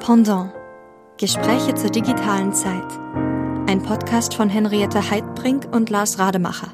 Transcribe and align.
Pendant. 0.00 0.50
Gespräche 1.18 1.74
zur 1.74 1.90
digitalen 1.90 2.54
Zeit. 2.54 2.86
Ein 3.68 3.82
Podcast 3.82 4.32
von 4.32 4.48
Henriette 4.48 5.10
Heidbrink 5.10 5.68
und 5.70 5.90
Lars 5.90 6.18
Rademacher. 6.18 6.68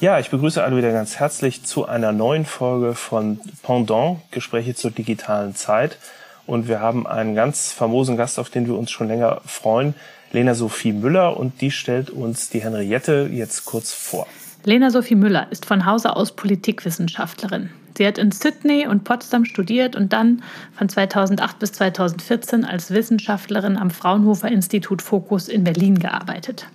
Ja, 0.00 0.18
ich 0.18 0.30
begrüße 0.30 0.64
alle 0.64 0.78
wieder 0.78 0.90
ganz 0.92 1.16
herzlich 1.16 1.64
zu 1.64 1.86
einer 1.86 2.12
neuen 2.12 2.46
Folge 2.46 2.94
von 2.94 3.40
Pendant, 3.62 4.20
Gespräche 4.30 4.74
zur 4.74 4.90
digitalen 4.90 5.54
Zeit. 5.54 5.98
Und 6.46 6.66
wir 6.66 6.80
haben 6.80 7.06
einen 7.06 7.34
ganz 7.34 7.72
famosen 7.72 8.16
Gast, 8.16 8.38
auf 8.38 8.48
den 8.48 8.66
wir 8.66 8.78
uns 8.78 8.90
schon 8.90 9.08
länger 9.08 9.42
freuen, 9.44 9.94
Lena 10.32 10.54
Sophie 10.54 10.92
Müller. 10.92 11.36
Und 11.36 11.60
die 11.60 11.70
stellt 11.70 12.08
uns 12.08 12.48
die 12.48 12.62
Henriette 12.62 13.28
jetzt 13.30 13.66
kurz 13.66 13.92
vor. 13.92 14.26
Lena 14.64 14.90
Sophie 14.90 15.14
Müller 15.14 15.46
ist 15.50 15.66
von 15.66 15.84
Hause 15.84 16.16
aus 16.16 16.32
Politikwissenschaftlerin. 16.32 17.68
Sie 17.96 18.06
hat 18.06 18.18
in 18.18 18.30
Sydney 18.30 18.86
und 18.86 19.04
Potsdam 19.04 19.46
studiert 19.46 19.96
und 19.96 20.12
dann 20.12 20.42
von 20.76 20.88
2008 20.88 21.58
bis 21.58 21.72
2014 21.72 22.64
als 22.64 22.90
Wissenschaftlerin 22.90 23.78
am 23.78 23.90
Fraunhofer 23.90 24.48
Institut 24.48 25.00
Fokus 25.00 25.48
in 25.48 25.64
Berlin 25.64 25.98
gearbeitet. 25.98 26.66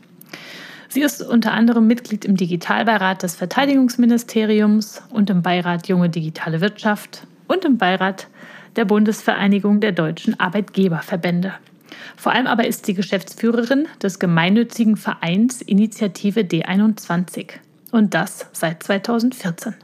Sie 0.89 1.01
ist 1.01 1.21
unter 1.21 1.53
anderem 1.53 1.87
Mitglied 1.87 2.25
im 2.25 2.35
Digitalbeirat 2.35 3.23
des 3.23 3.35
Verteidigungsministeriums 3.35 5.03
und 5.09 5.29
im 5.29 5.41
Beirat 5.41 5.87
Junge 5.87 6.09
Digitale 6.09 6.59
Wirtschaft 6.59 7.27
und 7.47 7.65
im 7.65 7.77
Beirat 7.77 8.27
der 8.75 8.85
Bundesvereinigung 8.85 9.79
der 9.79 9.91
deutschen 9.91 10.39
Arbeitgeberverbände. 10.39 11.53
Vor 12.17 12.31
allem 12.31 12.47
aber 12.47 12.65
ist 12.67 12.85
sie 12.85 12.93
Geschäftsführerin 12.93 13.87
des 14.01 14.19
gemeinnützigen 14.19 14.97
Vereins 14.97 15.61
Initiative 15.61 16.41
D21 16.41 17.51
und 17.91 18.13
das 18.13 18.47
seit 18.53 18.83
2014. 18.83 19.75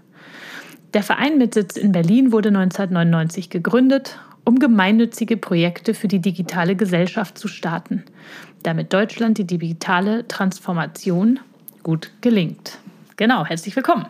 Der 0.93 1.03
Verein 1.03 1.37
mit 1.37 1.53
Sitz 1.53 1.75
in 1.75 1.91
Berlin 1.91 2.31
wurde 2.31 2.49
1999 2.49 3.49
gegründet, 3.49 4.19
um 4.45 4.57
gemeinnützige 4.59 5.35
Projekte 5.35 5.93
für 5.93 6.07
die 6.07 6.19
digitale 6.19 6.77
Gesellschaft 6.77 7.37
zu 7.37 7.49
starten, 7.49 8.05
damit 8.63 8.94
Deutschland 8.94 9.38
die 9.38 9.44
digitale 9.44 10.27
Transformation 10.27 11.41
gut 11.83 12.11
gelingt. 12.21 12.79
Genau, 13.17 13.45
herzlich 13.45 13.75
willkommen. 13.75 14.05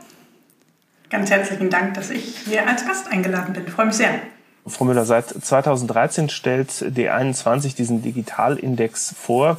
Ganz 1.09 1.31
herzlichen 1.31 1.69
Dank, 1.69 1.95
dass 1.95 2.11
ich 2.11 2.37
hier 2.45 2.67
als 2.67 2.85
Gast 2.85 3.11
eingeladen 3.11 3.53
bin. 3.53 3.63
Ich 3.65 3.71
freue 3.71 3.87
mich 3.87 3.95
sehr. 3.95 4.11
Frau 4.67 4.85
Müller, 4.85 5.05
seit 5.05 5.29
2013 5.29 6.29
stellt 6.29 6.69
D21 6.69 7.75
diesen 7.75 8.01
Digitalindex 8.01 9.15
vor 9.17 9.57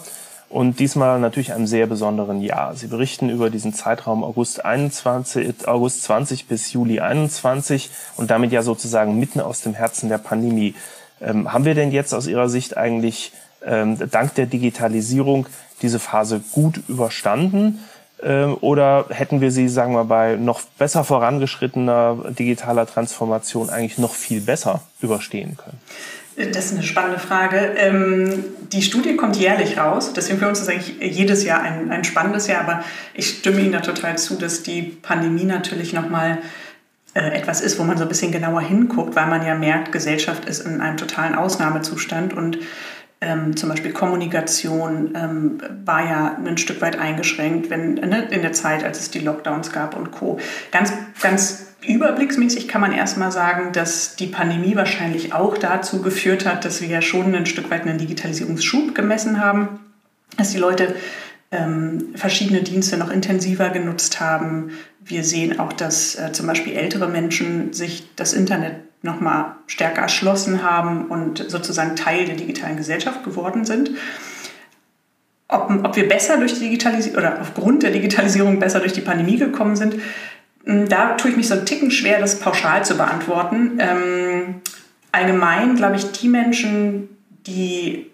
und 0.49 0.79
diesmal 0.79 1.21
natürlich 1.21 1.53
einem 1.53 1.67
sehr 1.67 1.87
besonderen 1.87 2.41
Jahr. 2.41 2.75
Sie 2.75 2.87
berichten 2.87 3.29
über 3.29 3.51
diesen 3.51 3.75
Zeitraum 3.75 4.25
August 4.25 4.65
21, 4.65 5.69
August 5.69 6.05
20 6.05 6.47
bis 6.47 6.73
Juli 6.73 7.01
21 7.01 7.91
und 8.17 8.31
damit 8.31 8.53
ja 8.53 8.63
sozusagen 8.63 9.19
mitten 9.19 9.41
aus 9.41 9.61
dem 9.61 9.75
Herzen 9.75 10.09
der 10.09 10.19
Pandemie. 10.19 10.75
Ähm, 11.21 11.53
haben 11.53 11.65
wir 11.65 11.75
denn 11.75 11.91
jetzt 11.91 12.15
aus 12.15 12.27
Ihrer 12.27 12.49
Sicht 12.49 12.77
eigentlich 12.77 13.33
ähm, 13.65 13.99
dank 14.11 14.35
der 14.37 14.47
Digitalisierung 14.47 15.47
diese 15.83 15.99
Phase 15.99 16.41
gut 16.53 16.81
überstanden? 16.89 17.81
Ähm, 18.23 18.57
oder 18.61 19.07
hätten 19.11 19.41
wir 19.41 19.51
sie, 19.51 19.69
sagen 19.69 19.93
wir, 19.95 20.05
bei 20.05 20.37
noch 20.37 20.63
besser 20.79 21.05
vorangeschrittener 21.05 22.17
digitaler 22.31 22.87
Transformation 22.87 23.71
eigentlich 23.71 23.99
noch 23.99 24.15
viel 24.15 24.41
besser 24.41 24.83
überstehen 25.01 25.57
können? 25.57 25.79
Das 26.53 26.67
ist 26.67 26.75
eine 26.75 26.85
spannende 26.85 27.19
Frage. 27.19 27.75
Ähm, 27.77 28.45
die 28.73 28.83
Studie 28.83 29.17
kommt 29.17 29.37
jährlich 29.37 29.77
raus, 29.77 30.13
deswegen 30.15 30.39
für 30.39 30.49
uns 30.49 30.61
ist 30.61 30.69
eigentlich 30.69 30.95
jedes 31.01 31.45
Jahr 31.45 31.63
ein, 31.63 31.91
ein 31.91 32.05
spannendes 32.05 32.47
Jahr, 32.47 32.61
aber 32.61 32.85
ich 33.15 33.29
stimme 33.29 33.61
Ihnen 33.61 33.73
da 33.73 33.81
total 33.81 34.19
zu, 34.19 34.37
dass 34.37 34.63
die 34.63 34.83
Pandemie 34.83 35.45
natürlich 35.45 35.93
nochmal 35.93 36.39
äh, 37.15 37.37
etwas 37.37 37.61
ist, 37.61 37.79
wo 37.79 37.85
man 37.85 37.97
so 37.97 38.05
ein 38.05 38.09
bisschen 38.09 38.31
genauer 38.31 38.61
hinguckt, 38.61 39.17
weil 39.17 39.27
man 39.27 39.45
ja 39.45 39.57
merkt, 39.57 39.91
Gesellschaft 39.91 40.45
ist 40.45 40.65
in 40.65 40.81
einem 40.81 40.97
totalen 40.97 41.35
Ausnahmezustand 41.35 42.35
und 42.35 42.59
ähm, 43.21 43.57
zum 43.57 43.69
Beispiel 43.69 43.93
Kommunikation 43.93 45.15
ähm, 45.15 45.59
war 45.85 46.05
ja 46.05 46.37
ein 46.45 46.59
Stück 46.59 46.81
weit 46.81 46.99
eingeschränkt, 46.99 47.69
wenn 47.71 47.95
ne, 47.95 48.29
in 48.31 48.43
der 48.43 48.53
Zeit, 48.53 48.85
als 48.85 49.01
es 49.01 49.11
die 49.11 49.19
Lockdowns 49.19 49.73
gab 49.73 49.97
und 49.97 50.13
Co. 50.13 50.39
Ganz, 50.71 50.93
ganz 51.21 51.69
Überblicksmäßig 51.87 52.67
kann 52.67 52.81
man 52.81 52.93
erstmal 52.93 53.31
sagen, 53.31 53.73
dass 53.73 54.17
die 54.17 54.27
Pandemie 54.27 54.75
wahrscheinlich 54.75 55.33
auch 55.33 55.57
dazu 55.57 56.03
geführt 56.03 56.45
hat, 56.45 56.65
dass 56.65 56.81
wir 56.81 56.89
ja 56.89 57.01
schon 57.01 57.35
ein 57.35 57.47
Stück 57.47 57.71
weit 57.71 57.83
einen 57.83 57.99
Digitalisierungsschub 57.99 58.95
gemessen 58.95 59.41
haben, 59.41 59.79
dass 60.37 60.51
die 60.51 60.59
Leute 60.59 60.97
ähm, 61.53 62.15
verschiedene 62.17 62.63
Dienste 62.63 62.97
noch 62.97 63.11
intensiver 63.11 63.71
genutzt 63.71 64.21
haben. 64.21 64.73
Wir 65.01 65.23
sehen 65.23 65.61
auch, 65.61 65.73
dass 65.73 66.17
äh, 66.17 66.33
zum 66.33 66.47
Beispiel 66.49 66.75
ältere 66.75 67.09
Menschen 67.09 67.73
sich 67.73 68.09
das 68.17 68.33
Internet 68.33 68.75
noch 69.03 69.21
mal 69.21 69.57
stärker 69.67 70.03
erschlossen 70.03 70.63
haben 70.63 71.07
und 71.07 71.45
sozusagen 71.49 71.97
Teil 71.97 72.25
der 72.25 72.37
digitalen 72.37 72.77
Gesellschaft 72.77 73.23
geworden 73.25 73.65
sind. 73.65 73.91
Ob, 75.49 75.71
ob 75.85 75.97
wir 75.97 76.09
besser 76.09 76.37
durch 76.37 76.55
die 76.55 76.61
Digitalisierung 76.61 77.19
oder 77.19 77.41
aufgrund 77.41 77.83
der 77.83 77.91
Digitalisierung 77.91 78.59
besser 78.59 78.81
durch 78.81 78.93
die 78.93 79.01
Pandemie 79.01 79.39
gekommen 79.39 79.77
sind, 79.77 79.95
hm, 80.65 80.89
da 80.89 81.15
tue 81.15 81.31
ich 81.31 81.37
mich 81.37 81.49
so 81.49 81.55
einen 81.55 81.67
Ticken 81.67 81.91
schwer, 81.91 82.21
das 82.21 82.41
pauschal 82.41 82.85
zu 82.85 82.97
beantworten. 82.97 83.79
Ähm, 83.79 84.61
allgemein 85.13 85.77
glaube 85.77 85.97
ich, 85.97 86.13
die 86.13 86.29
Menschen, 86.29 87.09
die 87.47 88.11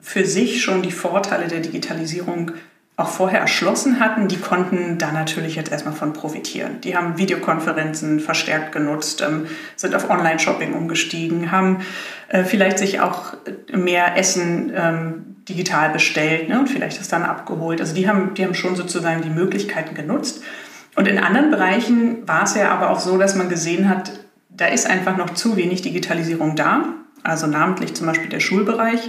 für 0.00 0.24
sich 0.24 0.62
schon 0.62 0.82
die 0.82 0.92
Vorteile 0.92 1.48
der 1.48 1.60
Digitalisierung 1.60 2.52
auch 2.98 3.08
vorher 3.08 3.38
erschlossen 3.38 4.00
hatten, 4.00 4.26
die 4.26 4.38
konnten 4.38 4.98
da 4.98 5.12
natürlich 5.12 5.54
jetzt 5.54 5.70
erstmal 5.70 5.94
von 5.94 6.12
profitieren. 6.12 6.80
Die 6.80 6.96
haben 6.96 7.16
Videokonferenzen 7.16 8.18
verstärkt 8.18 8.72
genutzt, 8.72 9.22
ähm, 9.22 9.46
sind 9.76 9.94
auf 9.94 10.10
Online-Shopping 10.10 10.74
umgestiegen, 10.74 11.52
haben 11.52 11.78
äh, 12.26 12.42
vielleicht 12.42 12.80
sich 12.80 13.00
auch 13.00 13.34
mehr 13.72 14.16
Essen 14.16 14.72
ähm, 14.74 15.36
digital 15.48 15.90
bestellt 15.90 16.48
ne, 16.48 16.58
und 16.58 16.66
vielleicht 16.66 16.98
das 16.98 17.06
dann 17.06 17.22
abgeholt. 17.22 17.80
Also 17.80 17.94
die 17.94 18.08
haben, 18.08 18.34
die 18.34 18.44
haben 18.44 18.54
schon 18.54 18.74
sozusagen 18.74 19.22
die 19.22 19.30
Möglichkeiten 19.30 19.94
genutzt. 19.94 20.42
Und 20.96 21.06
in 21.06 21.20
anderen 21.20 21.52
Bereichen 21.52 22.26
war 22.26 22.42
es 22.42 22.56
ja 22.56 22.70
aber 22.70 22.90
auch 22.90 22.98
so, 22.98 23.16
dass 23.16 23.36
man 23.36 23.48
gesehen 23.48 23.88
hat, 23.88 24.10
da 24.48 24.66
ist 24.66 24.90
einfach 24.90 25.16
noch 25.16 25.34
zu 25.34 25.56
wenig 25.56 25.82
Digitalisierung 25.82 26.56
da, 26.56 26.86
also 27.22 27.46
namentlich 27.46 27.94
zum 27.94 28.08
Beispiel 28.08 28.28
der 28.28 28.40
Schulbereich. 28.40 29.08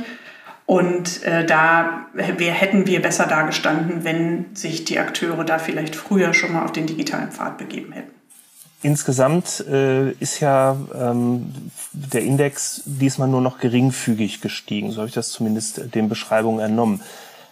Und 0.69 1.23
äh, 1.23 1.47
da 1.47 2.05
wir, 2.13 2.51
hätten 2.51 2.85
wir 2.85 3.01
besser 3.01 3.25
dargestanden, 3.25 4.03
wenn 4.03 4.55
sich 4.55 4.85
die 4.85 4.99
Akteure 4.99 5.43
da 5.43 5.57
vielleicht 5.57 5.95
früher 5.95 6.35
schon 6.35 6.53
mal 6.53 6.63
auf 6.63 6.71
den 6.71 6.85
digitalen 6.85 7.31
Pfad 7.31 7.57
begeben 7.57 7.91
hätten. 7.91 8.11
Insgesamt 8.83 9.65
äh, 9.67 10.11
ist 10.11 10.41
ja 10.41 10.77
ähm, 10.93 11.71
der 11.91 12.21
Index 12.21 12.83
diesmal 12.85 13.27
nur 13.27 13.41
noch 13.41 13.57
geringfügig 13.57 14.41
gestiegen. 14.41 14.91
So 14.91 14.97
habe 14.97 15.07
ich 15.07 15.15
das 15.15 15.31
zumindest 15.31 15.95
den 15.95 16.07
Beschreibungen 16.07 16.59
entnommen. 16.59 17.01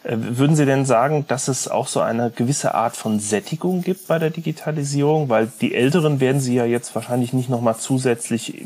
Äh, 0.07 0.37
würden 0.37 0.55
Sie 0.55 0.65
denn 0.65 0.85
sagen, 0.85 1.25
dass 1.27 1.49
es 1.49 1.67
auch 1.67 1.87
so 1.87 1.99
eine 1.99 2.31
gewisse 2.31 2.73
Art 2.73 2.95
von 2.95 3.19
Sättigung 3.19 3.81
gibt 3.81 4.07
bei 4.07 4.19
der 4.19 4.29
Digitalisierung? 4.29 5.27
Weil 5.27 5.51
die 5.59 5.75
Älteren 5.75 6.21
werden 6.21 6.39
Sie 6.39 6.55
ja 6.55 6.65
jetzt 6.65 6.95
wahrscheinlich 6.95 7.33
nicht 7.33 7.49
nochmal 7.49 7.75
zusätzlich 7.77 8.61
äh, 8.61 8.65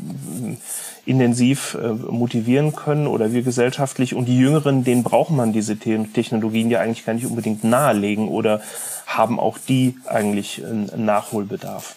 intensiv 1.04 1.76
äh, 1.82 1.88
motivieren 1.88 2.76
können 2.76 3.08
oder 3.08 3.32
wir 3.32 3.42
gesellschaftlich. 3.42 4.14
Und 4.14 4.26
die 4.26 4.38
Jüngeren, 4.38 4.84
denen 4.84 5.02
braucht 5.02 5.30
man 5.30 5.52
diese 5.52 5.76
Technologien 5.76 6.70
ja 6.70 6.78
eigentlich 6.78 7.04
gar 7.04 7.14
nicht 7.14 7.26
unbedingt 7.26 7.64
nahelegen 7.64 8.28
oder 8.28 8.60
haben 9.06 9.40
auch 9.40 9.58
die 9.58 9.96
eigentlich 10.06 10.64
einen 10.64 11.04
Nachholbedarf? 11.04 11.96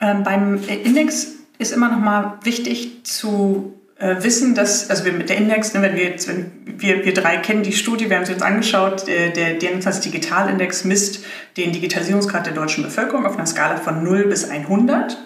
Ähm, 0.00 0.22
beim 0.22 0.62
Index 0.84 1.32
ist 1.58 1.72
immer 1.72 1.90
noch 1.90 1.98
mal 1.98 2.38
wichtig 2.44 3.04
zu 3.04 3.74
äh, 4.02 4.22
wissen, 4.24 4.56
dass, 4.56 4.90
also 4.90 5.04
wir 5.04 5.12
mit 5.12 5.28
der 5.28 5.36
Index, 5.36 5.72
ne, 5.74 5.82
wenn 5.82 5.94
wir 5.94 6.02
jetzt, 6.02 6.26
wenn 6.26 6.50
wir, 6.64 7.04
wir 7.04 7.14
drei 7.14 7.36
kennen 7.36 7.62
die 7.62 7.72
Studie, 7.72 8.10
wir 8.10 8.16
haben 8.16 8.26
sie 8.26 8.32
uns 8.34 8.42
angeschaut, 8.42 9.06
der, 9.06 9.28
der 9.30 9.54
DNS 9.54 10.00
Digitalindex 10.00 10.84
misst 10.84 11.24
den 11.56 11.70
Digitalisierungsgrad 11.70 12.46
der 12.46 12.52
deutschen 12.52 12.82
Bevölkerung 12.82 13.24
auf 13.26 13.36
einer 13.36 13.46
Skala 13.46 13.76
von 13.76 14.02
0 14.02 14.24
bis 14.24 14.50
100 14.50 15.16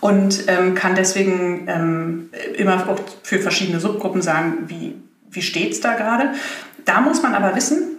und 0.00 0.44
ähm, 0.48 0.74
kann 0.74 0.94
deswegen 0.94 1.66
ähm, 1.66 2.30
immer 2.56 2.90
auch 2.90 3.00
für 3.22 3.38
verschiedene 3.38 3.80
Subgruppen 3.80 4.20
sagen, 4.20 4.64
wie, 4.66 4.96
wie 5.30 5.42
steht 5.42 5.72
es 5.72 5.80
da 5.80 5.94
gerade. 5.94 6.32
Da 6.84 7.00
muss 7.00 7.22
man 7.22 7.34
aber 7.34 7.56
wissen, 7.56 7.89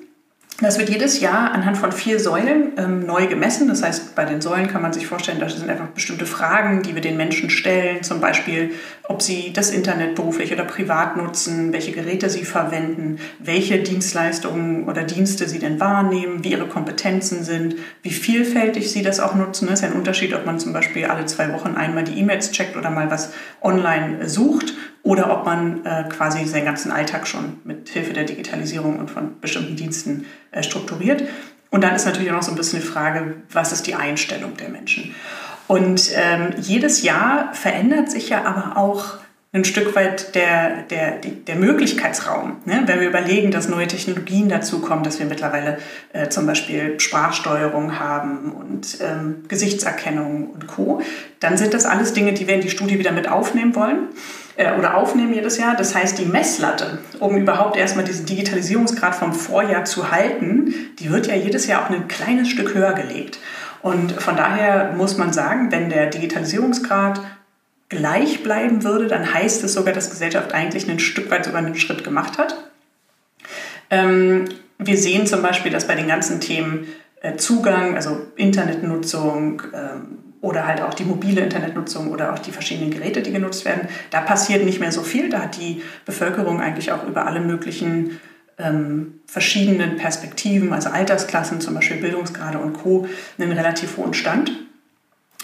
das 0.62 0.78
wird 0.78 0.90
jedes 0.90 1.20
Jahr 1.20 1.52
anhand 1.52 1.78
von 1.78 1.92
vier 1.92 2.20
Säulen 2.20 2.74
ähm, 2.78 3.06
neu 3.06 3.28
gemessen. 3.28 3.68
Das 3.68 3.82
heißt, 3.82 4.16
bei 4.16 4.26
den 4.26 4.42
Säulen 4.42 4.68
kann 4.68 4.82
man 4.82 4.94
sich 4.94 5.08
vorstellen, 5.08 5.40
das 5.40 5.56
sind 5.56 5.70
einfach 5.70 5.88
bestimmte 5.88 6.26
Fragen, 6.26 6.84
die 6.84 6.94
wir 6.94 7.02
den 7.02 7.18
Menschen 7.18 7.50
stellen. 7.50 8.04
Zum 8.04 8.22
Beispiel, 8.22 8.72
ob 9.04 9.22
sie 9.22 9.54
das 9.54 9.72
Internet 9.72 10.16
beruflich 10.16 10.54
oder 10.54 10.64
privat 10.64 11.18
nutzen, 11.18 11.74
welche 11.74 11.92
Geräte 11.92 12.30
sie 12.30 12.46
verwenden, 12.46 13.18
welche 13.40 13.80
Dienstleistungen 13.80 14.88
oder 14.88 15.04
Dienste 15.04 15.50
sie 15.50 15.60
denn 15.60 15.80
wahrnehmen, 15.80 16.44
wie 16.44 16.52
ihre 16.52 16.68
Kompetenzen 16.68 17.44
sind, 17.44 17.76
wie 18.04 18.12
vielfältig 18.12 18.92
sie 18.92 19.02
das 19.02 19.20
auch 19.20 19.36
nutzen. 19.36 19.68
Das 19.68 19.80
ist 19.80 19.86
ein 19.86 19.94
Unterschied, 19.94 20.34
ob 20.34 20.46
man 20.46 20.60
zum 20.60 20.74
Beispiel 20.74 21.06
alle 21.06 21.26
zwei 21.26 21.52
Wochen 21.54 21.76
einmal 21.76 22.04
die 22.04 22.20
E-Mails 22.20 22.52
checkt 22.52 22.78
oder 22.78 22.92
mal 22.92 23.10
was 23.10 23.34
online 23.62 24.30
sucht 24.30 24.74
oder 25.04 25.32
ob 25.32 25.46
man 25.46 25.86
äh, 25.86 26.04
quasi 26.10 26.46
seinen 26.46 26.66
ganzen 26.66 26.92
Alltag 26.92 27.28
schon 27.28 27.60
mit 27.64 27.90
Hilfe 27.90 28.14
der 28.14 28.24
Digitalisierung 28.24 29.00
und 29.00 29.10
von 29.10 29.40
bestimmten 29.40 29.76
Diensten 29.76 30.26
äh, 30.52 30.62
strukturiert. 30.64 31.24
Und 31.72 31.84
dann 31.84 31.96
ist 31.96 32.06
natürlich 32.06 32.30
auch 32.32 32.36
noch 32.36 32.44
so 32.44 32.52
ein 32.52 32.58
bisschen 32.58 32.82
die 32.82 32.86
Frage, 32.86 33.36
was 33.52 33.72
ist 33.72 33.88
die 33.88 33.96
Einstellung 33.96 34.58
der 34.58 34.70
Menschen? 34.70 35.16
Und 35.68 36.12
ähm, 36.16 36.54
jedes 36.60 37.02
Jahr 37.02 37.54
verändert 37.54 38.12
sich 38.12 38.30
ja 38.30 38.44
aber 38.44 38.78
auch 38.78 39.21
ein 39.54 39.66
Stück 39.66 39.96
weit 39.98 40.34
der, 40.34 40.84
der, 40.84 41.18
der 41.18 41.56
Möglichkeitsraum. 41.58 42.58
Ne? 42.64 42.84
Wenn 42.86 43.02
wir 43.02 43.10
überlegen, 43.10 43.52
dass 43.52 43.68
neue 43.68 43.88
Technologien 43.88 44.48
dazukommen, 44.48 45.04
dass 45.04 45.20
wir 45.20 45.26
mittlerweile 45.26 45.78
äh, 46.14 46.30
zum 46.30 46.48
Beispiel 46.48 46.98
Sprachsteuerung 47.02 48.00
haben 48.00 48.54
und 48.54 49.00
ähm, 49.02 49.44
Gesichtserkennung 49.50 50.52
und 50.52 50.68
Co., 50.68 51.02
dann 51.42 51.58
sind 51.58 51.74
das 51.74 51.86
alles 51.86 52.14
Dinge, 52.14 52.32
die 52.32 52.48
wir 52.48 52.56
in 52.56 52.62
die 52.62 52.70
Studie 52.70 52.98
wieder 52.98 53.12
mit 53.12 53.28
aufnehmen 53.28 53.76
wollen 53.76 54.08
äh, 54.56 54.78
oder 54.78 54.96
aufnehmen 54.96 55.34
jedes 55.34 55.58
Jahr. 55.58 55.76
Das 55.76 55.96
heißt, 55.96 56.18
die 56.18 56.26
Messlatte, 56.26 57.00
um 57.20 57.36
überhaupt 57.36 57.76
erstmal 57.76 58.06
diesen 58.06 58.26
Digitalisierungsgrad 58.26 59.16
vom 59.16 59.34
Vorjahr 59.34 59.84
zu 59.84 60.12
halten, 60.12 60.74
die 61.00 61.12
wird 61.12 61.28
ja 61.28 61.36
jedes 61.36 61.68
Jahr 61.68 61.84
auch 61.84 61.90
ein 61.90 62.08
kleines 62.08 62.48
Stück 62.48 62.74
höher 62.74 62.94
gelegt. 62.94 63.40
Und 63.82 64.14
von 64.14 64.38
daher 64.38 64.94
muss 64.96 65.18
man 65.18 65.34
sagen, 65.34 65.74
wenn 65.74 65.90
der 65.90 66.06
Digitalisierungsgrad 66.06 67.20
gleich 67.92 68.42
bleiben 68.42 68.84
würde, 68.84 69.08
dann 69.08 69.34
heißt 69.34 69.64
es 69.66 69.74
sogar, 69.74 69.94
dass 69.94 70.10
Gesellschaft 70.10 70.54
eigentlich 70.54 70.90
ein 70.90 70.98
Stück 70.98 71.30
weit 71.30 71.44
sogar 71.44 71.60
einen 71.60 71.76
Schritt 71.76 72.06
gemacht 72.06 72.38
hat. 72.38 72.56
Ähm, 73.90 74.46
wir 74.80 74.98
sehen 74.98 75.28
zum 75.28 75.42
Beispiel, 75.42 75.72
dass 75.72 75.88
bei 75.88 75.96
den 75.96 76.08
ganzen 76.08 76.40
Themen 76.40 76.88
äh, 77.22 77.36
Zugang, 77.36 77.96
also 77.96 78.28
Internetnutzung 78.38 79.62
ähm, 79.74 80.20
oder 80.40 80.66
halt 80.66 80.82
auch 80.82 80.94
die 80.94 81.04
mobile 81.04 81.42
Internetnutzung 81.42 82.12
oder 82.12 82.34
auch 82.34 82.40
die 82.40 82.52
verschiedenen 82.52 82.92
Geräte, 82.92 83.22
die 83.22 83.34
genutzt 83.34 83.66
werden, 83.66 83.90
da 84.10 84.22
passiert 84.22 84.64
nicht 84.64 84.80
mehr 84.80 84.94
so 84.94 85.02
viel. 85.02 85.30
Da 85.30 85.42
hat 85.42 85.58
die 85.58 85.84
Bevölkerung 86.06 86.62
eigentlich 86.62 86.94
auch 86.94 87.06
über 87.06 87.28
alle 87.28 87.42
möglichen 87.42 88.22
ähm, 88.58 89.20
verschiedenen 89.26 89.98
Perspektiven, 89.98 90.72
also 90.72 90.90
Altersklassen, 90.90 91.60
zum 91.60 91.74
Beispiel 91.74 91.98
Bildungsgrade 91.98 92.58
und 92.58 92.72
Co., 92.72 93.06
einen 93.38 93.52
relativ 93.52 93.98
hohen 93.98 94.14
Stand. 94.14 94.52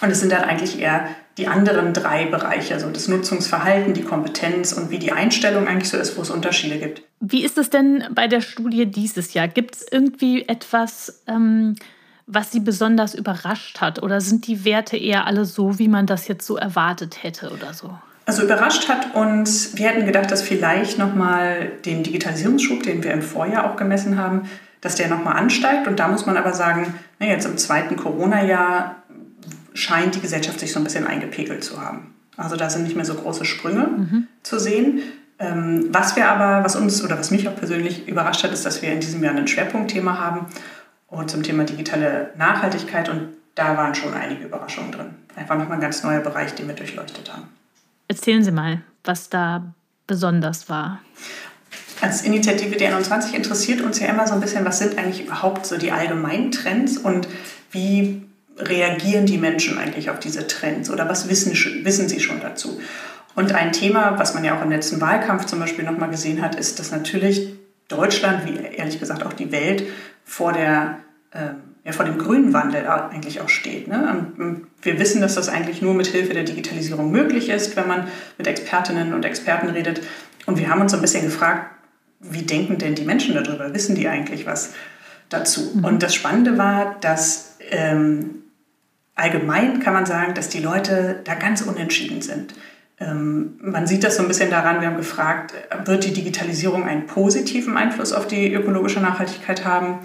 Und 0.02 0.12
es 0.12 0.20
sind 0.20 0.32
dann 0.32 0.44
eigentlich 0.44 0.80
eher 0.80 1.08
die 1.38 1.48
anderen 1.48 1.94
drei 1.94 2.26
Bereiche, 2.26 2.74
also 2.74 2.90
das 2.90 3.08
Nutzungsverhalten, 3.08 3.94
die 3.94 4.02
Kompetenz 4.02 4.74
und 4.74 4.90
wie 4.90 5.00
die 5.00 5.12
Einstellung 5.12 5.68
eigentlich 5.68 5.90
so 5.90 5.98
ist, 5.98 6.18
wo 6.18 6.22
es 6.22 6.30
Unterschiede 6.30 6.78
gibt. 6.78 7.04
Wie 7.20 7.44
ist 7.44 7.58
es 7.58 7.70
denn 7.70 8.04
bei 8.12 8.28
der 8.28 8.42
Studie 8.42 8.86
dieses 8.86 9.34
Jahr? 9.34 9.48
Gibt 9.48 9.76
es 9.76 9.86
irgendwie 9.90 10.48
etwas, 10.48 11.22
ähm, 11.28 11.76
was 12.26 12.52
Sie 12.52 12.60
besonders 12.60 13.16
überrascht 13.16 13.82
hat? 13.82 14.02
Oder 14.02 14.20
sind 14.22 14.48
die 14.48 14.66
Werte 14.66 14.98
eher 14.98 15.26
alle 15.26 15.46
so, 15.46 15.80
wie 15.80 15.88
man 15.88 16.06
das 16.06 16.28
jetzt 16.28 16.46
so 16.46 16.58
erwartet 16.58 17.24
hätte 17.24 17.52
oder 17.52 17.74
so? 17.74 17.92
Also 18.26 18.44
überrascht 18.44 18.90
hat 18.90 19.16
uns, 19.16 19.78
wir 19.78 19.88
hätten 19.88 20.06
gedacht, 20.06 20.30
dass 20.30 20.42
vielleicht 20.42 20.98
nochmal 20.98 21.72
den 21.86 22.04
Digitalisierungsschub, 22.04 22.84
den 22.84 23.04
wir 23.04 23.14
im 23.14 23.22
Vorjahr 23.22 23.72
auch 23.72 23.78
gemessen 23.78 24.18
haben, 24.18 24.50
dass 24.82 24.96
der 24.96 25.08
nochmal 25.08 25.38
ansteigt. 25.38 25.88
Und 25.88 26.00
da 26.00 26.08
muss 26.10 26.26
man 26.26 26.36
aber 26.36 26.54
sagen, 26.54 26.94
na, 27.20 27.28
jetzt 27.28 27.46
im 27.46 27.58
zweiten 27.58 27.96
Corona-Jahr 27.96 28.98
scheint 29.78 30.16
die 30.16 30.22
Gesellschaft 30.22 30.60
sich 30.60 30.74
so 30.74 30.80
ein 30.80 30.84
bisschen 30.84 31.06
eingepegelt 31.06 31.64
zu 31.64 31.80
haben. 31.80 32.16
Also 32.36 32.56
da 32.56 32.70
sind 32.70 32.84
nicht 32.84 32.96
mehr 32.96 33.06
so 33.06 33.14
große 33.14 33.46
Sprünge 33.46 33.88
mhm. 33.88 34.28
zu 34.42 34.60
sehen. 34.60 35.02
Ähm, 35.40 35.88
was 35.92 36.16
wir 36.16 36.30
aber, 36.30 36.64
was 36.64 36.76
uns 36.76 37.04
oder 37.04 37.18
was 37.18 37.30
mich 37.30 37.48
auch 37.48 37.56
persönlich 37.56 38.08
überrascht 38.08 38.44
hat, 38.44 38.52
ist, 38.52 38.66
dass 38.66 38.82
wir 38.82 38.92
in 38.92 39.00
diesem 39.00 39.24
Jahr 39.24 39.36
ein 39.36 39.48
Schwerpunktthema 39.48 40.18
haben 40.18 40.48
und 41.08 41.30
zum 41.30 41.44
Thema 41.44 41.64
digitale 41.64 42.32
Nachhaltigkeit 42.38 43.08
und 43.10 43.30
da 43.54 43.78
waren 43.78 43.94
schon 43.94 44.14
einige 44.14 44.46
Überraschungen 44.46 44.92
drin. 44.92 45.10
Einfach 45.36 45.58
nochmal 45.58 45.78
ein 45.78 45.82
ganz 45.82 46.04
neuer 46.04 46.22
Bereich, 46.22 46.56
den 46.56 46.68
wir 46.68 46.76
durchleuchtet 46.76 47.32
haben. 47.32 47.48
Erzählen 48.08 48.44
Sie 48.44 48.52
mal, 48.52 48.82
was 49.04 49.30
da 49.30 49.74
besonders 50.08 50.70
war. 50.70 51.02
Als 52.02 52.24
Initiative 52.24 52.76
D21 52.76 53.34
interessiert 53.34 53.82
uns 53.82 54.00
ja 54.00 54.08
immer 54.08 54.28
so 54.28 54.34
ein 54.34 54.42
bisschen, 54.42 54.66
was 54.66 54.80
sind 54.80 54.98
eigentlich 54.98 55.26
überhaupt 55.26 55.66
so 55.66 55.78
die 55.78 55.92
allgemeinen 55.92 56.52
Trends 56.52 56.98
und 56.98 57.28
wie 57.72 58.27
reagieren 58.58 59.26
die 59.26 59.38
Menschen 59.38 59.78
eigentlich 59.78 60.10
auf 60.10 60.20
diese 60.20 60.48
Trends 60.48 60.90
oder 60.90 61.08
was 61.08 61.30
wissen, 61.30 61.54
wissen 61.84 62.10
sie 62.10 62.20
schon 62.20 62.40
dazu? 62.40 62.80
Und 63.36 63.54
ein 63.54 63.72
Thema, 63.72 64.18
was 64.18 64.34
man 64.34 64.44
ja 64.44 64.58
auch 64.58 64.64
im 64.64 64.72
letzten 64.72 65.00
Wahlkampf 65.00 65.46
zum 65.46 65.60
Beispiel 65.60 65.86
nochmal 65.86 66.10
gesehen 66.10 66.42
hat, 66.42 66.56
ist, 66.56 66.80
dass 66.80 66.92
natürlich 66.92 67.54
Deutschland, 67.88 68.46
wie 68.46 68.58
ehrlich 68.58 69.00
gesagt 69.00 69.24
auch 69.24 69.34
die 69.34 69.52
Welt, 69.52 69.84
vor, 70.26 70.54
der, 70.54 70.98
äh, 71.32 71.50
ja, 71.86 71.92
vor 71.92 72.04
dem 72.04 72.18
grünen 72.18 72.52
Wandel 72.54 72.88
eigentlich 72.88 73.40
auch 73.40 73.50
steht. 73.50 73.88
Ne? 73.88 74.66
wir 74.82 75.00
wissen, 75.00 75.22
dass 75.22 75.36
das 75.36 75.50
eigentlich 75.50 75.82
nur 75.82 75.94
mit 75.94 76.08
Hilfe 76.08 76.34
der 76.34 76.44
Digitalisierung 76.44 77.12
möglich 77.12 77.50
ist, 77.50 77.76
wenn 77.76 77.88
man 77.88 78.08
mit 78.38 78.48
Expertinnen 78.48 79.14
und 79.14 79.24
Experten 79.24 79.70
redet. 79.70 80.02
Und 80.48 80.58
wir 80.58 80.70
haben 80.70 80.82
uns 80.82 80.92
so 80.92 80.98
ein 80.98 81.02
bisschen 81.02 81.24
gefragt, 81.24 81.72
wie 82.20 82.42
denken 82.42 82.78
denn 82.78 82.96
die 82.96 83.04
Menschen 83.06 83.36
darüber? 83.36 83.74
Wissen 83.74 83.96
die 83.96 84.08
eigentlich 84.08 84.46
was 84.46 84.74
dazu? 85.30 85.74
Mhm. 85.76 85.86
Und 85.86 86.04
das 86.04 86.16
Spannende 86.16 86.58
war, 86.58 86.96
dass 87.02 87.58
ähm, 87.70 88.44
allgemein 89.18 89.82
kann 89.82 89.94
man 89.94 90.06
sagen, 90.06 90.34
dass 90.34 90.50
die 90.50 90.60
Leute 90.60 91.20
da 91.26 91.36
ganz 91.36 91.62
unentschieden 91.62 92.22
sind. 92.22 92.54
Ähm, 93.00 93.60
man 93.62 93.86
sieht 93.86 94.04
das 94.04 94.16
so 94.16 94.22
ein 94.22 94.28
bisschen 94.28 94.50
daran, 94.50 94.80
wir 94.80 94.88
haben 94.88 94.98
gefragt, 94.98 95.54
wird 95.86 96.06
die 96.06 96.14
Digitalisierung 96.14 96.88
einen 96.88 97.06
positiven 97.06 97.78
Einfluss 97.78 98.14
auf 98.14 98.28
die 98.28 98.54
ökologische 98.54 99.00
Nachhaltigkeit 99.00 99.66
haben 99.66 100.00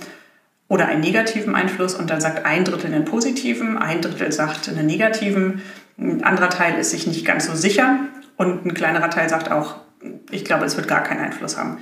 oder 0.69 0.87
einen 0.89 1.01
negativen 1.01 1.55
Einfluss? 1.55 1.95
Und 1.95 2.11
dann 2.11 2.21
sagt 2.21 2.45
ein 2.45 2.65
Drittel 2.65 2.93
einen 2.93 3.05
positiven, 3.05 3.79
ein 3.79 4.03
Drittel 4.03 4.33
sagt 4.33 4.69
einen 4.69 4.87
negativen, 4.87 5.63
ein 5.99 6.25
anderer 6.25 6.51
Teil 6.51 6.79
ist 6.79 6.91
sich 6.91 7.07
nicht 7.07 7.25
ganz 7.25 7.47
so 7.47 7.55
sicher 7.55 8.01
und 8.37 8.67
ein 8.67 8.75
kleinerer 8.75 9.11
Teil 9.11 9.29
sagt 9.29 9.51
auch, 9.51 9.77
ich 10.31 10.45
glaube, 10.45 10.65
es 10.65 10.77
wird 10.77 10.89
gar 10.89 11.03
keinen 11.03 11.21
Einfluss 11.21 11.57
haben. 11.57 11.79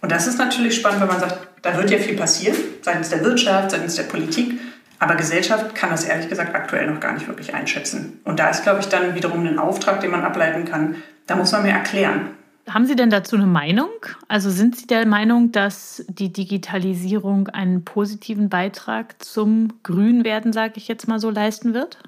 Und 0.00 0.12
das 0.12 0.26
ist 0.26 0.38
natürlich 0.38 0.76
spannend, 0.76 1.00
wenn 1.00 1.08
man 1.08 1.20
sagt, 1.20 1.48
da 1.62 1.76
wird 1.76 1.90
ja 1.90 1.98
viel 1.98 2.16
passieren, 2.16 2.56
seitens 2.82 3.10
der 3.10 3.24
Wirtschaft, 3.24 3.70
seitens 3.70 3.96
der 3.96 4.04
Politik. 4.04 4.58
Aber 4.98 5.14
Gesellschaft 5.14 5.74
kann 5.74 5.90
das 5.90 6.04
ehrlich 6.04 6.28
gesagt 6.28 6.54
aktuell 6.54 6.90
noch 6.90 7.00
gar 7.00 7.12
nicht 7.12 7.28
wirklich 7.28 7.54
einschätzen. 7.54 8.20
Und 8.24 8.38
da 8.38 8.48
ist, 8.48 8.62
glaube 8.62 8.80
ich, 8.80 8.88
dann 8.88 9.14
wiederum 9.14 9.46
ein 9.46 9.58
Auftrag, 9.58 10.00
den 10.00 10.10
man 10.10 10.22
ableiten 10.22 10.64
kann. 10.64 10.96
Da 11.26 11.36
muss 11.36 11.52
man 11.52 11.62
mehr 11.62 11.74
erklären. 11.74 12.30
Haben 12.68 12.86
Sie 12.86 12.96
denn 12.96 13.10
dazu 13.10 13.36
eine 13.36 13.46
Meinung? 13.46 13.90
Also 14.26 14.50
sind 14.50 14.76
Sie 14.76 14.86
der 14.86 15.06
Meinung, 15.06 15.52
dass 15.52 16.04
die 16.08 16.32
Digitalisierung 16.32 17.48
einen 17.48 17.84
positiven 17.84 18.48
Beitrag 18.48 19.22
zum 19.22 19.74
Grünwerden, 19.84 20.52
sage 20.52 20.74
ich 20.76 20.88
jetzt 20.88 21.06
mal 21.06 21.20
so, 21.20 21.30
leisten 21.30 21.74
wird? 21.74 21.98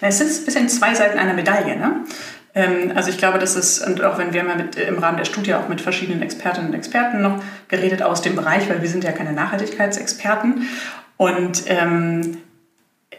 Es 0.00 0.18
sind 0.18 0.28
ein 0.28 0.44
bisschen 0.44 0.68
zwei 0.68 0.94
Seiten 0.94 1.18
einer 1.18 1.32
Medaille. 1.32 1.76
Ne? 1.76 2.04
Ähm, 2.54 2.92
also 2.94 3.08
ich 3.08 3.18
glaube, 3.18 3.38
das 3.38 3.56
ist, 3.56 3.86
und 3.86 4.02
auch 4.02 4.18
wenn 4.18 4.34
wir 4.34 4.44
mal 4.44 4.56
mit, 4.56 4.76
im 4.76 4.98
Rahmen 4.98 5.16
der 5.16 5.24
Studie 5.24 5.54
auch 5.54 5.68
mit 5.68 5.80
verschiedenen 5.80 6.22
Expertinnen 6.22 6.70
und 6.70 6.74
Experten 6.74 7.22
noch 7.22 7.42
geredet 7.68 8.02
aus 8.02 8.20
dem 8.20 8.36
Bereich, 8.36 8.68
weil 8.68 8.82
wir 8.82 8.88
sind 8.88 9.02
ja 9.02 9.12
keine 9.12 9.32
Nachhaltigkeitsexperten. 9.32 10.68
Und 11.16 11.64
ähm, 11.66 12.38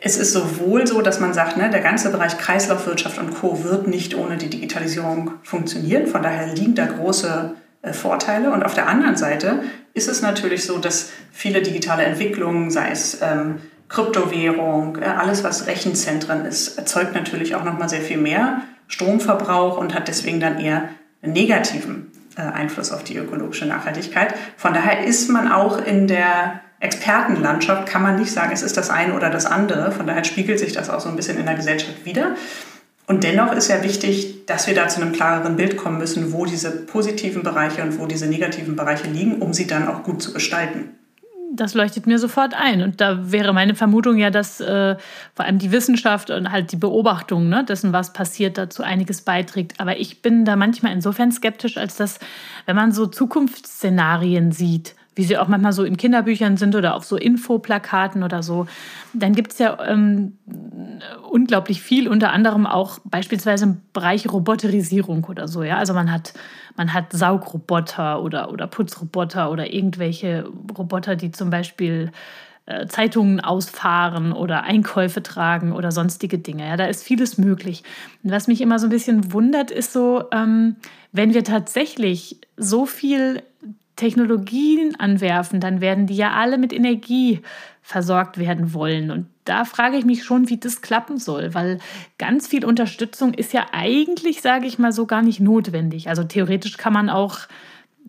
es 0.01 0.17
ist 0.17 0.33
sowohl 0.33 0.85
so, 0.85 1.01
dass 1.01 1.19
man 1.19 1.33
sagt, 1.33 1.57
ne, 1.57 1.69
der 1.69 1.81
ganze 1.81 2.11
Bereich 2.11 2.37
Kreislaufwirtschaft 2.37 3.17
und 3.17 3.33
Co. 3.33 3.63
wird 3.63 3.87
nicht 3.87 4.15
ohne 4.15 4.37
die 4.37 4.49
Digitalisierung 4.49 5.33
funktionieren. 5.43 6.07
Von 6.07 6.21
daher 6.21 6.53
liegen 6.53 6.75
da 6.75 6.85
große 6.85 7.55
äh, 7.81 7.93
Vorteile. 7.93 8.51
Und 8.51 8.63
auf 8.63 8.73
der 8.73 8.87
anderen 8.87 9.15
Seite 9.15 9.63
ist 9.93 10.07
es 10.07 10.21
natürlich 10.21 10.65
so, 10.65 10.77
dass 10.77 11.09
viele 11.31 11.61
digitale 11.61 12.03
Entwicklungen, 12.03 12.69
sei 12.69 12.91
es 12.91 13.19
ähm, 13.21 13.55
Kryptowährung, 13.89 14.97
äh, 14.97 15.05
alles 15.05 15.43
was 15.43 15.67
Rechenzentren 15.67 16.45
ist, 16.45 16.77
erzeugt 16.77 17.15
natürlich 17.15 17.55
auch 17.55 17.63
nochmal 17.63 17.89
sehr 17.89 18.01
viel 18.01 18.17
mehr 18.17 18.61
Stromverbrauch 18.87 19.77
und 19.77 19.93
hat 19.93 20.07
deswegen 20.07 20.39
dann 20.39 20.59
eher 20.59 20.89
einen 21.21 21.33
negativen 21.33 22.11
äh, 22.35 22.41
Einfluss 22.41 22.91
auf 22.91 23.03
die 23.03 23.17
ökologische 23.17 23.65
Nachhaltigkeit. 23.65 24.33
Von 24.55 24.73
daher 24.73 25.05
ist 25.05 25.29
man 25.29 25.51
auch 25.51 25.83
in 25.83 26.07
der 26.07 26.61
Expertenlandschaft 26.79 27.87
kann 27.87 28.03
man 28.03 28.17
nicht 28.17 28.31
sagen, 28.31 28.51
es 28.53 28.61
ist 28.61 28.77
das 28.77 28.89
eine 28.89 29.13
oder 29.15 29.29
das 29.29 29.45
andere. 29.45 29.91
Von 29.91 30.05
daher 30.05 30.23
spiegelt 30.23 30.59
sich 30.59 30.73
das 30.73 30.89
auch 30.89 30.99
so 30.99 31.09
ein 31.09 31.15
bisschen 31.15 31.37
in 31.37 31.45
der 31.45 31.55
Gesellschaft 31.55 32.05
wieder. 32.05 32.35
Und 33.07 33.23
dennoch 33.23 33.53
ist 33.53 33.69
ja 33.69 33.81
wichtig, 33.83 34.45
dass 34.45 34.67
wir 34.67 34.75
da 34.75 34.89
zu 34.89 35.01
einem 35.01 35.13
klareren 35.13 35.55
Bild 35.55 35.77
kommen 35.77 35.97
müssen, 35.97 36.33
wo 36.33 36.45
diese 36.45 36.71
positiven 36.71 37.41
Bereiche 37.41 37.81
und 37.81 37.97
wo 37.99 38.05
diese 38.05 38.27
negativen 38.27 38.75
Bereiche 38.75 39.07
liegen, 39.07 39.41
um 39.41 39.53
sie 39.53 39.65
dann 39.65 39.87
auch 39.87 40.03
gut 40.03 40.21
zu 40.21 40.33
gestalten. 40.33 40.89
Das 41.53 41.73
leuchtet 41.73 42.05
mir 42.05 42.19
sofort 42.19 42.53
ein. 42.53 42.81
Und 42.81 42.99
da 42.99 43.31
wäre 43.31 43.53
meine 43.53 43.75
Vermutung 43.75 44.17
ja, 44.17 44.29
dass 44.29 44.59
äh, 44.59 44.97
vor 45.33 45.45
allem 45.45 45.57
die 45.57 45.71
Wissenschaft 45.71 46.29
und 46.29 46.51
halt 46.51 46.73
die 46.73 46.75
Beobachtung 46.75 47.47
ne, 47.47 47.63
dessen, 47.63 47.93
was 47.93 48.11
passiert, 48.11 48.57
dazu 48.57 48.83
einiges 48.83 49.21
beiträgt. 49.21 49.79
Aber 49.79 49.97
ich 49.97 50.21
bin 50.21 50.43
da 50.43 50.57
manchmal 50.57 50.91
insofern 50.91 51.31
skeptisch, 51.31 51.77
als 51.77 51.95
dass, 51.95 52.19
wenn 52.65 52.75
man 52.75 52.91
so 52.91 53.07
Zukunftsszenarien 53.07 54.51
sieht, 54.51 54.95
wie 55.17 55.23
sie 55.23 55.37
auch 55.37 55.47
manchmal 55.47 55.73
so 55.73 55.83
in 55.83 55.97
Kinderbüchern 55.97 56.57
sind 56.57 56.75
oder 56.75 56.95
auf 56.95 57.03
so 57.03 57.17
Infoplakaten 57.17 58.23
oder 58.23 58.43
so, 58.43 58.67
dann 59.13 59.33
gibt 59.33 59.51
es 59.51 59.59
ja 59.59 59.77
ähm, 59.85 60.37
unglaublich 61.29 61.81
viel, 61.81 62.07
unter 62.07 62.31
anderem 62.31 62.67
auch 62.67 62.99
beispielsweise 63.03 63.65
im 63.65 63.81
Bereich 63.93 64.31
Roboterisierung 64.31 65.23
oder 65.25 65.47
so. 65.47 65.63
Ja? 65.63 65.77
Also 65.77 65.93
man 65.93 66.11
hat, 66.11 66.33
man 66.75 66.93
hat 66.93 67.11
Saugroboter 67.11 68.21
oder, 68.21 68.51
oder 68.51 68.67
Putzroboter 68.67 69.51
oder 69.51 69.73
irgendwelche 69.73 70.47
Roboter, 70.77 71.15
die 71.15 71.31
zum 71.31 71.49
Beispiel 71.49 72.11
äh, 72.67 72.85
Zeitungen 72.85 73.39
ausfahren 73.39 74.33
oder 74.33 74.63
Einkäufe 74.63 75.23
tragen 75.23 75.71
oder 75.71 75.91
sonstige 75.91 76.37
Dinge. 76.37 76.67
Ja, 76.67 76.77
da 76.77 76.85
ist 76.85 77.03
vieles 77.03 77.39
möglich. 77.39 77.83
Und 78.23 78.31
was 78.31 78.47
mich 78.47 78.61
immer 78.61 78.77
so 78.77 78.85
ein 78.85 78.91
bisschen 78.91 79.33
wundert, 79.33 79.71
ist 79.71 79.93
so, 79.93 80.25
ähm, 80.31 80.75
wenn 81.11 81.33
wir 81.33 81.43
tatsächlich 81.43 82.39
so 82.55 82.85
viel 82.85 83.41
Technologien 83.97 84.95
anwerfen, 84.97 85.59
dann 85.59 85.81
werden 85.81 86.07
die 86.07 86.15
ja 86.15 86.31
alle 86.31 86.57
mit 86.57 86.71
Energie 86.71 87.41
versorgt 87.81 88.37
werden 88.37 88.73
wollen. 88.73 89.11
Und 89.11 89.27
da 89.43 89.65
frage 89.65 89.97
ich 89.97 90.05
mich 90.05 90.23
schon, 90.23 90.49
wie 90.49 90.57
das 90.57 90.81
klappen 90.81 91.17
soll, 91.17 91.53
weil 91.53 91.79
ganz 92.17 92.47
viel 92.47 92.65
Unterstützung 92.65 93.33
ist 93.33 93.53
ja 93.53 93.65
eigentlich, 93.71 94.41
sage 94.41 94.67
ich 94.67 94.79
mal, 94.79 94.91
so 94.91 95.05
gar 95.05 95.21
nicht 95.21 95.39
notwendig. 95.39 96.09
Also 96.09 96.23
theoretisch 96.23 96.77
kann 96.77 96.93
man 96.93 97.09
auch 97.09 97.39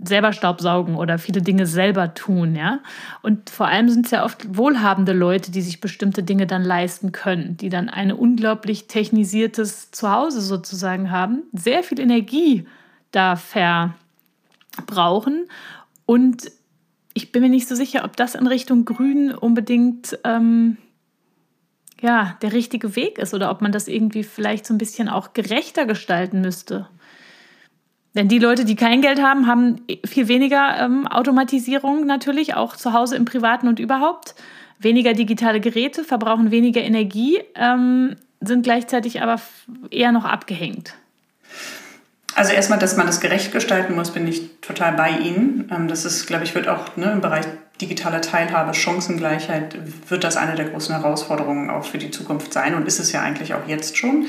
selber 0.03 0.33
Staubsaugen 0.33 0.97
oder 0.97 1.19
viele 1.19 1.43
Dinge 1.43 1.67
selber 1.67 2.15
tun, 2.15 2.55
ja. 2.55 2.81
Und 3.23 3.51
vor 3.51 3.67
allem 3.67 3.89
sind 3.89 4.07
es 4.07 4.13
ja 4.13 4.25
oft 4.25 4.57
wohlhabende 4.57 5.13
Leute, 5.13 5.51
die 5.51 5.63
sich 5.63 5.81
bestimmte 5.81 6.23
Dinge 6.23 6.47
dann 6.47 6.63
leisten 6.63 7.13
können, 7.13 7.57
die 7.57 7.69
dann 7.69 7.89
ein 7.89 8.13
unglaublich 8.13 8.87
technisiertes 8.87 9.91
Zuhause 9.91 10.41
sozusagen 10.41 11.11
haben, 11.11 11.43
sehr 11.53 11.83
viel 11.83 12.01
Energie 12.01 12.67
da 13.11 13.37
verbrauchen 13.37 15.47
und 16.09 16.51
ich 17.13 17.33
bin 17.33 17.43
mir 17.43 17.51
nicht 17.51 17.69
so 17.69 17.75
sicher, 17.75 18.03
ob 18.07 18.17
das 18.17 18.35
in 18.35 18.47
Richtung 18.47 18.87
Grün 18.87 19.31
unbedingt 19.31 20.19
ähm, 20.25 20.79
ja, 22.01 22.39
der 22.41 22.55
richtige 22.55 22.97
Weg 22.97 23.19
ist 23.19 23.35
oder 23.35 23.51
ob 23.51 23.61
man 23.61 23.73
das 23.73 23.89
irgendwie 23.89 24.23
vielleicht 24.23 24.65
so 24.65 24.73
ein 24.73 24.79
bisschen 24.79 25.11
auch 25.11 25.35
gerechter 25.35 25.85
gestalten 25.85 26.41
müsste. 26.41 26.89
Denn 28.15 28.29
die 28.29 28.39
Leute, 28.39 28.65
die 28.65 28.75
kein 28.75 29.03
Geld 29.03 29.21
haben, 29.21 29.47
haben 29.47 29.83
viel 30.07 30.29
weniger 30.29 30.81
ähm, 30.81 31.07
Automatisierung 31.07 32.07
natürlich, 32.07 32.55
auch 32.55 32.75
zu 32.75 32.95
Hause 32.95 33.17
im 33.17 33.27
Privaten 33.27 33.69
und 33.69 33.79
überhaupt. 33.79 34.35
Weniger 34.79 35.13
digitale 35.13 35.61
Geräte, 35.61 36.05
verbrauchen 36.05 36.51
weniger 36.51 36.81
Energie, 36.81 37.39
ähm, 37.55 38.17
sind 38.41 38.63
gleichzeitig 38.63 39.21
aber 39.21 39.43
eher 39.91 40.13
noch 40.13 40.25
abgehängt. 40.25 40.95
Also 42.39 42.53
erstmal, 42.53 42.79
dass 42.79 42.97
man 42.97 43.09
das 43.09 43.19
gerecht 43.19 43.51
gestalten 43.51 43.97
muss, 43.97 44.13
bin 44.13 44.29
ich 44.29 44.61
total 44.61 44.93
bei 44.93 45.11
Ihnen. 45.11 45.69
Ähm, 45.75 45.89
das 45.89 46.05
ist, 46.05 46.27
glaube 46.27 46.45
ich, 46.45 46.55
wird 46.55 46.69
auch 46.69 46.97
ne, 46.97 47.11
im 47.11 47.21
Bereich 47.21 47.45
digitaler 47.81 48.21
Teilhabe, 48.21 48.75
Chancengleichheit, 48.75 49.77
wird 50.09 50.23
das 50.23 50.37
eine 50.37 50.55
der 50.55 50.67
großen 50.67 50.95
Herausforderungen 50.95 51.69
auch 51.69 51.85
für 51.85 51.99
die 51.99 52.13
Zukunft 52.13 52.53
sein 52.53 52.77
und 52.77 52.87
ist 52.87 53.01
es 53.01 53.11
ja 53.11 53.23
eigentlich 53.23 53.55
auch 53.55 53.67
jetzt 53.67 53.97
schon. 53.97 54.27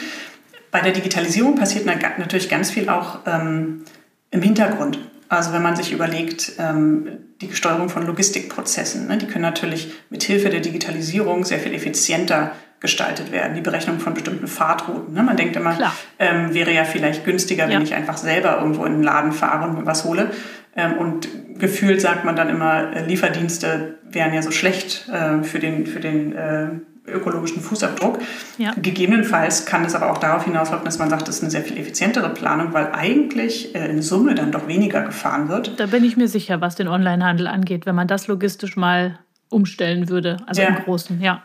Bei 0.72 0.82
der 0.82 0.92
Digitalisierung 0.92 1.56
passiert 1.56 1.86
natürlich 1.86 2.50
ganz 2.50 2.72
viel 2.72 2.90
auch 2.90 3.20
ähm, 3.28 3.86
im 4.32 4.42
Hintergrund. 4.42 4.98
Also 5.28 5.54
wenn 5.54 5.62
man 5.62 5.76
sich 5.76 5.92
überlegt, 5.92 6.54
ähm, 6.58 7.10
die 7.42 7.54
Steuerung 7.54 7.90
von 7.90 8.08
Logistikprozessen, 8.08 9.08
ne, 9.08 9.20
die 9.20 9.28
können 9.28 9.44
natürlich 9.44 9.94
mit 10.10 10.24
Hilfe 10.24 10.50
der 10.50 10.62
Digitalisierung 10.62 11.46
sehr 11.46 11.60
viel 11.60 11.76
effizienter 11.76 12.54
gestaltet 12.80 13.32
werden. 13.32 13.56
Die 13.56 13.62
Berechnung 13.62 14.00
von 14.00 14.14
bestimmten 14.14 14.48
Fahrtrouten. 14.48 15.14
Ne? 15.14 15.24
Man 15.24 15.38
denkt 15.38 15.56
immer, 15.56 15.76
ähm, 16.18 16.54
wäre 16.54 16.74
ja 16.74 16.86
vielleicht 16.86 17.26
günstiger, 17.26 17.66
wenn 17.66 17.72
ja. 17.72 17.82
ich 17.82 17.94
einfach 17.94 18.18
selber 18.18 18.58
irgendwo 18.60 18.86
in 18.86 18.94
den 18.94 19.04
Laden 19.04 19.32
fahre 19.32 19.68
und 19.68 19.78
mir 19.78 19.86
was 19.86 20.06
hole. 20.06 20.32
Ähm, 20.76 20.94
und 20.98 21.28
gefühlt 21.60 22.00
sagt 22.02 22.26
man 22.26 22.36
dann 22.36 22.50
immer, 22.50 22.96
äh, 22.96 23.06
Lieferdienste 23.06 24.00
wären 24.04 24.34
ja 24.34 24.42
so 24.42 24.52
schlecht 24.52 25.10
äh, 25.10 25.44
für 25.44 25.60
den, 25.60 25.86
für 25.88 26.00
den 26.00 26.34
äh, 26.34 26.70
ökologischen 27.08 27.62
Fußabdruck. 27.62 28.20
Ja. 28.58 28.74
Gegebenenfalls 28.82 29.66
kann 29.66 29.84
es 29.84 29.96
aber 29.96 30.12
auch 30.12 30.20
darauf 30.20 30.46
hinauslaufen, 30.46 30.86
dass 30.86 31.00
man 31.00 31.10
sagt, 31.10 31.28
das 31.28 31.38
ist 31.38 31.42
eine 31.42 31.52
sehr 31.52 31.64
viel 31.64 31.78
effizientere 31.78 32.30
Planung, 32.30 32.74
weil 32.74 32.92
eigentlich 32.94 33.76
äh, 33.76 33.90
in 33.90 34.02
Summe 34.02 34.36
dann 34.36 34.52
doch 34.52 34.68
weniger 34.68 35.02
gefahren 35.02 35.50
wird. 35.50 35.80
Da 35.80 35.88
bin 35.88 36.04
ich 36.04 36.18
mir 36.18 36.28
sicher, 36.28 36.62
was 36.62 36.76
den 36.76 36.88
Onlinehandel 36.88 37.48
angeht, 37.48 37.86
wenn 37.86 37.96
man 37.96 38.08
das 38.08 38.28
logistisch 38.28 38.78
mal 38.78 39.20
umstellen 39.50 40.10
würde, 40.10 40.38
also 40.46 40.62
ja. 40.62 40.70
im 40.70 40.76
Großen, 40.76 41.20
ja. 41.22 41.42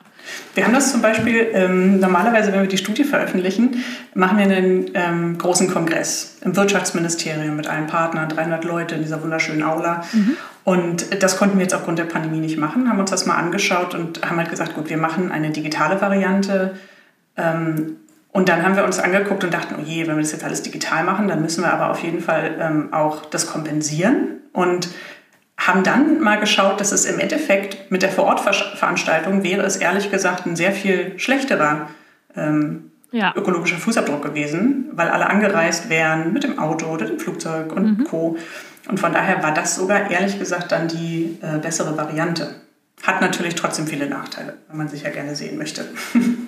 Wir 0.55 0.65
haben 0.65 0.73
das 0.73 0.93
zum 0.93 1.03
Beispiel, 1.03 1.49
ähm, 1.53 2.01
normalerweise, 2.01 2.53
wenn 2.53 2.61
wir 2.61 2.69
die 2.69 2.79
Studie 2.79 3.05
veröffentlichen, 3.05 3.85
machen 4.15 4.39
wir 4.39 4.45
einen 4.45 4.91
ähm, 4.95 5.39
großen 5.39 5.69
Kongress 5.69 6.39
im 6.43 6.57
Wirtschaftsministerium 6.57 7.57
mit 7.57 7.67
allen 7.67 7.87
Partnern, 7.87 8.29
300 8.29 8.65
Leute 8.65 8.95
in 8.95 9.03
dieser 9.03 9.23
wunderschönen 9.23 9.63
Aula. 9.63 10.05
Mhm. 10.13 10.37
Und 10.65 11.23
das 11.23 11.37
konnten 11.37 11.59
wir 11.59 11.63
jetzt 11.63 11.75
aufgrund 11.75 11.99
der 11.99 12.05
Pandemie 12.05 12.39
nicht 12.39 12.57
machen, 12.57 12.89
haben 12.89 12.99
uns 12.99 13.11
das 13.11 13.27
mal 13.27 13.37
angeschaut 13.37 13.95
und 13.95 14.29
haben 14.29 14.39
halt 14.39 14.51
gesagt, 14.51 14.75
gut, 14.75 14.89
wir 14.89 14.97
machen 14.97 15.31
eine 15.31 15.51
digitale 15.51 16.01
Variante. 16.01 16.75
Ähm, 17.37 17.97
und 18.33 18.49
dann 18.49 18.65
haben 18.65 18.75
wir 18.75 18.85
uns 18.85 18.99
angeguckt 18.99 19.45
und 19.45 19.55
dachten, 19.55 19.77
oh 19.79 19.83
je, 19.85 20.07
wenn 20.07 20.17
wir 20.17 20.23
das 20.23 20.33
jetzt 20.33 20.45
alles 20.45 20.63
digital 20.63 21.05
machen, 21.05 21.29
dann 21.29 21.41
müssen 21.43 21.63
wir 21.63 21.73
aber 21.73 21.91
auf 21.91 22.03
jeden 22.03 22.21
Fall 22.21 22.57
ähm, 22.59 22.93
auch 22.93 23.27
das 23.27 23.47
kompensieren. 23.47 24.41
Und 24.53 24.89
haben 25.57 25.85
dann 25.85 26.21
mal 26.21 26.39
geschaut, 26.39 26.81
dass 26.81 26.93
es 26.93 27.05
im 27.05 27.19
Endeffekt 27.19 27.91
mit 27.91 28.03
der 28.03 28.11
Vorortveranstaltung 28.11 29.43
wäre 29.45 29.63
es 29.63 29.77
ehrlich 29.77 30.11
gesagt 30.11 30.47
ein 30.47 30.57
sehr 30.57 30.73
viel 30.73 31.19
schlechterer 31.19 31.89
ähm, 32.37 32.91
ja. 33.13 33.33
ökologischer 33.37 33.77
Fußabdruck 33.77 34.23
gewesen, 34.23 34.91
weil 34.93 35.09
alle 35.09 35.29
angereist 35.31 35.89
wären 35.89 36.33
mit 36.33 36.43
dem 36.43 36.59
Auto 36.59 36.87
oder 36.87 37.07
dem 37.07 37.21
Flugzeug 37.21 37.73
und 37.73 37.99
mhm. 37.99 38.05
Co. 38.05 38.37
Und 38.89 38.99
von 38.99 39.13
daher 39.13 39.43
war 39.43 39.55
das 39.55 39.77
sogar 39.77 40.11
ehrlich 40.11 40.39
gesagt 40.39 40.73
dann 40.73 40.89
die 40.89 41.39
äh, 41.41 41.59
bessere 41.59 41.97
Variante. 41.97 42.57
Hat 43.03 43.21
natürlich 43.21 43.55
trotzdem 43.55 43.87
viele 43.87 44.09
Nachteile, 44.09 44.55
wenn 44.69 44.77
man 44.77 44.89
sich 44.89 45.03
ja 45.03 45.11
gerne 45.11 45.35
sehen 45.37 45.57
möchte. 45.57 45.85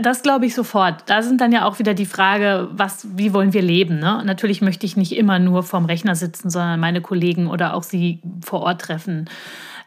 das 0.00 0.22
glaube 0.22 0.46
ich 0.46 0.54
sofort. 0.54 1.04
Da 1.06 1.22
sind 1.22 1.40
dann 1.40 1.52
ja 1.52 1.64
auch 1.64 1.78
wieder 1.78 1.94
die 1.94 2.06
Frage, 2.06 2.68
was, 2.72 3.06
wie 3.16 3.32
wollen 3.32 3.52
wir 3.54 3.62
leben? 3.62 3.98
Ne? 3.98 4.22
Natürlich 4.24 4.60
möchte 4.60 4.84
ich 4.84 4.96
nicht 4.96 5.16
immer 5.16 5.38
nur 5.38 5.62
vorm 5.62 5.86
Rechner 5.86 6.14
sitzen, 6.14 6.50
sondern 6.50 6.80
meine 6.80 7.00
Kollegen 7.00 7.46
oder 7.46 7.74
auch 7.74 7.82
sie 7.82 8.20
vor 8.44 8.60
Ort 8.60 8.82
treffen. 8.82 9.30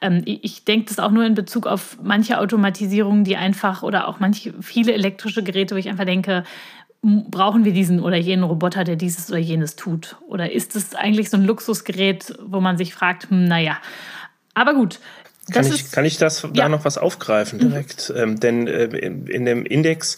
Ähm, 0.02 0.24
ich 0.26 0.66
denke 0.66 0.88
das 0.88 1.00
auch 1.00 1.12
nur 1.12 1.26
in 1.26 1.36
Bezug 1.36 1.68
auf 1.68 1.98
manche 2.02 2.40
Automatisierungen, 2.40 3.24
die 3.24 3.38
einfach 3.38 3.84
oder 3.84 4.08
auch 4.08 4.20
manche 4.20 4.54
viele 4.62 4.94
elektrische 4.94 5.44
Geräte, 5.44 5.76
wo 5.76 5.80
ich 5.80 5.90
einfach 5.90 6.06
denke, 6.06 6.44
brauchen 7.04 7.66
wir 7.66 7.74
diesen 7.74 8.00
oder 8.00 8.18
jenen 8.18 8.44
Roboter, 8.44 8.84
der 8.84 8.96
dieses 8.96 9.30
oder 9.30 9.40
jenes 9.40 9.76
tut? 9.76 10.16
Oder 10.28 10.52
ist 10.52 10.76
es 10.76 10.96
eigentlich 10.96 11.30
so 11.30 11.38
ein 11.38 11.46
Luxusgerät, 11.46 12.34
wo 12.44 12.62
man 12.62 12.78
sich 12.78 12.94
fragt, 12.94 13.30
hm, 13.30 13.46
naja. 13.46 13.78
Aber 14.54 14.74
gut, 14.74 15.00
kann 15.52 15.66
ich, 15.68 15.92
kann 15.92 16.06
ich 16.06 16.18
das 16.18 16.42
ja. 16.44 16.50
da 16.54 16.70
noch 16.70 16.86
was 16.86 16.98
aufgreifen 16.98 17.60
mhm. 17.60 17.70
direkt? 17.70 18.10
Mhm. 18.10 18.22
Ähm, 18.22 18.40
denn 18.40 18.68
äh, 18.68 18.86
in, 18.86 19.28
in, 19.28 19.46
dem 19.46 19.66
Index 19.66 20.18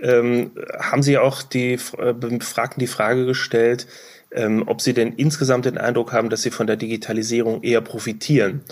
ähm, 0.00 0.52
haben 0.78 1.02
Sie 1.02 1.18
auch 1.18 1.42
die 1.42 1.78
äh, 1.98 2.12
Befragten 2.12 2.80
die 2.80 2.86
Frage 2.86 3.26
gestellt, 3.26 3.86
ähm, 4.32 4.64
ob 4.66 4.80
Sie 4.80 4.94
denn 4.94 5.12
insgesamt 5.12 5.66
den 5.66 5.78
Eindruck 5.78 6.12
haben, 6.12 6.30
dass 6.30 6.42
Sie 6.42 6.50
von 6.50 6.66
der 6.66 6.76
Digitalisierung 6.76 7.62
eher 7.62 7.80
profitieren. 7.80 8.62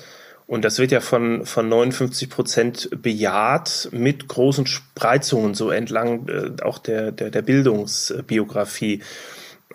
Und 0.47 0.65
das 0.65 0.81
wird 0.81 0.91
ja 0.91 1.01
von, 1.01 1.47
von 1.47 1.69
59 1.69 2.29
Prozent 2.29 2.89
bejaht 3.01 3.89
mit 3.93 4.27
großen 4.27 4.67
Spreizungen 4.67 5.55
so 5.55 5.71
entlang 5.71 6.29
äh, 6.29 6.63
auch 6.63 6.79
der, 6.79 7.13
der, 7.13 7.31
der 7.31 7.43
Bildungsbiografie. 7.43 9.01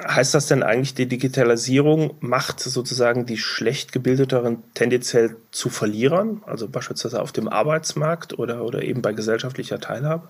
Heißt 0.03 0.33
das 0.33 0.47
denn 0.47 0.61
eigentlich, 0.61 0.93
die 0.93 1.07
Digitalisierung 1.07 2.15
macht 2.19 2.59
sozusagen 2.59 3.25
die 3.25 3.37
schlecht 3.37 3.93
gebildeteren 3.93 4.61
tendenziell 4.73 5.37
zu 5.51 5.69
Verlierern, 5.69 6.43
also 6.45 6.67
beispielsweise 6.67 7.21
auf 7.21 7.31
dem 7.31 7.47
Arbeitsmarkt 7.47 8.37
oder, 8.37 8.63
oder 8.63 8.83
eben 8.83 9.01
bei 9.01 9.13
gesellschaftlicher 9.13 9.79
Teilhabe? 9.79 10.27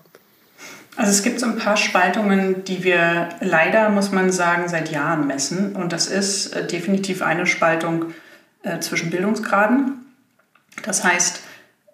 Also 0.96 1.10
es 1.10 1.22
gibt 1.22 1.40
so 1.40 1.46
ein 1.46 1.58
paar 1.58 1.76
Spaltungen, 1.76 2.64
die 2.64 2.82
wir 2.82 3.28
leider, 3.40 3.90
muss 3.90 4.12
man 4.12 4.32
sagen, 4.32 4.68
seit 4.68 4.90
Jahren 4.90 5.26
messen. 5.26 5.76
Und 5.76 5.92
das 5.92 6.06
ist 6.06 6.54
äh, 6.54 6.66
definitiv 6.66 7.20
eine 7.20 7.46
Spaltung 7.46 8.14
äh, 8.62 8.78
zwischen 8.80 9.10
Bildungsgraden. 9.10 10.06
Das 10.84 11.04
heißt, 11.04 11.42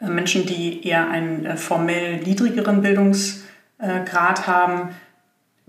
äh, 0.01 0.07
Menschen, 0.09 0.47
die 0.47 0.87
eher 0.87 1.09
einen 1.09 1.57
formell 1.57 2.19
niedrigeren 2.19 2.83
Bildungsgrad 2.83 4.47
haben, 4.47 4.91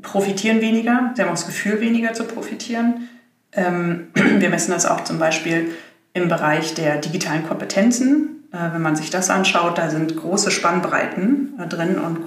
profitieren 0.01 0.61
weniger, 0.61 1.11
sie 1.15 1.21
haben 1.21 1.29
auch 1.29 1.35
das 1.35 1.45
Gefühl, 1.45 1.79
weniger 1.79 2.13
zu 2.13 2.25
profitieren. 2.25 3.09
Ähm, 3.51 4.07
wir 4.13 4.49
messen 4.49 4.71
das 4.71 4.85
auch 4.85 5.03
zum 5.03 5.19
Beispiel 5.19 5.71
im 6.13 6.27
Bereich 6.27 6.73
der 6.73 6.97
digitalen 6.97 7.47
Kompetenzen. 7.47 8.47
Äh, 8.51 8.73
wenn 8.73 8.81
man 8.81 8.95
sich 8.95 9.09
das 9.09 9.29
anschaut, 9.29 9.77
da 9.77 9.89
sind 9.89 10.15
große 10.15 10.51
Spannbreiten 10.51 11.59
äh, 11.59 11.67
drin 11.67 11.97
und 11.99 12.19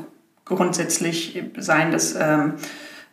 grundsätzlich 0.45 1.43
seien 1.57 1.91
das, 1.91 2.15
ähm, 2.19 2.55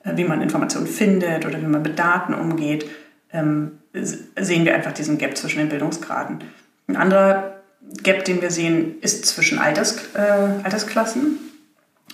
wie 0.04 0.24
man 0.24 0.42
Informationen 0.42 0.88
findet 0.88 1.46
oder 1.46 1.60
wie 1.62 1.66
man 1.66 1.82
mit 1.82 1.98
Daten 1.98 2.34
umgeht, 2.34 2.86
ähm, 3.32 3.80
sehen 3.94 4.66
wir 4.66 4.76
einfach 4.76 4.92
diesen 4.92 5.18
Gap 5.18 5.36
zwischen 5.38 5.60
den 5.60 5.70
Bildungsgraden. 5.70 6.44
Ein 6.88 6.96
anderer 6.96 7.62
Gap, 8.04 8.26
den 8.26 8.42
wir 8.42 8.52
sehen, 8.52 8.96
ist 9.02 9.26
zwischen 9.26 9.60
Alters, 9.60 9.98
äh, 10.14 10.64
Altersklassen 10.64 11.40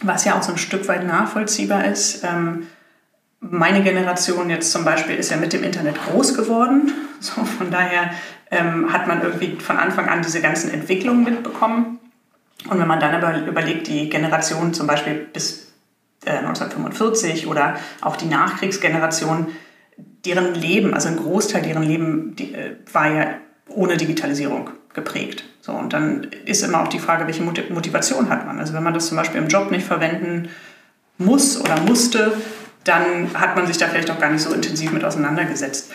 was 0.01 0.25
ja 0.25 0.37
auch 0.37 0.43
so 0.43 0.51
ein 0.51 0.57
Stück 0.57 0.87
weit 0.87 1.05
nachvollziehbar 1.05 1.85
ist. 1.85 2.23
Ähm, 2.23 2.67
meine 3.41 3.83
Generation 3.83 4.49
jetzt 4.49 4.71
zum 4.71 4.83
Beispiel 4.83 5.15
ist 5.15 5.31
ja 5.31 5.37
mit 5.37 5.53
dem 5.53 5.63
Internet 5.63 5.97
groß 6.05 6.33
geworden. 6.35 6.91
So, 7.21 7.43
von 7.43 7.69
daher 7.69 8.11
ähm, 8.49 8.93
hat 8.93 9.09
man 9.09 9.21
irgendwie 9.21 9.57
von 9.59 9.75
Anfang 9.75 10.07
an 10.07 10.21
diese 10.21 10.39
ganzen 10.39 10.71
Entwicklungen 10.71 11.25
mitbekommen. 11.25 11.99
Und 12.69 12.79
wenn 12.79 12.87
man 12.87 13.01
dann 13.01 13.13
aber 13.13 13.45
überlegt, 13.45 13.87
die 13.87 14.07
Generation 14.07 14.73
zum 14.73 14.87
Beispiel 14.87 15.15
bis 15.15 15.73
äh, 16.25 16.37
1945 16.37 17.47
oder 17.47 17.75
auch 17.99 18.15
die 18.15 18.27
Nachkriegsgeneration, 18.27 19.47
deren 20.25 20.55
Leben, 20.55 20.93
also 20.93 21.09
ein 21.09 21.17
Großteil 21.17 21.61
deren 21.61 21.83
Leben 21.83 22.37
die, 22.37 22.53
äh, 22.53 22.77
war 22.91 23.11
ja 23.11 23.33
ohne 23.67 23.97
Digitalisierung 23.97 24.69
geprägt. 24.93 25.43
So, 25.69 25.75
und 25.75 25.93
dann 25.93 26.27
ist 26.45 26.63
immer 26.63 26.81
auch 26.81 26.87
die 26.87 26.97
Frage, 26.97 27.27
welche 27.27 27.43
Motivation 27.43 28.29
hat 28.29 28.47
man. 28.47 28.59
Also 28.59 28.73
wenn 28.73 28.81
man 28.81 28.95
das 28.95 29.07
zum 29.07 29.17
Beispiel 29.17 29.39
im 29.39 29.47
Job 29.47 29.69
nicht 29.69 29.85
verwenden 29.85 30.49
muss 31.19 31.61
oder 31.61 31.79
musste, 31.81 32.33
dann 32.83 33.29
hat 33.35 33.55
man 33.55 33.67
sich 33.67 33.77
da 33.77 33.87
vielleicht 33.87 34.09
auch 34.09 34.19
gar 34.19 34.31
nicht 34.31 34.41
so 34.41 34.51
intensiv 34.51 34.91
mit 34.91 35.03
auseinandergesetzt. 35.03 35.91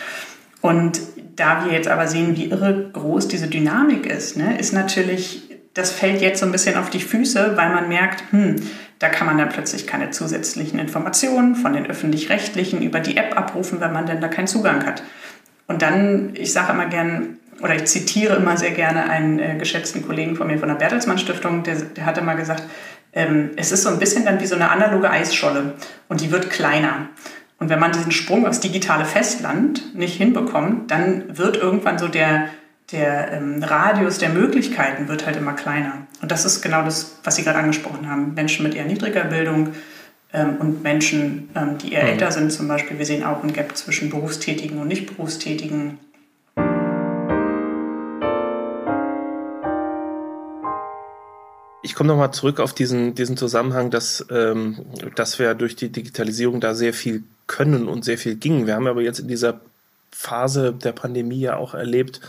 Und 0.61 1.01
da 1.35 1.65
wir 1.65 1.73
jetzt 1.73 1.89
aber 1.89 2.07
sehen, 2.07 2.37
wie 2.37 2.45
irre 2.45 2.89
groß 2.93 3.27
diese 3.27 3.47
Dynamik 3.47 4.05
ist, 4.05 4.37
ne, 4.37 4.57
ist 4.57 4.71
natürlich 4.71 5.49
das 5.73 5.91
fällt 5.91 6.21
jetzt 6.21 6.39
so 6.39 6.45
ein 6.45 6.53
bisschen 6.53 6.77
auf 6.77 6.89
die 6.89 7.01
Füße, 7.01 7.57
weil 7.57 7.69
man 7.69 7.89
merkt, 7.89 8.23
hm, 8.31 8.55
da 8.99 9.09
kann 9.09 9.27
man 9.27 9.37
dann 9.37 9.49
plötzlich 9.49 9.85
keine 9.85 10.09
zusätzlichen 10.09 10.79
Informationen 10.79 11.55
von 11.55 11.73
den 11.73 11.85
öffentlich-rechtlichen 11.85 12.81
über 12.81 13.01
die 13.01 13.17
App 13.17 13.37
abrufen, 13.37 13.81
wenn 13.81 13.91
man 13.91 14.05
denn 14.05 14.21
da 14.21 14.29
keinen 14.29 14.47
Zugang 14.47 14.85
hat. 14.85 15.03
Und 15.67 15.81
dann, 15.81 16.29
ich 16.33 16.53
sage 16.53 16.71
immer 16.71 16.85
gern, 16.85 17.39
oder 17.61 17.75
ich 17.75 17.85
zitiere 17.85 18.35
immer 18.35 18.57
sehr 18.57 18.71
gerne 18.71 19.09
einen 19.09 19.39
äh, 19.39 19.55
geschätzten 19.57 20.05
Kollegen 20.05 20.35
von 20.35 20.47
mir 20.47 20.57
von 20.57 20.69
der 20.69 20.75
Bertelsmann 20.75 21.17
Stiftung, 21.17 21.63
der, 21.63 21.75
der 21.75 22.05
hat 22.05 22.17
immer 22.17 22.35
gesagt, 22.35 22.63
ähm, 23.13 23.51
es 23.55 23.71
ist 23.71 23.83
so 23.83 23.89
ein 23.89 23.99
bisschen 23.99 24.25
dann 24.25 24.39
wie 24.39 24.45
so 24.45 24.55
eine 24.55 24.69
analoge 24.69 25.09
Eisscholle 25.09 25.73
und 26.09 26.21
die 26.21 26.31
wird 26.31 26.49
kleiner. 26.49 27.09
Und 27.57 27.69
wenn 27.69 27.79
man 27.79 27.93
diesen 27.93 28.11
Sprung 28.11 28.45
aufs 28.45 28.59
digitale 28.59 29.05
Festland 29.05 29.95
nicht 29.95 30.17
hinbekommt, 30.17 30.91
dann 30.91 31.37
wird 31.37 31.55
irgendwann 31.55 31.97
so 31.97 32.09
der, 32.09 32.49
der 32.91 33.31
ähm, 33.31 33.63
Radius 33.63 34.17
der 34.17 34.29
Möglichkeiten 34.29 35.07
wird 35.07 35.25
halt 35.25 35.37
immer 35.37 35.53
kleiner. 35.53 36.05
Und 36.21 36.31
das 36.31 36.43
ist 36.43 36.61
genau 36.61 36.83
das, 36.83 37.17
was 37.23 37.37
Sie 37.37 37.43
gerade 37.43 37.59
angesprochen 37.59 38.09
haben. 38.09 38.33
Menschen 38.33 38.63
mit 38.63 38.75
eher 38.75 38.85
niedriger 38.85 39.23
Bildung 39.23 39.69
ähm, 40.33 40.57
und 40.59 40.83
Menschen, 40.83 41.49
ähm, 41.55 41.77
die 41.77 41.93
eher 41.93 42.03
mhm. 42.03 42.09
älter 42.09 42.31
sind 42.31 42.51
zum 42.51 42.67
Beispiel. 42.67 42.97
Wir 42.97 43.05
sehen 43.05 43.23
auch 43.23 43.41
ein 43.41 43.53
Gap 43.53 43.77
zwischen 43.77 44.09
Berufstätigen 44.09 44.79
und 44.79 44.89
Nicht-Berufstätigen. 44.89 45.97
Ich 51.85 51.93
komme 51.93 52.07
nochmal 52.07 52.33
zurück 52.33 52.59
auf 52.59 52.73
diesen, 52.73 53.13
diesen 53.13 53.37
Zusammenhang, 53.37 53.91
dass, 53.91 54.25
ähm, 54.31 54.87
dass 55.15 55.37
wir 55.37 55.53
durch 55.53 55.75
die 55.75 55.89
Digitalisierung 55.89 56.59
da 56.59 56.73
sehr 56.73 56.95
viel 56.95 57.23
können 57.45 57.87
und 57.87 58.03
sehr 58.03 58.17
viel 58.17 58.37
ging. 58.37 58.65
Wir 58.65 58.73
haben 58.73 58.87
aber 58.87 59.03
jetzt 59.03 59.19
in 59.19 59.27
dieser 59.27 59.61
Phase 60.09 60.73
der 60.73 60.93
Pandemie 60.93 61.41
ja 61.41 61.57
auch 61.57 61.75
erlebt, 61.75 62.21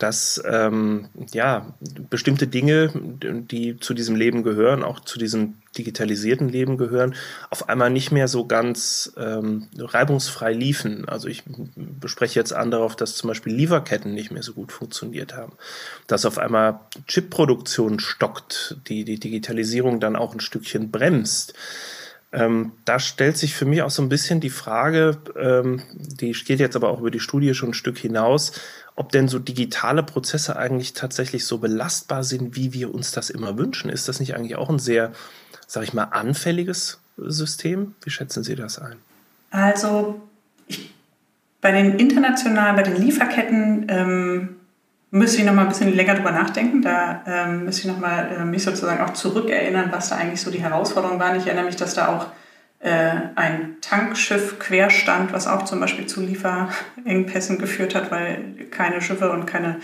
dass 0.00 0.42
ähm, 0.46 1.08
ja 1.32 1.74
bestimmte 2.08 2.46
Dinge, 2.46 2.90
die 2.94 3.78
zu 3.78 3.92
diesem 3.92 4.16
Leben 4.16 4.42
gehören, 4.42 4.82
auch 4.82 5.00
zu 5.00 5.18
diesem 5.18 5.58
digitalisierten 5.76 6.48
Leben 6.48 6.78
gehören, 6.78 7.14
auf 7.50 7.68
einmal 7.68 7.90
nicht 7.90 8.10
mehr 8.10 8.26
so 8.26 8.46
ganz 8.46 9.12
ähm, 9.18 9.68
reibungsfrei 9.76 10.54
liefen. 10.54 11.06
Also 11.06 11.28
ich 11.28 11.44
bespreche 11.76 12.40
jetzt 12.40 12.54
an 12.54 12.70
darauf, 12.70 12.96
dass 12.96 13.14
zum 13.14 13.28
Beispiel 13.28 13.54
Lieferketten 13.54 14.14
nicht 14.14 14.30
mehr 14.30 14.42
so 14.42 14.54
gut 14.54 14.72
funktioniert 14.72 15.36
haben, 15.36 15.52
dass 16.06 16.24
auf 16.24 16.38
einmal 16.38 16.80
Chipproduktion 17.06 18.00
stockt, 18.00 18.78
die 18.88 19.04
die 19.04 19.20
Digitalisierung 19.20 20.00
dann 20.00 20.16
auch 20.16 20.32
ein 20.32 20.40
Stückchen 20.40 20.90
bremst. 20.90 21.52
Ähm, 22.32 22.72
da 22.84 23.00
stellt 23.00 23.36
sich 23.36 23.54
für 23.54 23.64
mich 23.64 23.82
auch 23.82 23.90
so 23.90 24.02
ein 24.02 24.08
bisschen 24.08 24.40
die 24.40 24.50
Frage, 24.50 25.18
ähm, 25.36 25.82
die 25.94 26.30
geht 26.30 26.60
jetzt 26.60 26.76
aber 26.76 26.90
auch 26.90 27.00
über 27.00 27.10
die 27.10 27.18
Studie 27.18 27.54
schon 27.54 27.70
ein 27.70 27.74
Stück 27.74 27.98
hinaus, 27.98 28.52
ob 28.94 29.10
denn 29.10 29.26
so 29.26 29.40
digitale 29.40 30.04
Prozesse 30.04 30.56
eigentlich 30.56 30.92
tatsächlich 30.92 31.44
so 31.44 31.58
belastbar 31.58 32.22
sind, 32.22 32.54
wie 32.54 32.72
wir 32.72 32.94
uns 32.94 33.10
das 33.10 33.30
immer 33.30 33.58
wünschen. 33.58 33.90
Ist 33.90 34.08
das 34.08 34.20
nicht 34.20 34.36
eigentlich 34.36 34.54
auch 34.54 34.70
ein 34.70 34.78
sehr, 34.78 35.10
sag 35.66 35.82
ich 35.82 35.92
mal, 35.92 36.04
anfälliges 36.04 37.00
System? 37.16 37.94
Wie 38.02 38.10
schätzen 38.10 38.44
Sie 38.44 38.54
das 38.54 38.78
ein? 38.78 38.96
Also 39.50 40.20
ich, 40.68 40.92
bei 41.60 41.72
den 41.72 41.98
internationalen, 41.98 42.76
bei 42.76 42.84
den 42.84 42.96
Lieferketten 42.96 43.86
ähm, 43.88 44.59
müsste 45.10 45.38
ich 45.38 45.44
noch 45.44 45.54
mal 45.54 45.62
ein 45.62 45.68
bisschen 45.68 45.94
länger 45.94 46.14
drüber 46.14 46.30
nachdenken. 46.30 46.82
Da 46.82 47.22
ähm, 47.26 47.64
müsste 47.64 47.82
ich 47.82 47.88
noch 47.88 48.00
mal 48.00 48.30
äh, 48.38 48.44
mich 48.44 48.62
sozusagen 48.62 49.02
auch 49.02 49.12
zurückerinnern, 49.12 49.90
was 49.90 50.08
da 50.10 50.16
eigentlich 50.16 50.40
so 50.40 50.50
die 50.50 50.62
Herausforderungen 50.62 51.20
waren. 51.20 51.36
Ich 51.36 51.46
erinnere 51.46 51.64
mich, 51.64 51.76
dass 51.76 51.94
da 51.94 52.08
auch 52.08 52.26
äh, 52.80 53.12
ein 53.34 53.76
Tankschiff 53.80 54.58
querstand, 54.58 55.32
was 55.32 55.46
auch 55.46 55.64
zum 55.64 55.80
Beispiel 55.80 56.06
zu 56.06 56.22
Lieferengpässen 56.22 57.58
geführt 57.58 57.94
hat, 57.94 58.10
weil 58.10 58.54
keine 58.70 59.02
Schiffe 59.02 59.30
und 59.32 59.46
keine 59.46 59.76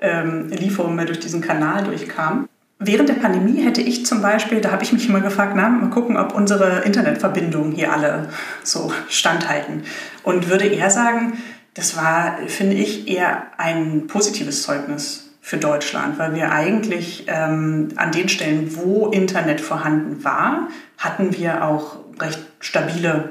ähm, 0.00 0.48
Lieferungen 0.48 0.96
mehr 0.96 1.04
durch 1.04 1.20
diesen 1.20 1.42
Kanal 1.42 1.84
durchkamen. 1.84 2.48
Während 2.82 3.10
der 3.10 3.14
Pandemie 3.14 3.62
hätte 3.62 3.82
ich 3.82 4.06
zum 4.06 4.22
Beispiel, 4.22 4.62
da 4.62 4.72
habe 4.72 4.82
ich 4.82 4.92
mich 4.92 5.06
immer 5.06 5.20
gefragt, 5.20 5.52
na, 5.54 5.68
mal 5.68 5.90
gucken, 5.90 6.16
ob 6.16 6.34
unsere 6.34 6.80
Internetverbindungen 6.80 7.72
hier 7.72 7.92
alle 7.92 8.30
so 8.62 8.90
standhalten. 9.10 9.82
Und 10.22 10.48
würde 10.48 10.64
eher 10.64 10.88
sagen, 10.88 11.34
das 11.74 11.96
war, 11.96 12.38
finde 12.46 12.76
ich, 12.76 13.08
eher 13.08 13.46
ein 13.58 14.06
positives 14.06 14.62
Zeugnis 14.62 15.30
für 15.40 15.56
Deutschland, 15.56 16.18
weil 16.18 16.34
wir 16.34 16.52
eigentlich 16.52 17.24
ähm, 17.28 17.88
an 17.96 18.12
den 18.12 18.28
Stellen, 18.28 18.76
wo 18.76 19.08
Internet 19.08 19.60
vorhanden 19.60 20.22
war, 20.22 20.68
hatten 20.98 21.36
wir 21.36 21.64
auch 21.64 21.96
recht 22.20 22.40
stabile 22.60 23.30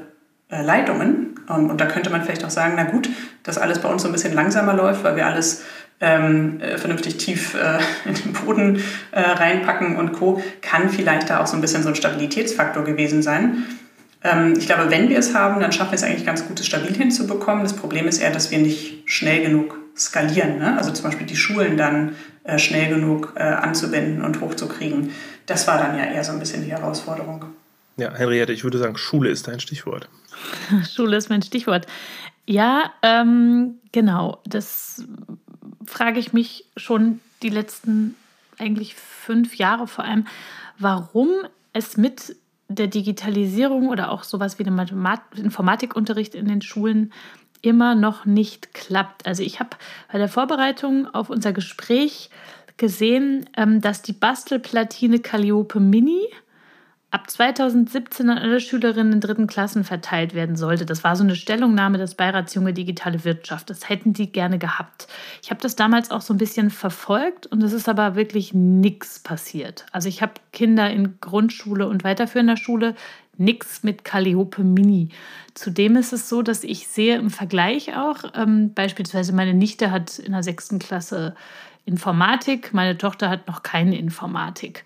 äh, 0.50 0.62
Leitungen. 0.62 1.36
Ähm, 1.48 1.70
und 1.70 1.80
da 1.80 1.86
könnte 1.86 2.10
man 2.10 2.22
vielleicht 2.22 2.44
auch 2.44 2.50
sagen, 2.50 2.74
na 2.76 2.84
gut, 2.84 3.08
dass 3.42 3.58
alles 3.58 3.78
bei 3.78 3.88
uns 3.88 4.02
so 4.02 4.08
ein 4.08 4.12
bisschen 4.12 4.34
langsamer 4.34 4.74
läuft, 4.74 5.04
weil 5.04 5.16
wir 5.16 5.26
alles 5.26 5.62
ähm, 6.00 6.60
äh, 6.60 6.78
vernünftig 6.78 7.18
tief 7.18 7.54
äh, 7.54 7.78
in 8.08 8.14
den 8.14 8.32
Boden 8.32 8.82
äh, 9.12 9.20
reinpacken 9.20 9.96
und 9.96 10.12
Co., 10.12 10.42
kann 10.62 10.88
vielleicht 10.90 11.30
da 11.30 11.40
auch 11.40 11.46
so 11.46 11.56
ein 11.56 11.60
bisschen 11.60 11.82
so 11.82 11.90
ein 11.90 11.94
Stabilitätsfaktor 11.94 12.84
gewesen 12.84 13.22
sein. 13.22 13.66
Ähm, 14.22 14.54
ich 14.58 14.66
glaube, 14.66 14.90
wenn 14.90 15.08
wir 15.08 15.18
es 15.18 15.34
haben, 15.34 15.60
dann 15.60 15.72
schaffen 15.72 15.92
wir 15.92 15.96
es 15.96 16.02
eigentlich 16.02 16.26
ganz 16.26 16.46
gut, 16.46 16.60
es 16.60 16.66
stabil 16.66 16.94
hinzubekommen. 16.94 17.62
Das 17.62 17.74
Problem 17.74 18.06
ist 18.06 18.18
eher, 18.18 18.30
dass 18.30 18.50
wir 18.50 18.58
nicht 18.58 19.02
schnell 19.06 19.42
genug 19.42 19.78
skalieren. 19.96 20.58
Ne? 20.58 20.76
Also 20.76 20.92
zum 20.92 21.04
Beispiel 21.04 21.26
die 21.26 21.36
Schulen 21.36 21.76
dann 21.76 22.16
äh, 22.44 22.58
schnell 22.58 22.88
genug 22.88 23.34
äh, 23.36 23.42
anzuwenden 23.42 24.24
und 24.24 24.40
hochzukriegen. 24.40 25.10
Das 25.46 25.66
war 25.66 25.78
dann 25.78 25.96
ja 25.98 26.04
eher 26.04 26.24
so 26.24 26.32
ein 26.32 26.38
bisschen 26.38 26.64
die 26.64 26.70
Herausforderung. 26.70 27.46
Ja, 27.96 28.14
Henriette, 28.14 28.52
ich 28.52 28.64
würde 28.64 28.78
sagen, 28.78 28.96
Schule 28.96 29.30
ist 29.30 29.48
dein 29.48 29.60
Stichwort. 29.60 30.08
Schule 30.94 31.16
ist 31.16 31.28
mein 31.28 31.42
Stichwort. 31.42 31.86
Ja, 32.46 32.92
ähm, 33.02 33.74
genau. 33.92 34.40
Das 34.46 35.04
frage 35.86 36.18
ich 36.18 36.32
mich 36.32 36.64
schon 36.76 37.20
die 37.42 37.48
letzten 37.48 38.16
eigentlich 38.58 38.94
fünf 38.94 39.56
Jahre 39.56 39.86
vor 39.86 40.04
allem, 40.04 40.26
warum 40.78 41.28
es 41.72 41.96
mit 41.96 42.36
der 42.70 42.86
Digitalisierung 42.86 43.88
oder 43.88 44.10
auch 44.10 44.22
sowas 44.22 44.58
wie 44.58 44.64
dem 44.64 44.80
Informatikunterricht 45.36 46.34
in 46.34 46.46
den 46.46 46.62
Schulen 46.62 47.12
immer 47.62 47.94
noch 47.94 48.24
nicht 48.24 48.72
klappt. 48.72 49.26
Also 49.26 49.42
ich 49.42 49.60
habe 49.60 49.70
bei 50.10 50.18
der 50.18 50.28
Vorbereitung 50.28 51.06
auf 51.12 51.30
unser 51.30 51.52
Gespräch 51.52 52.30
gesehen, 52.76 53.44
ähm, 53.56 53.80
dass 53.80 54.02
die 54.02 54.12
Bastelplatine 54.12 55.18
Calliope 55.18 55.80
Mini 55.80 56.22
ab 57.10 57.28
2017 57.28 58.30
an 58.30 58.38
alle 58.38 58.60
Schülerinnen 58.60 59.14
in 59.14 59.20
dritten 59.20 59.46
Klassen 59.46 59.82
verteilt 59.82 60.34
werden 60.34 60.54
sollte. 60.56 60.86
Das 60.86 61.02
war 61.02 61.16
so 61.16 61.24
eine 61.24 61.34
Stellungnahme 61.34 61.98
des 61.98 62.14
Beirats 62.14 62.54
Junge 62.54 62.72
Digitale 62.72 63.24
Wirtschaft. 63.24 63.68
Das 63.68 63.88
hätten 63.88 64.12
die 64.12 64.30
gerne 64.30 64.58
gehabt. 64.58 65.08
Ich 65.42 65.50
habe 65.50 65.60
das 65.60 65.74
damals 65.74 66.10
auch 66.10 66.20
so 66.20 66.32
ein 66.32 66.38
bisschen 66.38 66.70
verfolgt 66.70 67.46
und 67.46 67.62
es 67.62 67.72
ist 67.72 67.88
aber 67.88 68.14
wirklich 68.14 68.54
nichts 68.54 69.18
passiert. 69.18 69.86
Also 69.90 70.08
ich 70.08 70.22
habe 70.22 70.34
Kinder 70.52 70.90
in 70.90 71.20
Grundschule 71.20 71.88
und 71.88 72.04
weiterführender 72.04 72.56
Schule, 72.56 72.94
nichts 73.36 73.82
mit 73.82 74.04
Calliope 74.04 74.62
Mini. 74.62 75.08
Zudem 75.54 75.96
ist 75.96 76.12
es 76.12 76.28
so, 76.28 76.42
dass 76.42 76.62
ich 76.62 76.86
sehe 76.86 77.16
im 77.16 77.30
Vergleich 77.30 77.96
auch, 77.96 78.18
ähm, 78.34 78.72
beispielsweise 78.74 79.32
meine 79.32 79.54
Nichte 79.54 79.90
hat 79.90 80.18
in 80.18 80.32
der 80.32 80.42
sechsten 80.42 80.78
Klasse 80.78 81.34
Informatik, 81.86 82.72
meine 82.74 82.98
Tochter 82.98 83.30
hat 83.30 83.48
noch 83.48 83.62
keine 83.62 83.98
Informatik. 83.98 84.84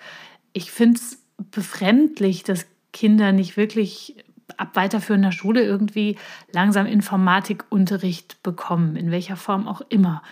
Ich 0.52 0.70
finde 0.70 1.00
es 1.00 1.23
befremdlich, 1.38 2.42
dass 2.44 2.66
Kinder 2.92 3.33
nicht 3.33 3.57
wirklich 3.57 4.16
ab 4.57 4.70
weiterführender 4.75 5.33
Schule 5.33 5.62
irgendwie 5.64 6.16
langsam 6.53 6.87
Informatikunterricht 6.87 8.42
bekommen, 8.42 8.97
in 8.97 9.11
welcher 9.11 9.37
Form 9.37 9.66
auch 9.66 9.83
immer. 9.88 10.23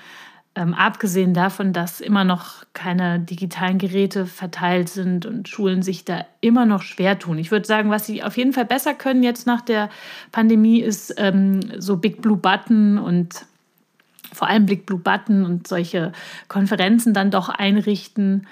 Ähm, 0.54 0.74
abgesehen 0.74 1.32
davon, 1.32 1.72
dass 1.72 2.02
immer 2.02 2.24
noch 2.24 2.64
keine 2.74 3.18
digitalen 3.18 3.78
Geräte 3.78 4.26
verteilt 4.26 4.90
sind 4.90 5.24
und 5.24 5.48
Schulen 5.48 5.82
sich 5.82 6.04
da 6.04 6.26
immer 6.42 6.66
noch 6.66 6.82
schwer 6.82 7.18
tun. 7.18 7.38
Ich 7.38 7.50
würde 7.50 7.66
sagen, 7.66 7.88
was 7.88 8.04
sie 8.04 8.22
auf 8.22 8.36
jeden 8.36 8.52
Fall 8.52 8.66
besser 8.66 8.92
können 8.92 9.22
jetzt 9.22 9.46
nach 9.46 9.62
der 9.62 9.88
Pandemie, 10.30 10.80
ist 10.80 11.14
ähm, 11.16 11.60
so 11.78 11.96
Big 11.96 12.20
Blue 12.20 12.36
Button 12.36 12.98
und 12.98 13.46
vor 14.30 14.48
allem 14.48 14.66
Big 14.66 14.84
Blue 14.84 14.98
Button 14.98 15.44
und 15.44 15.66
solche 15.66 16.12
Konferenzen 16.48 17.14
dann 17.14 17.30
doch 17.30 17.48
einrichten 17.48 18.46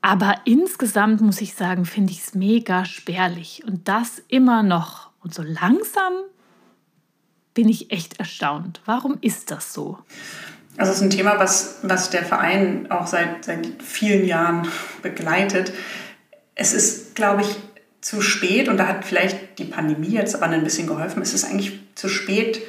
aber 0.00 0.36
insgesamt 0.44 1.20
muss 1.20 1.40
ich 1.40 1.54
sagen, 1.54 1.84
finde 1.84 2.12
ich 2.12 2.20
es 2.20 2.34
mega 2.34 2.84
spärlich. 2.84 3.62
Und 3.66 3.88
das 3.88 4.22
immer 4.28 4.62
noch. 4.62 5.10
Und 5.22 5.34
so 5.34 5.42
langsam 5.42 6.12
bin 7.54 7.68
ich 7.68 7.90
echt 7.90 8.18
erstaunt. 8.20 8.80
Warum 8.84 9.18
ist 9.20 9.50
das 9.50 9.72
so? 9.74 9.98
Also 10.76 10.92
es 10.92 10.98
ist 10.98 11.02
ein 11.02 11.10
Thema, 11.10 11.40
was, 11.40 11.80
was 11.82 12.10
der 12.10 12.24
Verein 12.24 12.88
auch 12.90 13.08
seit, 13.08 13.44
seit 13.44 13.82
vielen 13.82 14.24
Jahren 14.24 14.68
begleitet. 15.02 15.72
Es 16.54 16.72
ist, 16.72 17.16
glaube 17.16 17.42
ich, 17.42 17.56
zu 18.00 18.22
spät 18.22 18.68
und 18.68 18.76
da 18.76 18.86
hat 18.86 19.04
vielleicht 19.04 19.58
die 19.58 19.64
Pandemie 19.64 20.10
jetzt 20.10 20.36
aber 20.36 20.46
ein 20.46 20.62
bisschen 20.62 20.86
geholfen. 20.86 21.20
Es 21.20 21.34
ist 21.34 21.44
eigentlich 21.44 21.80
zu 21.96 22.08
spät, 22.08 22.62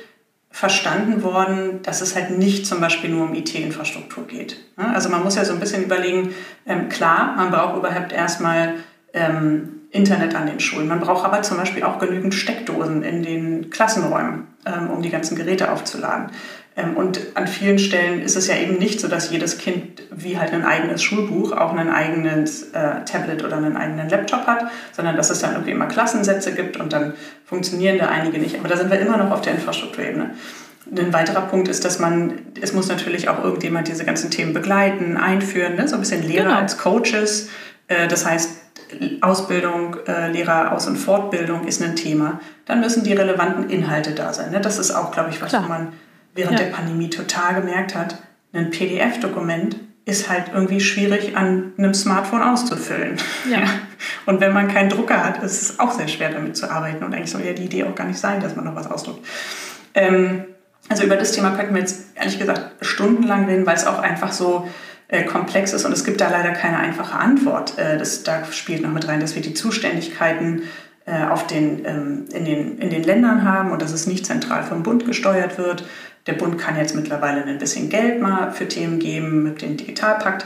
verstanden 0.52 1.24
worden, 1.24 1.82
dass 1.84 2.02
es 2.02 2.16
halt 2.16 2.38
nicht 2.38 2.66
zum 2.66 2.82
Beispiel 2.82 3.10
nur 3.10 3.26
um 3.26 3.34
IT-Infrastruktur 3.34 4.26
geht. 4.26 4.58
Also 4.76 5.10
man 5.10 5.24
muss 5.24 5.36
ja 5.36 5.46
so 5.46 5.54
ein 5.54 5.60
bisschen 5.60 5.84
überlegen, 5.84 6.34
ähm, 6.66 6.90
klar, 6.90 7.36
man 7.38 7.52
braucht 7.52 7.78
überhaupt 7.78 8.12
erstmal 8.12 8.76
ähm, 9.14 9.80
Internet 9.92 10.36
an 10.36 10.48
den 10.48 10.60
Schulen. 10.60 10.88
Man 10.88 11.00
braucht 11.00 11.26
aber 11.26 11.42
zum 11.42 11.58
Beispiel 11.58 11.84
auch 11.84 12.00
genügend 12.00 12.34
Steckdosen 12.34 13.04
in 13.04 13.24
den 13.24 13.70
Klassenräumen, 13.70 14.48
ähm, 14.66 14.90
um 14.90 15.02
die 15.02 15.10
ganzen 15.10 15.36
Geräte 15.36 15.72
aufzuladen. 15.72 16.32
Ähm, 16.80 16.96
und 16.96 17.20
an 17.36 17.48
vielen 17.48 17.80
Stellen 17.80 18.22
ist 18.22 18.36
es 18.36 18.48
ja 18.48 18.56
eben 18.56 18.78
nicht 18.78 19.00
so, 19.00 19.08
dass 19.08 19.32
jedes 19.32 19.58
Kind 19.58 20.02
wie 20.12 20.38
halt 20.38 20.54
ein 20.54 20.66
eigenes 20.66 21.02
Schulbuch 21.04 21.52
auch 21.52 21.74
ein 21.74 21.90
eigenes 21.90 22.72
äh, 22.72 23.04
Tablet 23.06 23.44
oder 23.44 23.58
einen 23.58 23.78
eigenen 23.78 24.10
Laptop 24.10 24.48
hat, 24.48 24.66
sondern 24.92 25.16
dass 25.16 25.30
es 25.30 25.40
dann 25.40 25.54
irgendwie 25.54 25.72
immer 25.72 25.88
Klassensätze 25.88 26.54
gibt 26.54 26.78
und 26.78 26.94
dann 26.94 27.14
funktionieren 27.46 27.98
da 27.98 28.08
einige 28.08 28.40
nicht. 28.40 28.58
Aber 28.58 28.68
da 28.68 28.78
sind 28.78 28.92
wir 28.92 29.00
immer 29.00 29.18
noch 29.18 29.32
auf 29.32 29.42
der 29.42 29.54
Infrastrukturebene. 29.54 30.32
Ein 30.98 31.14
weiterer 31.14 31.42
Punkt 31.42 31.68
ist, 31.68 31.86
dass 31.86 32.00
man, 32.00 32.40
es 32.60 32.74
muss 32.74 32.88
natürlich 32.88 33.30
auch 33.30 33.44
irgendjemand 33.44 33.88
diese 33.88 34.06
ganzen 34.06 34.32
Themen 34.32 34.54
begleiten, 34.54 35.18
einführen, 35.18 35.76
ne? 35.76 35.88
so 35.88 35.96
ein 35.96 36.00
bisschen 36.00 36.24
Lehrer 36.24 36.46
genau. 36.46 36.58
als 36.58 36.78
Coaches. 36.78 37.50
Äh, 37.88 38.08
das 38.08 38.26
heißt, 38.26 38.50
Ausbildung, 39.22 39.98
äh, 40.08 40.32
Lehreraus- 40.32 40.88
und 40.88 40.98
Fortbildung 40.98 41.68
ist 41.68 41.82
ein 41.84 41.96
Thema. 41.96 42.40
Dann 42.66 42.80
müssen 42.80 43.04
die 43.04 43.14
relevanten 43.14 43.70
Inhalte 43.70 44.14
da 44.14 44.34
sein. 44.34 44.52
Ne? 44.52 44.62
Das 44.62 44.80
ist 44.80 44.92
auch, 44.92 45.12
glaube 45.12 45.30
ich, 45.30 45.42
was 45.42 45.50
Klar. 45.50 45.68
man 45.68 45.94
während 46.36 46.60
ja. 46.60 46.66
der 46.66 46.72
Pandemie 46.72 47.10
total 47.10 47.56
gemerkt 47.56 47.96
hat. 47.96 48.18
Ein 48.54 48.72
PDF-Dokument 48.72 49.78
ist 50.06 50.30
halt 50.30 50.46
irgendwie 50.54 50.80
schwierig 50.80 51.38
an 51.38 51.74
einem 51.78 51.94
Smartphone 51.94 52.42
auszufüllen. 52.42 53.18
Ja. 53.50 53.60
Und 54.26 54.42
wenn 54.42 54.54
man 54.54 54.68
keinen 54.68 54.90
Drucker 54.90 55.24
hat, 55.24 55.44
ist 55.44 55.62
es 55.62 55.80
auch 55.80 55.92
sehr 55.92 56.08
schwer 56.08 56.32
damit 56.32 56.58
zu 56.58 56.70
arbeiten. 56.70 57.04
Und 57.04 57.14
eigentlich 57.14 57.32
soll 57.32 57.42
ja 57.42 57.54
die 57.54 57.66
Idee 57.66 57.84
auch 57.84 57.96
gar 57.96 58.08
nicht 58.08 58.20
sein, 58.20 58.42
dass 58.42 58.56
man 58.56 58.66
noch 58.66 58.76
was 58.76 58.90
ausdruckt. 58.90 59.26
Ähm, 59.94 60.46
also 60.88 61.04
über 61.04 61.16
das 61.16 61.32
Thema 61.34 61.52
könnten 61.52 61.76
wir 61.76 61.82
jetzt 61.82 62.16
ehrlich 62.16 62.40
gesagt 62.40 62.84
stundenlang 62.84 63.46
reden, 63.46 63.66
weil 63.66 63.76
es 63.76 63.86
auch 63.86 64.00
einfach 64.00 64.32
so 64.32 64.68
äh, 65.08 65.24
komplex 65.24 65.74
ist 65.74 65.86
und 65.86 65.92
es 65.92 66.04
gibt 66.04 66.22
da 66.22 66.30
leider 66.30 66.52
keine 66.52 66.78
einfache 66.78 67.18
Antwort. 67.18 67.78
Äh, 67.78 67.98
das, 67.98 68.24
da 68.24 68.46
spielt 68.46 68.82
noch 68.82 68.92
mit 68.92 69.08
rein, 69.08 69.20
dass 69.20 69.36
wir 69.36 69.42
die 69.42 69.54
Zuständigkeiten 69.54 70.64
auf 71.30 71.48
den, 71.48 71.86
ähm, 71.86 72.26
in, 72.34 72.46
den, 72.46 72.78
in 72.78 72.90
den 72.90 73.04
Ländern 73.04 73.44
haben 73.44 73.72
und 73.72 73.82
dass 73.82 73.92
es 73.92 74.08
nicht 74.08 74.26
zentral 74.26 74.64
vom 74.64 74.84
Bund 74.84 75.06
gesteuert 75.06 75.58
wird. 75.58 75.84
Der 76.28 76.34
Bund 76.34 76.58
kann 76.58 76.78
jetzt 76.78 76.96
mittlerweile 76.96 77.44
ein 77.44 77.58
bisschen 77.58 77.90
Geld 77.90 78.22
mal 78.22 78.52
für 78.52 78.68
Themen 78.68 79.00
geben 79.00 79.44
mit 79.44 79.62
dem 79.62 79.78
Digitalpakt. 79.78 80.46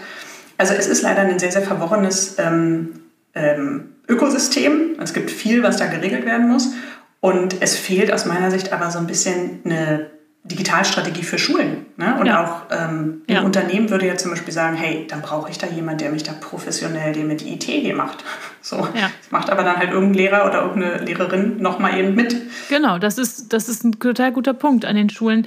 Also 0.57 0.73
es 0.73 0.87
ist 0.87 1.01
leider 1.01 1.21
ein 1.21 1.39
sehr, 1.39 1.51
sehr 1.51 1.63
verworrenes 1.63 2.37
ähm, 2.39 3.01
ähm, 3.33 3.95
Ökosystem. 4.07 4.95
Es 5.01 5.13
gibt 5.13 5.31
viel, 5.31 5.63
was 5.63 5.77
da 5.77 5.87
geregelt 5.87 6.25
werden 6.25 6.47
muss. 6.47 6.73
Und 7.19 7.61
es 7.61 7.77
fehlt 7.77 8.11
aus 8.11 8.25
meiner 8.25 8.51
Sicht 8.51 8.73
aber 8.73 8.91
so 8.91 8.99
ein 8.99 9.07
bisschen 9.07 9.61
eine 9.65 10.11
Digitalstrategie 10.43 11.23
für 11.23 11.37
Schulen. 11.37 11.82
Ne? 11.95 12.17
Und 12.19 12.25
ja. 12.25 12.43
auch 12.43 12.75
ähm, 12.75 13.21
ein 13.27 13.33
ja. 13.35 13.41
Unternehmen 13.41 13.89
würde 13.91 14.07
ja 14.07 14.17
zum 14.17 14.31
Beispiel 14.31 14.53
sagen, 14.53 14.75
hey, 14.75 15.05
dann 15.07 15.21
brauche 15.21 15.51
ich 15.51 15.59
da 15.59 15.67
jemanden, 15.67 15.99
der 15.99 16.11
mich 16.11 16.23
da 16.23 16.33
professionell, 16.33 17.13
der 17.13 17.23
mir 17.23 17.35
die 17.35 17.53
IT 17.53 17.95
macht. 17.95 18.23
So. 18.65 18.77
Ja. 18.77 19.11
Das 19.19 19.29
macht 19.29 19.49
aber 19.49 19.63
dann 19.63 19.75
halt 19.75 19.91
irgendein 19.91 20.13
Lehrer 20.13 20.45
oder 20.45 20.61
irgendeine 20.61 21.03
Lehrerin 21.03 21.61
nochmal 21.61 21.99
eben 21.99 22.15
mit. 22.15 22.33
Genau, 22.69 22.97
das 22.97 23.17
ist, 23.17 23.51
das 23.51 23.67
ist 23.67 23.83
ein 23.83 23.99
total 23.99 24.31
guter 24.31 24.53
Punkt 24.53 24.85
an 24.85 24.95
den 24.95 25.09
Schulen. 25.09 25.45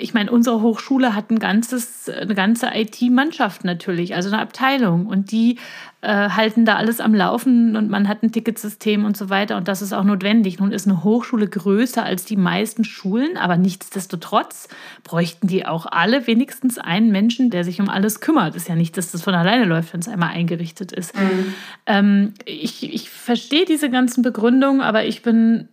Ich 0.00 0.14
meine, 0.14 0.30
unsere 0.30 0.60
Hochschule 0.60 1.14
hat 1.14 1.30
ein 1.30 1.38
ganzes, 1.38 2.08
eine 2.08 2.34
ganze 2.34 2.70
IT-Mannschaft 2.74 3.64
natürlich, 3.64 4.14
also 4.14 4.28
eine 4.28 4.40
Abteilung. 4.40 5.06
Und 5.06 5.30
die 5.30 5.58
äh, 6.04 6.30
halten 6.30 6.64
da 6.64 6.76
alles 6.76 7.00
am 7.00 7.14
Laufen 7.14 7.76
und 7.76 7.88
man 7.88 8.08
hat 8.08 8.22
ein 8.22 8.30
Ticketsystem 8.30 9.04
und 9.04 9.16
so 9.16 9.30
weiter 9.30 9.56
und 9.56 9.68
das 9.68 9.80
ist 9.80 9.94
auch 9.94 10.04
notwendig. 10.04 10.58
Nun 10.58 10.70
ist 10.70 10.86
eine 10.86 11.02
Hochschule 11.02 11.48
größer 11.48 12.04
als 12.04 12.26
die 12.26 12.36
meisten 12.36 12.84
Schulen, 12.84 13.38
aber 13.38 13.56
nichtsdestotrotz 13.56 14.68
bräuchten 15.02 15.46
die 15.46 15.64
auch 15.64 15.86
alle 15.86 16.26
wenigstens 16.26 16.78
einen 16.78 17.10
Menschen, 17.10 17.48
der 17.48 17.64
sich 17.64 17.80
um 17.80 17.88
alles 17.88 18.20
kümmert. 18.20 18.54
Ist 18.54 18.68
ja 18.68 18.74
nicht, 18.74 18.98
dass 18.98 19.12
das 19.12 19.22
von 19.22 19.34
alleine 19.34 19.64
läuft, 19.64 19.94
wenn 19.94 20.00
es 20.00 20.08
einmal 20.08 20.30
eingerichtet 20.30 20.92
ist. 20.92 21.18
Mhm. 21.18 21.54
Ähm, 21.86 22.34
ich, 22.44 22.92
ich 22.92 23.08
verstehe 23.08 23.64
diese 23.64 23.88
ganzen 23.88 24.22
Begründungen, 24.22 24.82
aber 24.82 25.06
ich 25.06 25.22
bin 25.22 25.68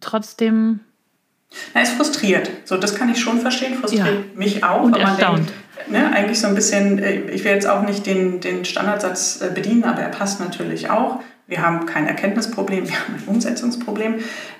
trotzdem 0.00 0.80
na, 1.74 1.82
ist 1.82 1.92
frustriert. 1.92 2.50
So, 2.64 2.76
das 2.76 2.94
kann 2.94 3.10
ich 3.10 3.20
schon 3.20 3.40
verstehen, 3.40 3.74
frustriert 3.74 4.06
ja. 4.06 4.38
mich 4.38 4.64
auch. 4.64 4.82
Und 4.82 4.96
erstaunt. 4.96 5.48
Denkt, 5.48 5.90
ne, 5.90 6.10
eigentlich 6.12 6.40
so 6.40 6.48
ein 6.48 6.54
bisschen, 6.54 6.98
äh, 6.98 7.20
ich 7.30 7.44
will 7.44 7.52
jetzt 7.52 7.68
auch 7.68 7.82
nicht 7.82 8.06
den, 8.06 8.40
den 8.40 8.64
Standardsatz 8.64 9.40
äh, 9.40 9.50
bedienen, 9.54 9.84
aber 9.84 10.00
er 10.00 10.08
passt 10.08 10.40
natürlich 10.40 10.90
auch. 10.90 11.20
Wir 11.46 11.62
haben 11.62 11.86
kein 11.86 12.06
Erkenntnisproblem, 12.06 12.88
wir 12.88 12.94
haben 12.94 13.14
ein 13.14 13.22
Umsetzungsproblem. 13.26 14.16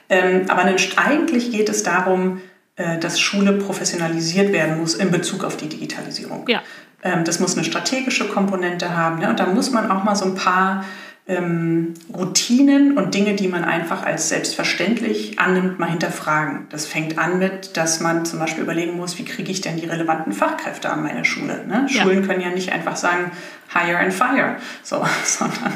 Ähm, 0.09 0.43
aber 0.49 0.65
eigentlich 0.97 1.51
geht 1.51 1.69
es 1.69 1.83
darum, 1.83 2.41
äh, 2.77 2.99
dass 2.99 3.19
Schule 3.19 3.55
professionalisiert 3.55 4.53
werden 4.53 4.79
muss 4.79 4.95
in 4.95 5.11
Bezug 5.11 5.45
auf 5.45 5.57
die 5.57 5.69
Digitalisierung. 5.69 6.45
Ja. 6.49 6.63
Ähm, 7.03 7.25
das 7.25 7.41
muss 7.41 7.55
eine 7.55 7.65
strategische 7.65 8.29
Komponente 8.29 8.97
haben. 8.97 9.19
Ne? 9.19 9.29
Und 9.29 9.41
da 9.41 9.47
muss 9.47 9.71
man 9.71 9.91
auch 9.91 10.05
mal 10.05 10.15
so 10.15 10.27
ein 10.27 10.35
paar 10.35 10.85
ähm, 11.29 11.95
Routinen 12.15 12.97
und 12.97 13.15
Dinge, 13.15 13.35
die 13.35 13.49
man 13.49 13.65
einfach 13.65 14.05
als 14.05 14.29
selbstverständlich 14.29 15.41
annimmt, 15.41 15.79
mal 15.79 15.91
hinterfragen. 15.91 16.67
Das 16.71 16.87
fängt 16.87 17.19
an 17.19 17.39
mit, 17.39 17.77
dass 17.77 18.01
man 18.01 18.25
zum 18.25 18.39
Beispiel 18.39 18.63
überlegen 18.63 18.97
muss, 18.97 19.19
wie 19.19 19.25
kriege 19.25 19.51
ich 19.51 19.61
denn 19.61 19.77
die 19.77 19.87
relevanten 19.87 20.33
Fachkräfte 20.33 20.89
an 20.89 21.03
meine 21.03 21.25
Schule. 21.25 21.67
Ne? 21.67 21.87
Ja. 21.91 22.03
Schulen 22.03 22.27
können 22.27 22.41
ja 22.41 22.51
nicht 22.51 22.73
einfach 22.73 22.95
sagen, 22.95 23.33
hire 23.73 23.99
and 23.99 24.15
fire, 24.15 24.57
so, 24.85 25.05
sondern 25.25 25.73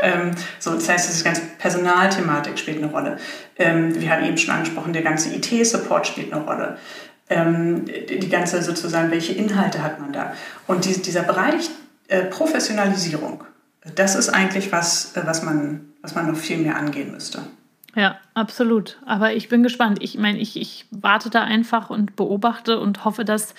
ähm, 0.00 0.30
so, 0.58 0.74
das 0.74 0.88
heißt, 0.88 1.10
das 1.10 1.22
ganze 1.22 1.42
Personalthematik 1.58 2.58
spielt 2.58 2.78
eine 2.78 2.90
Rolle. 2.90 3.18
Ähm, 3.58 4.00
wir 4.00 4.10
haben 4.10 4.24
eben 4.24 4.38
schon 4.38 4.54
angesprochen, 4.54 4.94
der 4.94 5.02
ganze 5.02 5.34
IT-Support 5.34 6.06
spielt 6.06 6.32
eine 6.32 6.42
Rolle. 6.42 6.78
Ähm, 7.28 7.84
die 7.84 8.28
ganze 8.28 8.62
sozusagen, 8.62 9.10
welche 9.10 9.34
Inhalte 9.34 9.82
hat 9.82 10.00
man 10.00 10.12
da? 10.12 10.32
Und 10.66 10.86
die, 10.86 11.00
dieser 11.00 11.22
Bereich 11.22 11.70
äh, 12.08 12.22
Professionalisierung, 12.22 13.44
das 13.94 14.14
ist 14.14 14.28
eigentlich 14.30 14.72
was, 14.72 15.16
äh, 15.16 15.22
was 15.24 15.42
man, 15.42 15.92
was 16.02 16.14
man 16.14 16.26
noch 16.26 16.36
viel 16.36 16.58
mehr 16.58 16.76
angehen 16.76 17.12
müsste. 17.12 17.42
Ja, 17.94 18.18
absolut. 18.34 18.98
Aber 19.06 19.34
ich 19.34 19.48
bin 19.48 19.62
gespannt. 19.62 19.98
Ich 20.02 20.18
meine, 20.18 20.38
ich, 20.38 20.56
ich 20.60 20.86
warte 20.90 21.30
da 21.30 21.42
einfach 21.42 21.90
und 21.90 22.16
beobachte 22.16 22.80
und 22.80 23.04
hoffe, 23.04 23.24
dass, 23.24 23.54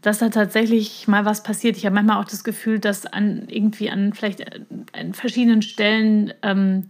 dass 0.00 0.18
da 0.18 0.30
tatsächlich 0.30 1.08
mal 1.08 1.24
was 1.24 1.42
passiert. 1.42 1.76
Ich 1.76 1.84
habe 1.84 1.94
manchmal 1.94 2.20
auch 2.20 2.28
das 2.28 2.44
Gefühl, 2.44 2.78
dass 2.78 3.04
an 3.04 3.48
irgendwie 3.48 3.90
an 3.90 4.14
vielleicht 4.14 4.40
äh, 4.40 4.60
an 4.92 5.12
verschiedenen 5.12 5.62
Stellen 5.62 6.32
ähm, 6.42 6.86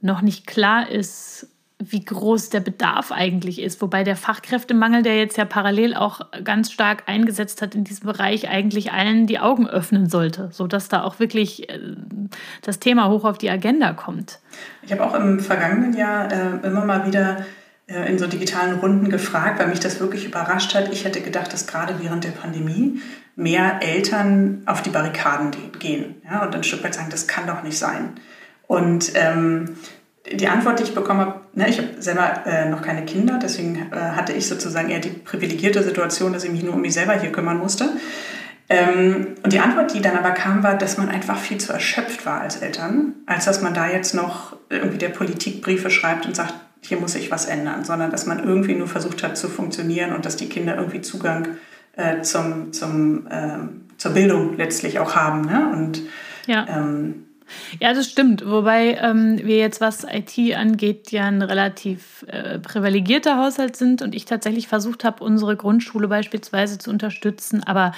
noch 0.00 0.22
nicht 0.22 0.46
klar 0.48 0.88
ist, 0.88 1.48
wie 1.90 2.04
groß 2.04 2.50
der 2.50 2.60
Bedarf 2.60 3.12
eigentlich 3.12 3.60
ist. 3.60 3.80
Wobei 3.82 4.04
der 4.04 4.16
Fachkräftemangel, 4.16 5.02
der 5.02 5.18
jetzt 5.18 5.36
ja 5.36 5.44
parallel 5.44 5.94
auch 5.94 6.20
ganz 6.44 6.70
stark 6.70 7.04
eingesetzt 7.06 7.62
hat 7.62 7.74
in 7.74 7.84
diesem 7.84 8.06
Bereich, 8.06 8.48
eigentlich 8.48 8.92
allen 8.92 9.26
die 9.26 9.38
Augen 9.38 9.68
öffnen 9.68 10.08
sollte, 10.08 10.48
sodass 10.52 10.88
da 10.88 11.02
auch 11.02 11.18
wirklich 11.18 11.68
äh, 11.68 11.78
das 12.62 12.78
Thema 12.78 13.08
hoch 13.08 13.24
auf 13.24 13.38
die 13.38 13.50
Agenda 13.50 13.92
kommt. 13.92 14.38
Ich 14.82 14.92
habe 14.92 15.04
auch 15.04 15.14
im 15.14 15.40
vergangenen 15.40 15.94
Jahr 15.94 16.30
äh, 16.30 16.66
immer 16.66 16.84
mal 16.84 17.06
wieder 17.06 17.44
äh, 17.86 18.08
in 18.08 18.18
so 18.18 18.26
digitalen 18.26 18.78
Runden 18.78 19.08
gefragt, 19.08 19.58
weil 19.58 19.68
mich 19.68 19.80
das 19.80 20.00
wirklich 20.00 20.24
überrascht 20.24 20.74
hat. 20.74 20.92
Ich 20.92 21.04
hätte 21.04 21.20
gedacht, 21.20 21.52
dass 21.52 21.66
gerade 21.66 21.94
während 22.00 22.24
der 22.24 22.30
Pandemie 22.30 23.00
mehr 23.34 23.80
Eltern 23.82 24.62
auf 24.66 24.82
die 24.82 24.90
Barrikaden 24.90 25.50
gehen 25.78 26.16
ja, 26.24 26.44
und 26.44 26.54
ein 26.54 26.64
Stück 26.64 26.84
weit 26.84 26.94
sagen, 26.94 27.10
das 27.10 27.26
kann 27.26 27.46
doch 27.46 27.62
nicht 27.62 27.78
sein. 27.78 28.14
Und 28.66 29.12
ähm, 29.14 29.76
die 30.30 30.48
Antwort, 30.48 30.78
die 30.78 30.84
ich 30.84 30.94
bekommen 30.94 31.20
habe, 31.20 31.40
ne, 31.54 31.68
ich 31.68 31.78
habe 31.78 31.88
selber 31.98 32.46
äh, 32.46 32.68
noch 32.68 32.82
keine 32.82 33.04
Kinder, 33.04 33.38
deswegen 33.42 33.90
äh, 33.92 33.96
hatte 33.96 34.32
ich 34.32 34.46
sozusagen 34.46 34.88
eher 34.88 35.00
die 35.00 35.10
privilegierte 35.10 35.82
Situation, 35.82 36.32
dass 36.32 36.44
ich 36.44 36.52
mich 36.52 36.62
nur 36.62 36.74
um 36.74 36.80
mich 36.80 36.94
selber 36.94 37.14
hier 37.14 37.32
kümmern 37.32 37.58
musste. 37.58 37.90
Ähm, 38.68 39.34
und 39.42 39.52
die 39.52 39.58
Antwort, 39.58 39.92
die 39.92 40.00
dann 40.00 40.16
aber 40.16 40.30
kam, 40.30 40.62
war, 40.62 40.78
dass 40.78 40.96
man 40.96 41.08
einfach 41.08 41.36
viel 41.36 41.58
zu 41.58 41.72
erschöpft 41.72 42.24
war 42.24 42.40
als 42.40 42.56
Eltern, 42.56 43.14
als 43.26 43.44
dass 43.44 43.60
man 43.62 43.74
da 43.74 43.90
jetzt 43.90 44.14
noch 44.14 44.56
irgendwie 44.70 44.98
der 44.98 45.08
Politik 45.08 45.60
Briefe 45.60 45.90
schreibt 45.90 46.24
und 46.26 46.36
sagt, 46.36 46.54
hier 46.80 46.98
muss 46.98 47.12
sich 47.12 47.30
was 47.30 47.46
ändern, 47.46 47.84
sondern 47.84 48.10
dass 48.10 48.26
man 48.26 48.42
irgendwie 48.42 48.74
nur 48.74 48.88
versucht 48.88 49.22
hat 49.22 49.36
zu 49.36 49.48
funktionieren 49.48 50.12
und 50.12 50.24
dass 50.24 50.36
die 50.36 50.48
Kinder 50.48 50.76
irgendwie 50.76 51.00
Zugang 51.00 51.48
äh, 51.96 52.22
zum, 52.22 52.72
zum, 52.72 53.28
ähm, 53.30 53.82
zur 53.98 54.12
Bildung 54.12 54.56
letztlich 54.56 54.98
auch 54.98 55.14
haben. 55.14 55.42
Ne? 55.42 55.70
Und 55.72 56.02
ja. 56.46 56.66
ähm, 56.68 57.26
ja, 57.80 57.94
das 57.94 58.08
stimmt. 58.08 58.44
Wobei 58.46 58.98
ähm, 59.00 59.38
wir 59.42 59.56
jetzt, 59.56 59.80
was 59.80 60.04
IT 60.04 60.38
angeht, 60.54 61.12
ja 61.12 61.26
ein 61.26 61.42
relativ 61.42 62.24
äh, 62.28 62.58
privilegierter 62.58 63.38
Haushalt 63.38 63.76
sind 63.76 64.02
und 64.02 64.14
ich 64.14 64.24
tatsächlich 64.24 64.68
versucht 64.68 65.04
habe, 65.04 65.24
unsere 65.24 65.56
Grundschule 65.56 66.08
beispielsweise 66.08 66.78
zu 66.78 66.90
unterstützen. 66.90 67.62
Aber 67.62 67.92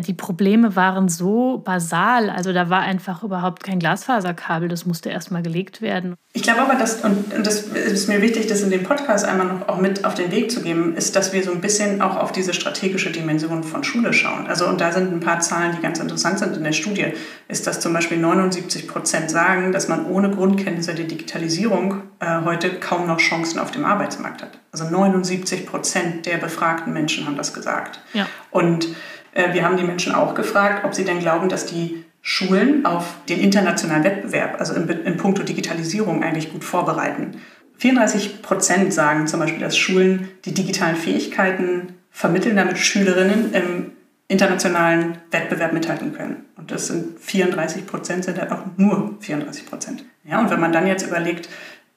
die 0.00 0.14
Probleme 0.14 0.74
waren 0.74 1.08
so 1.08 1.58
basal. 1.58 2.30
Also 2.30 2.52
da 2.52 2.70
war 2.70 2.80
einfach 2.80 3.22
überhaupt 3.22 3.62
kein 3.62 3.78
Glasfaserkabel. 3.78 4.68
Das 4.68 4.86
musste 4.86 5.10
erstmal 5.10 5.42
gelegt 5.42 5.82
werden. 5.82 6.14
Ich 6.32 6.42
glaube 6.42 6.62
aber, 6.62 6.76
dass, 6.76 7.04
und 7.04 7.26
das 7.44 7.60
ist 7.60 8.08
mir 8.08 8.22
wichtig, 8.22 8.46
das 8.46 8.62
in 8.62 8.70
dem 8.70 8.84
Podcast 8.84 9.26
einmal 9.26 9.46
noch 9.46 9.68
auch 9.68 9.78
mit 9.78 10.06
auf 10.06 10.14
den 10.14 10.30
Weg 10.30 10.50
zu 10.50 10.62
geben, 10.62 10.96
ist, 10.96 11.14
dass 11.14 11.34
wir 11.34 11.42
so 11.42 11.52
ein 11.52 11.60
bisschen 11.60 12.00
auch 12.00 12.16
auf 12.16 12.32
diese 12.32 12.54
strategische 12.54 13.10
Dimension 13.10 13.62
von 13.62 13.84
Schule 13.84 14.14
schauen. 14.14 14.46
Also, 14.46 14.66
und 14.66 14.80
da 14.80 14.92
sind 14.92 15.12
ein 15.12 15.20
paar 15.20 15.40
Zahlen, 15.40 15.76
die 15.76 15.82
ganz 15.82 15.98
interessant 15.98 16.38
sind 16.38 16.56
in 16.56 16.64
der 16.64 16.72
Studie, 16.72 17.12
ist, 17.48 17.66
dass 17.66 17.80
zum 17.80 17.92
Beispiel 17.92 18.16
79 18.16 18.88
Prozent 18.88 19.30
sagen, 19.30 19.72
dass 19.72 19.88
man 19.88 20.06
ohne 20.06 20.30
Grundkenntnisse 20.30 20.94
der 20.94 21.04
Digitalisierung 21.04 22.02
äh, 22.20 22.40
heute 22.44 22.80
kaum 22.80 23.06
noch 23.06 23.18
Chancen 23.18 23.58
auf 23.58 23.70
dem 23.70 23.84
Arbeitsmarkt 23.84 24.42
hat. 24.42 24.58
Also 24.72 24.84
79 24.84 25.66
Prozent 25.66 26.24
der 26.24 26.38
befragten 26.38 26.94
Menschen 26.94 27.26
haben 27.26 27.36
das 27.36 27.52
gesagt. 27.52 28.00
Ja. 28.14 28.26
Und 28.50 28.86
äh, 28.86 28.90
wir 29.34 29.64
haben 29.64 29.76
die 29.76 29.84
Menschen 29.84 30.14
auch 30.14 30.34
gefragt, 30.34 30.84
ob 30.84 30.94
sie 30.94 31.04
denn 31.04 31.20
glauben, 31.20 31.48
dass 31.48 31.66
die 31.66 32.04
Schulen 32.20 32.86
auf 32.86 33.16
den 33.28 33.40
internationalen 33.40 34.04
Wettbewerb, 34.04 34.60
also 34.60 34.74
in, 34.74 34.88
in 34.88 35.16
puncto 35.16 35.42
Digitalisierung, 35.42 36.22
eigentlich 36.22 36.52
gut 36.52 36.64
vorbereiten. 36.64 37.40
34 37.78 38.42
Prozent 38.42 38.94
sagen 38.94 39.26
zum 39.26 39.40
Beispiel, 39.40 39.60
dass 39.60 39.76
Schulen 39.76 40.28
die 40.44 40.54
digitalen 40.54 40.94
Fähigkeiten 40.94 41.94
vermitteln, 42.10 42.54
damit 42.54 42.78
Schülerinnen 42.78 43.52
im 43.52 43.92
internationalen 44.28 45.18
Wettbewerb 45.30 45.72
mithalten 45.72 46.14
können. 46.14 46.44
Und 46.56 46.70
das 46.70 46.86
sind 46.86 47.18
34 47.18 47.86
Prozent, 47.86 48.24
sind 48.24 48.38
halt 48.38 48.52
auch 48.52 48.64
nur 48.76 49.16
34 49.20 49.66
Prozent. 49.66 50.04
Ja, 50.24 50.40
und 50.40 50.50
wenn 50.50 50.60
man 50.60 50.72
dann 50.72 50.86
jetzt 50.86 51.06
überlegt, 51.06 51.48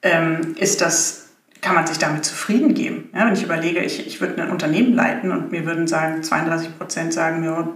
ähm, 0.02 0.54
ist 0.58 0.80
das, 0.80 1.25
kann 1.66 1.74
man 1.74 1.86
sich 1.88 1.98
damit 1.98 2.24
zufrieden 2.24 2.74
geben? 2.74 3.10
Ja, 3.12 3.26
wenn 3.26 3.34
ich 3.34 3.42
überlege, 3.42 3.80
ich, 3.80 4.06
ich 4.06 4.20
würde 4.20 4.40
ein 4.40 4.50
Unternehmen 4.52 4.94
leiten 4.94 5.32
und 5.32 5.50
mir 5.50 5.66
würden 5.66 5.88
sagen, 5.88 6.22
32 6.22 6.78
Prozent 6.78 7.12
sagen, 7.12 7.42
ja, 7.42 7.68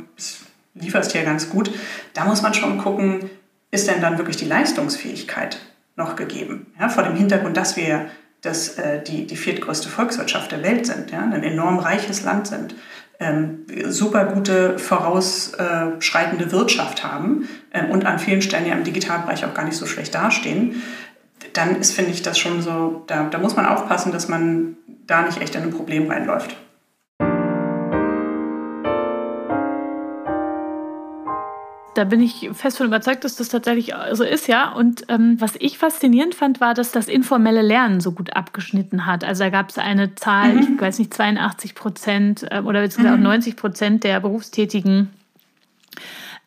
lieferst 0.74 1.11
hier 1.11 1.24
ganz 1.24 1.50
gut, 1.50 1.72
da 2.14 2.24
muss 2.24 2.40
man 2.40 2.55
schon 2.55 2.79
gucken, 2.79 3.29
ist 3.72 3.88
denn 3.88 4.00
dann 4.00 4.16
wirklich 4.16 4.37
die 4.37 4.44
Leistungsfähigkeit 4.44 5.59
noch 5.96 6.14
gegeben? 6.14 6.66
Ja, 6.79 6.88
vor 6.88 7.03
dem 7.03 7.16
Hintergrund, 7.16 7.57
dass 7.57 7.76
wir 7.76 8.07
das, 8.42 8.79
äh, 8.79 9.03
die, 9.03 9.26
die 9.26 9.37
viertgrößte 9.37 9.88
Volkswirtschaft 9.88 10.53
der 10.53 10.62
Welt 10.62 10.87
sind, 10.87 11.11
ja, 11.11 11.22
ein 11.22 11.42
enorm 11.42 11.81
reiches 11.81 12.22
Land 12.22 12.46
sind, 12.46 12.76
ähm, 13.18 13.66
super 13.88 14.24
gute 14.26 14.79
vorausschreitende 14.79 16.53
Wirtschaft 16.53 17.03
haben 17.03 17.48
ähm, 17.72 17.90
und 17.90 18.07
an 18.07 18.20
vielen 18.20 18.40
Stellen 18.40 18.66
ja 18.66 18.74
im 18.74 18.85
Digitalbereich 18.85 19.44
auch 19.44 19.53
gar 19.53 19.64
nicht 19.64 19.76
so 19.76 19.87
schlecht 19.87 20.14
dastehen, 20.14 20.81
dann 21.53 21.76
ist, 21.76 21.92
finde 21.92 22.11
ich, 22.11 22.22
das 22.22 22.38
schon 22.38 22.62
so, 22.62 23.03
da, 23.07 23.24
da 23.24 23.38
muss 23.38 23.57
man 23.57 23.66
aufpassen, 23.66 24.12
dass 24.12 24.29
man 24.29 24.76
da 25.07 25.22
nicht 25.22 25.40
echt 25.40 25.55
in 25.55 25.62
ein 25.62 25.70
Problem 25.70 26.11
reinläuft. 26.11 26.57
Da 31.94 32.05
bin 32.05 32.20
ich 32.22 32.48
fest 32.53 32.79
von 32.79 32.87
überzeugt, 32.87 33.24
dass 33.24 33.35
das 33.37 33.48
tatsächlich 33.48 33.92
so 34.12 34.22
ist, 34.22 34.46
ja. 34.46 34.72
Und 34.72 35.05
ähm, 35.09 35.37
was 35.40 35.55
ich 35.59 35.76
faszinierend 35.76 36.35
fand, 36.35 36.61
war, 36.61 36.72
dass 36.72 36.92
das 36.92 37.09
informelle 37.09 37.62
Lernen 37.62 38.00
so 38.00 38.12
gut 38.12 38.37
abgeschnitten 38.37 39.07
hat. 39.07 39.24
Also 39.24 39.42
da 39.44 39.50
gab 39.50 39.70
es 39.70 39.76
eine 39.76 40.14
Zahl, 40.14 40.55
mhm. 40.55 40.74
ich 40.76 40.81
weiß 40.81 40.98
nicht, 41.00 41.12
82 41.12 41.74
Prozent 41.74 42.46
äh, 42.50 42.61
oder 42.61 42.81
beziehungsweise 42.81 43.18
mhm. 43.18 43.26
auch 43.26 43.31
90 43.31 43.57
Prozent 43.57 44.05
der 44.05 44.20
Berufstätigen 44.20 45.11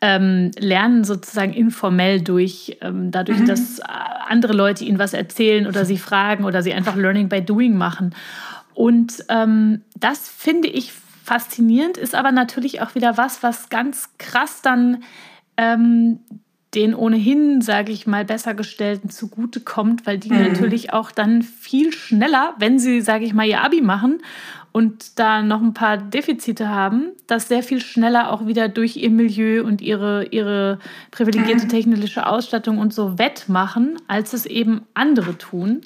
ähm, 0.05 0.51
lernen 0.59 1.05
sozusagen 1.05 1.53
informell 1.53 2.19
durch, 2.19 2.77
ähm, 2.81 3.09
dadurch, 3.09 3.39
mhm. 3.39 3.45
dass 3.45 3.79
andere 3.79 4.51
Leute 4.51 4.83
ihnen 4.83 4.99
was 4.99 5.13
erzählen 5.13 5.65
oder 5.65 5.85
sie 5.85 5.97
fragen 5.97 6.43
oder 6.43 6.61
sie 6.61 6.73
einfach 6.73 6.97
Learning 6.97 7.29
by 7.29 7.41
Doing 7.41 7.77
machen. 7.77 8.13
Und 8.73 9.23
ähm, 9.29 9.81
das 9.97 10.27
finde 10.27 10.67
ich 10.67 10.91
faszinierend, 11.23 11.95
ist 11.95 12.15
aber 12.15 12.33
natürlich 12.33 12.81
auch 12.81 12.95
wieder 12.95 13.15
was, 13.15 13.43
was 13.43 13.69
ganz 13.69 14.09
krass 14.17 14.61
dann 14.61 15.03
ähm, 15.55 16.19
den 16.75 16.95
ohnehin, 16.95 17.61
sage 17.61 17.91
ich 17.91 18.07
mal, 18.07 18.25
besser 18.25 18.53
gestellten 18.53 19.09
zugutekommt, 19.09 20.05
weil 20.05 20.17
die 20.17 20.31
mhm. 20.31 20.43
natürlich 20.43 20.93
auch 20.93 21.11
dann 21.11 21.41
viel 21.41 21.93
schneller, 21.93 22.55
wenn 22.57 22.79
sie, 22.79 23.01
sage 23.01 23.25
ich 23.25 23.33
mal, 23.33 23.47
ihr 23.47 23.61
Abi 23.61 23.81
machen 23.81 24.21
und 24.73 25.19
da 25.19 25.43
noch 25.43 25.61
ein 25.61 25.75
paar 25.75 25.97
Defizite 25.97 26.67
haben, 26.67 27.11
das 27.27 27.47
sehr 27.47 27.63
viel 27.63 27.79
schneller 27.79 28.31
auch 28.31 28.47
wieder 28.47 28.67
durch 28.67 28.97
ihr 28.97 29.11
Milieu 29.11 29.63
und 29.63 29.81
ihre, 29.81 30.25
ihre 30.31 30.79
privilegierte 31.11 31.65
mhm. 31.65 31.69
technische 31.69 32.25
Ausstattung 32.25 32.79
und 32.79 32.93
so 32.93 33.19
wettmachen, 33.19 33.97
als 34.07 34.33
es 34.33 34.45
eben 34.45 34.81
andere 34.95 35.37
tun. 35.37 35.81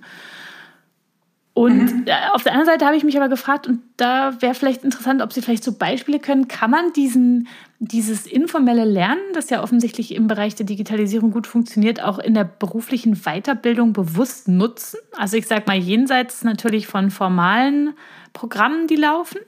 Und 1.57 1.91
mhm. 1.91 2.03
Äh, 2.05 2.13
auf 2.33 2.43
der 2.43 2.51
anderen 2.51 2.67
Seite 2.67 2.85
habe 2.85 2.95
ich 2.95 3.03
mich 3.03 3.17
aber 3.17 3.29
gefragt, 3.29 3.65
und 3.65 3.79
da 3.97 4.39
wäre 4.41 4.53
vielleicht 4.53 4.83
interessant, 4.83 5.23
ob 5.23 5.33
Sie 5.33 5.41
vielleicht 5.41 5.63
so 5.63 5.71
Beispiele 5.71 6.19
können, 6.19 6.47
kann 6.47 6.69
man 6.69 6.93
diesen, 6.93 7.47
dieses 7.79 8.27
informelle 8.27 8.85
Lernen, 8.85 9.23
das 9.33 9.49
ja 9.49 9.63
offensichtlich 9.63 10.13
im 10.13 10.27
Bereich 10.27 10.53
der 10.53 10.67
Digitalisierung 10.67 11.31
gut 11.31 11.47
funktioniert, 11.47 11.99
auch 11.99 12.19
in 12.19 12.35
der 12.35 12.43
beruflichen 12.43 13.23
Weiterbildung 13.23 13.91
bewusst 13.91 14.47
nutzen? 14.47 14.99
Also 15.17 15.35
ich 15.35 15.47
sage 15.47 15.63
mal, 15.65 15.77
jenseits 15.77 16.43
natürlich 16.43 16.85
von 16.85 17.09
formalen 17.09 17.95
Programmen, 18.33 18.85
die 18.85 18.95
laufen? 18.95 19.39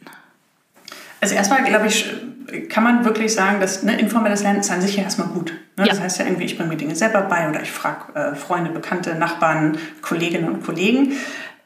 Also 1.22 1.36
erstmal, 1.36 1.64
glaube 1.64 1.86
ich, 1.86 2.12
kann 2.70 2.84
man 2.84 3.06
wirklich 3.06 3.34
sagen, 3.36 3.60
dass 3.60 3.84
ne, 3.84 4.00
informelles 4.00 4.42
Lernen 4.42 4.62
ist 4.62 4.72
an 4.72 4.82
sich 4.82 4.96
ja 4.96 5.04
erstmal 5.04 5.28
gut. 5.28 5.54
Ne? 5.78 5.86
Ja. 5.86 5.90
Das 5.90 6.00
heißt 6.00 6.20
ja 6.20 6.26
irgendwie, 6.26 6.46
ich 6.46 6.58
bringe 6.58 6.70
mir 6.70 6.78
Dinge 6.78 6.96
selber 6.96 7.22
bei 7.22 7.48
oder 7.48 7.62
ich 7.62 7.72
frage 7.72 8.14
äh, 8.16 8.36
Freunde, 8.36 8.72
Bekannte, 8.72 9.14
Nachbarn, 9.14 9.78
Kolleginnen 10.02 10.50
und 10.50 10.66
Kollegen. 10.66 11.14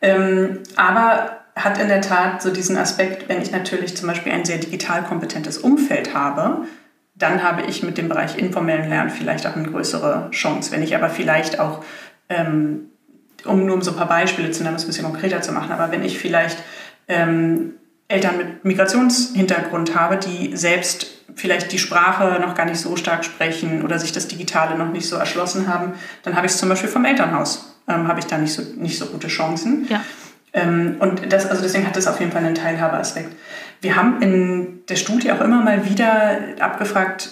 Ähm, 0.03 0.59
aber 0.75 1.39
hat 1.55 1.79
in 1.79 1.87
der 1.87 2.01
Tat 2.01 2.41
so 2.41 2.51
diesen 2.51 2.77
Aspekt, 2.77 3.29
wenn 3.29 3.41
ich 3.41 3.51
natürlich 3.51 3.95
zum 3.95 4.07
Beispiel 4.07 4.33
ein 4.33 4.45
sehr 4.45 4.57
digital 4.57 5.03
kompetentes 5.03 5.57
Umfeld 5.57 6.13
habe, 6.13 6.67
dann 7.15 7.41
habe 7.41 7.63
ich 7.63 7.83
mit 7.83 7.97
dem 7.97 8.09
Bereich 8.09 8.37
informellen 8.37 8.89
Lernen 8.89 9.09
vielleicht 9.09 9.47
auch 9.47 9.55
eine 9.55 9.69
größere 9.69 10.29
Chance. 10.31 10.71
Wenn 10.71 10.83
ich 10.83 10.95
aber 10.95 11.09
vielleicht 11.09 11.59
auch, 11.59 11.83
ähm, 12.27 12.89
um 13.45 13.65
nur 13.65 13.75
um 13.75 13.81
so 13.81 13.91
ein 13.91 13.97
paar 13.97 14.09
Beispiele 14.09 14.51
zu 14.51 14.63
nennen, 14.63 14.75
um 14.75 14.77
es 14.77 14.83
ein 14.83 14.87
bisschen 14.87 15.05
konkreter 15.05 15.41
zu 15.41 15.53
machen, 15.53 15.71
aber 15.71 15.91
wenn 15.91 16.03
ich 16.03 16.19
vielleicht 16.19 16.57
ähm, 17.07 17.75
Eltern 18.09 18.37
mit 18.37 18.65
Migrationshintergrund 18.65 19.95
habe, 19.95 20.17
die 20.17 20.57
selbst 20.57 21.07
vielleicht 21.35 21.71
die 21.71 21.79
Sprache 21.79 22.39
noch 22.41 22.55
gar 22.55 22.65
nicht 22.65 22.79
so 22.79 22.95
stark 22.95 23.23
sprechen 23.23 23.83
oder 23.83 23.99
sich 23.99 24.11
das 24.11 24.27
Digitale 24.27 24.77
noch 24.77 24.91
nicht 24.91 25.07
so 25.07 25.15
erschlossen 25.15 25.67
haben, 25.67 25.93
dann 26.23 26.35
habe 26.35 26.45
ich 26.45 26.51
es 26.51 26.57
zum 26.57 26.67
Beispiel 26.67 26.89
vom 26.89 27.05
Elternhaus 27.05 27.72
ähm, 27.87 28.07
habe 28.07 28.19
ich 28.19 28.25
da 28.25 28.37
nicht 28.37 28.53
so, 28.53 28.61
nicht 28.75 28.97
so 28.97 29.05
gute 29.07 29.27
Chancen. 29.27 29.87
Ja. 29.89 30.01
Ähm, 30.53 30.97
und 30.99 31.31
das, 31.31 31.49
also 31.49 31.61
deswegen 31.61 31.85
hat 31.85 31.95
das 31.95 32.07
auf 32.07 32.19
jeden 32.19 32.31
Fall 32.31 32.43
einen 32.43 32.55
Teilhabeaspekt. 32.55 33.35
Wir 33.81 33.95
haben 33.95 34.21
in 34.21 34.85
der 34.87 34.95
Studie 34.95 35.31
auch 35.31 35.41
immer 35.41 35.61
mal 35.61 35.89
wieder 35.89 36.37
abgefragt, 36.59 37.29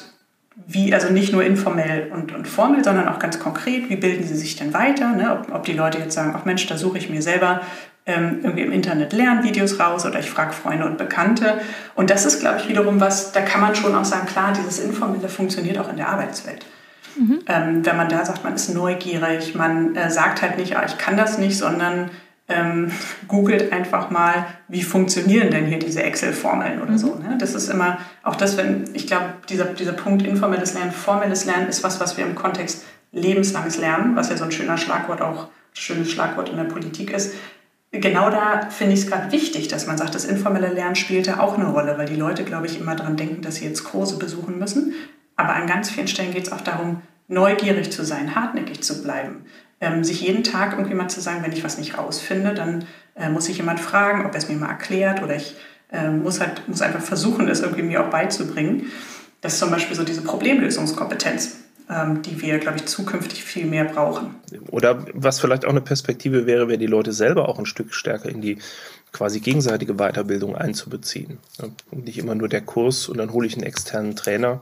wie, 0.68 0.94
also 0.94 1.12
nicht 1.12 1.32
nur 1.32 1.44
informell 1.44 2.12
und, 2.14 2.34
und 2.34 2.48
formell, 2.48 2.84
sondern 2.84 3.08
auch 3.08 3.20
ganz 3.20 3.40
konkret, 3.40 3.90
wie 3.90 3.96
bilden 3.96 4.26
sie 4.26 4.36
sich 4.36 4.56
denn 4.56 4.74
weiter? 4.74 5.14
Ne? 5.14 5.32
Ob, 5.32 5.54
ob 5.54 5.66
die 5.66 5.74
Leute 5.74 6.00
jetzt 6.00 6.14
sagen, 6.14 6.34
ach 6.38 6.46
Mensch, 6.46 6.66
da 6.68 6.78
suche 6.78 6.98
ich 6.98 7.10
mir 7.10 7.22
selber 7.22 7.62
ähm, 8.06 8.40
irgendwie 8.44 8.64
im 8.64 8.72
Internet 8.72 9.14
Lernvideos 9.14 9.80
raus 9.80 10.06
oder 10.06 10.20
ich 10.20 10.30
frage 10.30 10.54
Freunde 10.54 10.86
und 10.86 10.98
Bekannte. 10.98 11.62
Und 11.96 12.10
das 12.10 12.26
ist, 12.26 12.40
glaube 12.40 12.60
ich, 12.60 12.68
wiederum 12.68 13.00
was, 13.00 13.32
da 13.32 13.42
kann 13.42 13.62
man 13.62 13.76
schon 13.76 13.96
auch 13.96 14.06
sagen, 14.06 14.26
klar, 14.28 14.54
dieses 14.54 14.80
Informelle 14.80 15.30
funktioniert 15.30 15.78
auch 15.78 15.90
in 15.90 15.98
der 15.98 16.10
Arbeitswelt. 16.10 16.66
Mhm. 17.16 17.40
Ähm, 17.48 17.86
wenn 17.86 17.98
man 17.98 18.10
da 18.10 18.26
sagt, 18.26 18.44
man 18.44 18.56
ist 18.56 18.74
neugierig, 18.74 19.56
man 19.56 19.96
äh, 19.96 20.10
sagt 20.10 20.42
halt 20.42 20.58
nicht, 20.58 20.78
ah, 20.78 20.84
ich 20.86 20.98
kann 20.98 21.18
das 21.18 21.38
nicht, 21.38 21.58
sondern 21.58 22.10
ähm, 22.48 22.92
googelt 23.28 23.72
einfach 23.72 24.10
mal, 24.10 24.46
wie 24.68 24.84
funktionieren 24.84 25.52
denn 25.52 25.66
hier 25.66 25.80
diese 25.80 26.04
Excel-Formeln 26.04 26.82
oder 26.82 26.92
mhm. 26.92 26.98
so. 26.98 27.16
Ne? 27.16 27.38
Das 27.40 27.56
ist 27.56 27.70
immer 27.70 27.98
auch 28.24 28.36
das, 28.36 28.58
wenn, 28.58 28.86
ich 28.94 29.08
glaube, 29.08 29.34
dieser, 29.50 29.66
dieser 29.66 29.94
Punkt 29.94 30.26
informelles 30.26 30.74
Lernen, 30.74 30.92
formelles 30.92 31.46
Lernen 31.46 31.68
ist 31.68 31.84
was, 31.84 32.00
was 32.00 32.18
wir 32.18 32.26
im 32.26 32.36
Kontext 32.36 32.84
lebenslanges 33.12 33.78
Lernen, 33.78 34.16
was 34.16 34.30
ja 34.30 34.38
so 34.38 34.46
ein 34.46 34.52
schöner 34.52 34.78
Schlagwort 34.78 35.22
auch, 35.22 35.48
schönes 35.74 36.12
Schlagwort 36.12 36.50
in 36.50 36.58
der 36.58 36.66
Politik 36.66 37.12
ist, 37.12 37.34
genau 37.92 38.30
da 38.30 38.70
finde 38.70 38.94
ich 38.94 39.02
es 39.02 39.08
gerade 39.08 39.32
wichtig, 39.32 39.68
dass 39.68 39.88
man 39.88 39.98
sagt, 39.98 40.16
das 40.16 40.26
informelle 40.26 40.70
Lernen 40.70 40.96
spielt 40.96 41.28
da 41.28 41.40
auch 41.40 41.58
eine 41.58 41.68
Rolle, 41.68 41.98
weil 41.98 42.08
die 42.08 42.16
Leute, 42.16 42.44
glaube 42.44 42.66
ich, 42.66 42.80
immer 42.80 42.96
daran 42.96 43.18
denken, 43.18 43.42
dass 43.42 43.56
sie 43.56 43.66
jetzt 43.66 43.84
Kurse 43.84 44.18
besuchen 44.18 44.58
müssen. 44.58 44.94
Aber 45.42 45.56
an 45.56 45.66
ganz 45.66 45.90
vielen 45.90 46.08
Stellen 46.08 46.32
geht 46.32 46.46
es 46.46 46.52
auch 46.52 46.62
darum, 46.62 47.02
neugierig 47.28 47.92
zu 47.92 48.06
sein, 48.06 48.36
hartnäckig 48.36 48.84
zu 48.84 49.02
bleiben. 49.02 49.46
Ähm, 49.80 50.04
sich 50.04 50.22
jeden 50.22 50.44
Tag 50.44 50.74
irgendwie 50.74 50.94
mal 50.94 51.08
zu 51.08 51.20
sagen, 51.20 51.42
wenn 51.42 51.52
ich 51.52 51.64
was 51.64 51.80
nicht 51.80 51.98
rausfinde, 51.98 52.54
dann 52.54 52.86
äh, 53.16 53.28
muss 53.28 53.50
ich 53.50 53.58
jemand 53.58 53.80
fragen, 53.80 54.24
ob 54.24 54.34
er 54.34 54.38
es 54.38 54.50
mir 54.50 54.56
mal 54.56 54.70
erklärt 54.70 55.24
oder 55.24 55.36
ich 55.36 55.56
äh, 55.92 56.12
muss 56.12 56.40
halt 56.40 56.68
muss 56.68 56.84
einfach 56.84 57.02
versuchen, 57.02 57.48
es 57.48 57.62
irgendwie 57.62 57.82
mir 57.82 58.06
auch 58.06 58.12
beizubringen. 58.12 58.92
Das 59.42 59.54
ist 59.54 59.60
zum 59.60 59.72
Beispiel 59.72 59.96
so 59.96 60.04
diese 60.04 60.22
Problemlösungskompetenz, 60.22 61.56
ähm, 61.90 62.22
die 62.22 62.40
wir, 62.40 62.60
glaube 62.60 62.78
ich, 62.78 62.86
zukünftig 62.86 63.44
viel 63.44 63.66
mehr 63.66 63.86
brauchen. 63.86 64.36
Oder 64.70 65.08
was 65.16 65.40
vielleicht 65.40 65.66
auch 65.66 65.72
eine 65.72 65.82
Perspektive 65.82 66.46
wäre, 66.46 66.68
wäre 66.68 66.78
die 66.78 66.86
Leute 66.86 67.14
selber 67.14 67.50
auch 67.50 67.58
ein 67.58 67.66
Stück 67.66 67.96
stärker 67.96 68.30
in 68.30 68.42
die 68.42 68.60
quasi 69.12 69.40
gegenseitige 69.40 69.96
Weiterbildung 69.96 70.56
einzubeziehen. 70.56 71.40
Und 71.90 72.06
nicht 72.06 72.20
immer 72.20 72.36
nur 72.36 72.48
der 72.48 72.62
Kurs 72.62 73.10
und 73.10 73.18
dann 73.18 73.34
hole 73.34 73.48
ich 73.48 73.56
einen 73.56 73.64
externen 73.64 74.16
Trainer, 74.16 74.62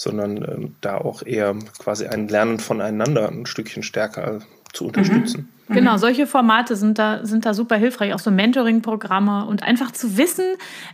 sondern 0.00 0.36
ähm, 0.38 0.76
da 0.80 0.98
auch 0.98 1.22
eher 1.24 1.54
quasi 1.78 2.06
ein 2.06 2.28
Lernen 2.28 2.58
voneinander 2.58 3.28
ein 3.28 3.44
Stückchen 3.44 3.82
stärker 3.82 4.40
zu 4.72 4.86
unterstützen. 4.86 5.48
Mhm. 5.68 5.74
Genau, 5.74 5.98
solche 5.98 6.26
Formate 6.26 6.74
sind 6.74 6.98
da, 6.98 7.24
sind 7.24 7.46
da 7.46 7.54
super 7.54 7.76
hilfreich, 7.76 8.12
auch 8.14 8.18
so 8.18 8.30
Mentoring-Programme 8.30 9.44
und 9.44 9.62
einfach 9.62 9.92
zu 9.92 10.16
wissen, 10.16 10.44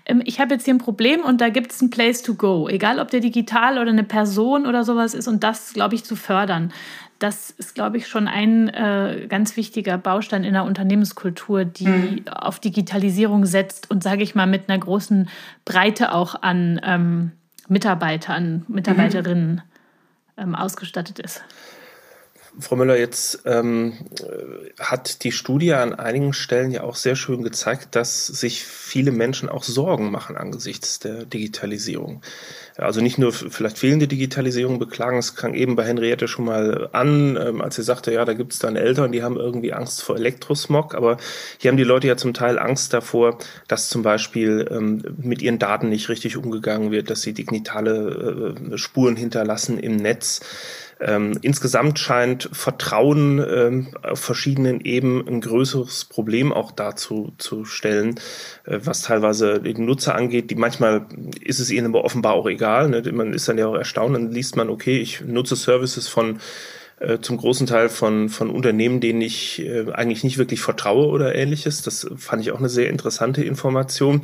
ähm, 0.06 0.22
ich 0.24 0.40
habe 0.40 0.54
jetzt 0.54 0.64
hier 0.64 0.74
ein 0.74 0.78
Problem 0.78 1.20
und 1.20 1.40
da 1.40 1.48
gibt 1.48 1.72
es 1.72 1.80
ein 1.80 1.90
Place 1.90 2.22
to 2.22 2.34
go, 2.34 2.68
egal 2.68 2.98
ob 2.98 3.10
der 3.10 3.20
digital 3.20 3.78
oder 3.78 3.90
eine 3.90 4.04
Person 4.04 4.66
oder 4.66 4.84
sowas 4.84 5.14
ist 5.14 5.28
und 5.28 5.44
das, 5.44 5.72
glaube 5.72 5.94
ich, 5.94 6.04
zu 6.04 6.16
fördern. 6.16 6.72
Das 7.18 7.50
ist, 7.50 7.74
glaube 7.74 7.96
ich, 7.96 8.08
schon 8.08 8.28
ein 8.28 8.68
äh, 8.68 9.26
ganz 9.28 9.56
wichtiger 9.56 9.96
Baustein 9.96 10.44
in 10.44 10.52
der 10.52 10.64
Unternehmenskultur, 10.64 11.64
die 11.64 11.86
mhm. 11.86 12.28
auf 12.28 12.60
Digitalisierung 12.60 13.46
setzt 13.46 13.90
und, 13.90 14.02
sage 14.02 14.22
ich 14.22 14.34
mal, 14.34 14.46
mit 14.46 14.68
einer 14.68 14.78
großen 14.78 15.30
Breite 15.64 16.12
auch 16.12 16.42
an 16.42 16.80
ähm, 16.84 17.32
Mitarbeitern, 17.68 18.64
Mitarbeiterinnen 18.68 19.54
mhm. 19.54 19.62
ähm, 20.36 20.54
ausgestattet 20.54 21.18
ist. 21.18 21.44
Frau 22.58 22.76
Müller, 22.76 22.98
jetzt 22.98 23.42
ähm, 23.44 23.94
hat 24.78 25.24
die 25.24 25.32
Studie 25.32 25.74
an 25.74 25.94
einigen 25.94 26.32
Stellen 26.32 26.70
ja 26.70 26.84
auch 26.84 26.96
sehr 26.96 27.14
schön 27.14 27.42
gezeigt, 27.42 27.94
dass 27.94 28.26
sich 28.26 28.64
viele 28.64 29.12
Menschen 29.12 29.48
auch 29.48 29.62
Sorgen 29.62 30.10
machen 30.10 30.36
angesichts 30.36 30.98
der 30.98 31.26
Digitalisierung. 31.26 32.22
Also 32.76 33.00
nicht 33.00 33.18
nur 33.18 33.32
vielleicht 33.32 33.78
fehlende 33.78 34.08
Digitalisierung 34.08 34.78
beklagen, 34.78 35.18
es 35.18 35.34
klang 35.34 35.54
eben 35.54 35.76
bei 35.76 35.84
Henriette 35.84 36.28
schon 36.28 36.46
mal 36.46 36.88
an, 36.92 37.38
ähm, 37.40 37.60
als 37.60 37.76
sie 37.76 37.82
sagte, 37.82 38.12
ja, 38.12 38.24
da 38.24 38.32
gibt 38.32 38.52
es 38.52 38.58
dann 38.58 38.76
Eltern, 38.76 39.12
die 39.12 39.22
haben 39.22 39.36
irgendwie 39.36 39.72
Angst 39.72 40.02
vor 40.02 40.16
Elektrosmog, 40.16 40.94
aber 40.94 41.18
hier 41.58 41.70
haben 41.70 41.78
die 41.78 41.84
Leute 41.84 42.06
ja 42.06 42.16
zum 42.16 42.34
Teil 42.34 42.58
Angst 42.58 42.92
davor, 42.92 43.38
dass 43.68 43.88
zum 43.88 44.02
Beispiel 44.02 44.68
ähm, 44.70 45.02
mit 45.18 45.42
ihren 45.42 45.58
Daten 45.58 45.88
nicht 45.88 46.08
richtig 46.08 46.36
umgegangen 46.36 46.90
wird, 46.90 47.10
dass 47.10 47.22
sie 47.22 47.32
digitale 47.34 48.54
äh, 48.72 48.78
Spuren 48.78 49.16
hinterlassen 49.16 49.78
im 49.78 49.96
Netz. 49.96 50.40
Ähm, 50.98 51.38
insgesamt 51.42 51.98
scheint 51.98 52.48
Vertrauen 52.52 53.38
ähm, 53.38 53.88
auf 54.02 54.18
verschiedenen 54.20 54.80
Ebenen 54.80 55.28
ein 55.28 55.40
größeres 55.42 56.06
Problem 56.06 56.52
auch 56.52 56.70
dazu 56.70 57.34
zu 57.36 57.66
stellen, 57.66 58.18
äh, 58.64 58.78
was 58.82 59.02
teilweise 59.02 59.60
den 59.60 59.84
Nutzer 59.84 60.14
angeht. 60.14 60.50
Die 60.50 60.54
manchmal 60.54 61.06
ist 61.40 61.60
es 61.60 61.70
ihnen 61.70 61.86
aber 61.86 62.04
offenbar 62.04 62.32
auch 62.32 62.46
egal. 62.46 62.88
Ne? 62.88 63.02
Man 63.12 63.34
ist 63.34 63.46
dann 63.48 63.58
ja 63.58 63.66
auch 63.66 63.74
erstaunt, 63.74 64.14
dann 64.14 64.30
liest 64.30 64.56
man, 64.56 64.70
okay, 64.70 64.98
ich 64.98 65.20
nutze 65.20 65.54
Services 65.54 66.08
von 66.08 66.38
äh, 66.98 67.18
zum 67.18 67.36
großen 67.36 67.66
Teil 67.66 67.90
von, 67.90 68.30
von 68.30 68.48
Unternehmen, 68.48 69.00
denen 69.00 69.20
ich 69.20 69.60
äh, 69.60 69.92
eigentlich 69.92 70.24
nicht 70.24 70.38
wirklich 70.38 70.62
vertraue 70.62 71.08
oder 71.08 71.34
ähnliches. 71.34 71.82
Das 71.82 72.06
fand 72.16 72.40
ich 72.40 72.52
auch 72.52 72.58
eine 72.58 72.70
sehr 72.70 72.88
interessante 72.88 73.44
Information 73.44 74.22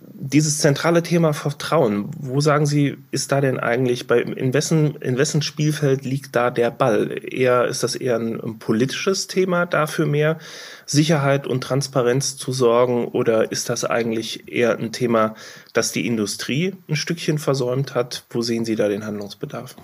dieses 0.00 0.58
zentrale 0.58 1.02
Thema 1.02 1.32
Vertrauen, 1.32 2.10
wo 2.18 2.40
sagen 2.40 2.66
Sie, 2.66 2.96
ist 3.10 3.32
da 3.32 3.40
denn 3.40 3.58
eigentlich 3.58 4.06
bei 4.06 4.20
in 4.20 4.52
wessen, 4.52 4.96
in 4.96 5.16
wessen 5.16 5.42
Spielfeld 5.42 6.04
liegt 6.04 6.34
da 6.34 6.50
der 6.50 6.70
Ball? 6.70 7.20
Eher 7.22 7.66
ist 7.66 7.82
das 7.82 7.94
eher 7.94 8.16
ein, 8.16 8.40
ein 8.40 8.58
politisches 8.58 9.26
Thema, 9.26 9.66
dafür 9.66 10.06
mehr 10.06 10.38
Sicherheit 10.86 11.46
und 11.46 11.62
Transparenz 11.62 12.36
zu 12.36 12.52
sorgen, 12.52 13.06
oder 13.06 13.52
ist 13.52 13.68
das 13.68 13.84
eigentlich 13.84 14.52
eher 14.52 14.78
ein 14.78 14.92
Thema, 14.92 15.34
das 15.72 15.92
die 15.92 16.06
Industrie 16.06 16.74
ein 16.88 16.96
Stückchen 16.96 17.38
versäumt 17.38 17.94
hat? 17.94 18.24
Wo 18.30 18.42
sehen 18.42 18.64
Sie 18.64 18.76
da 18.76 18.88
den 18.88 19.06
Handlungsbedarf? 19.06 19.76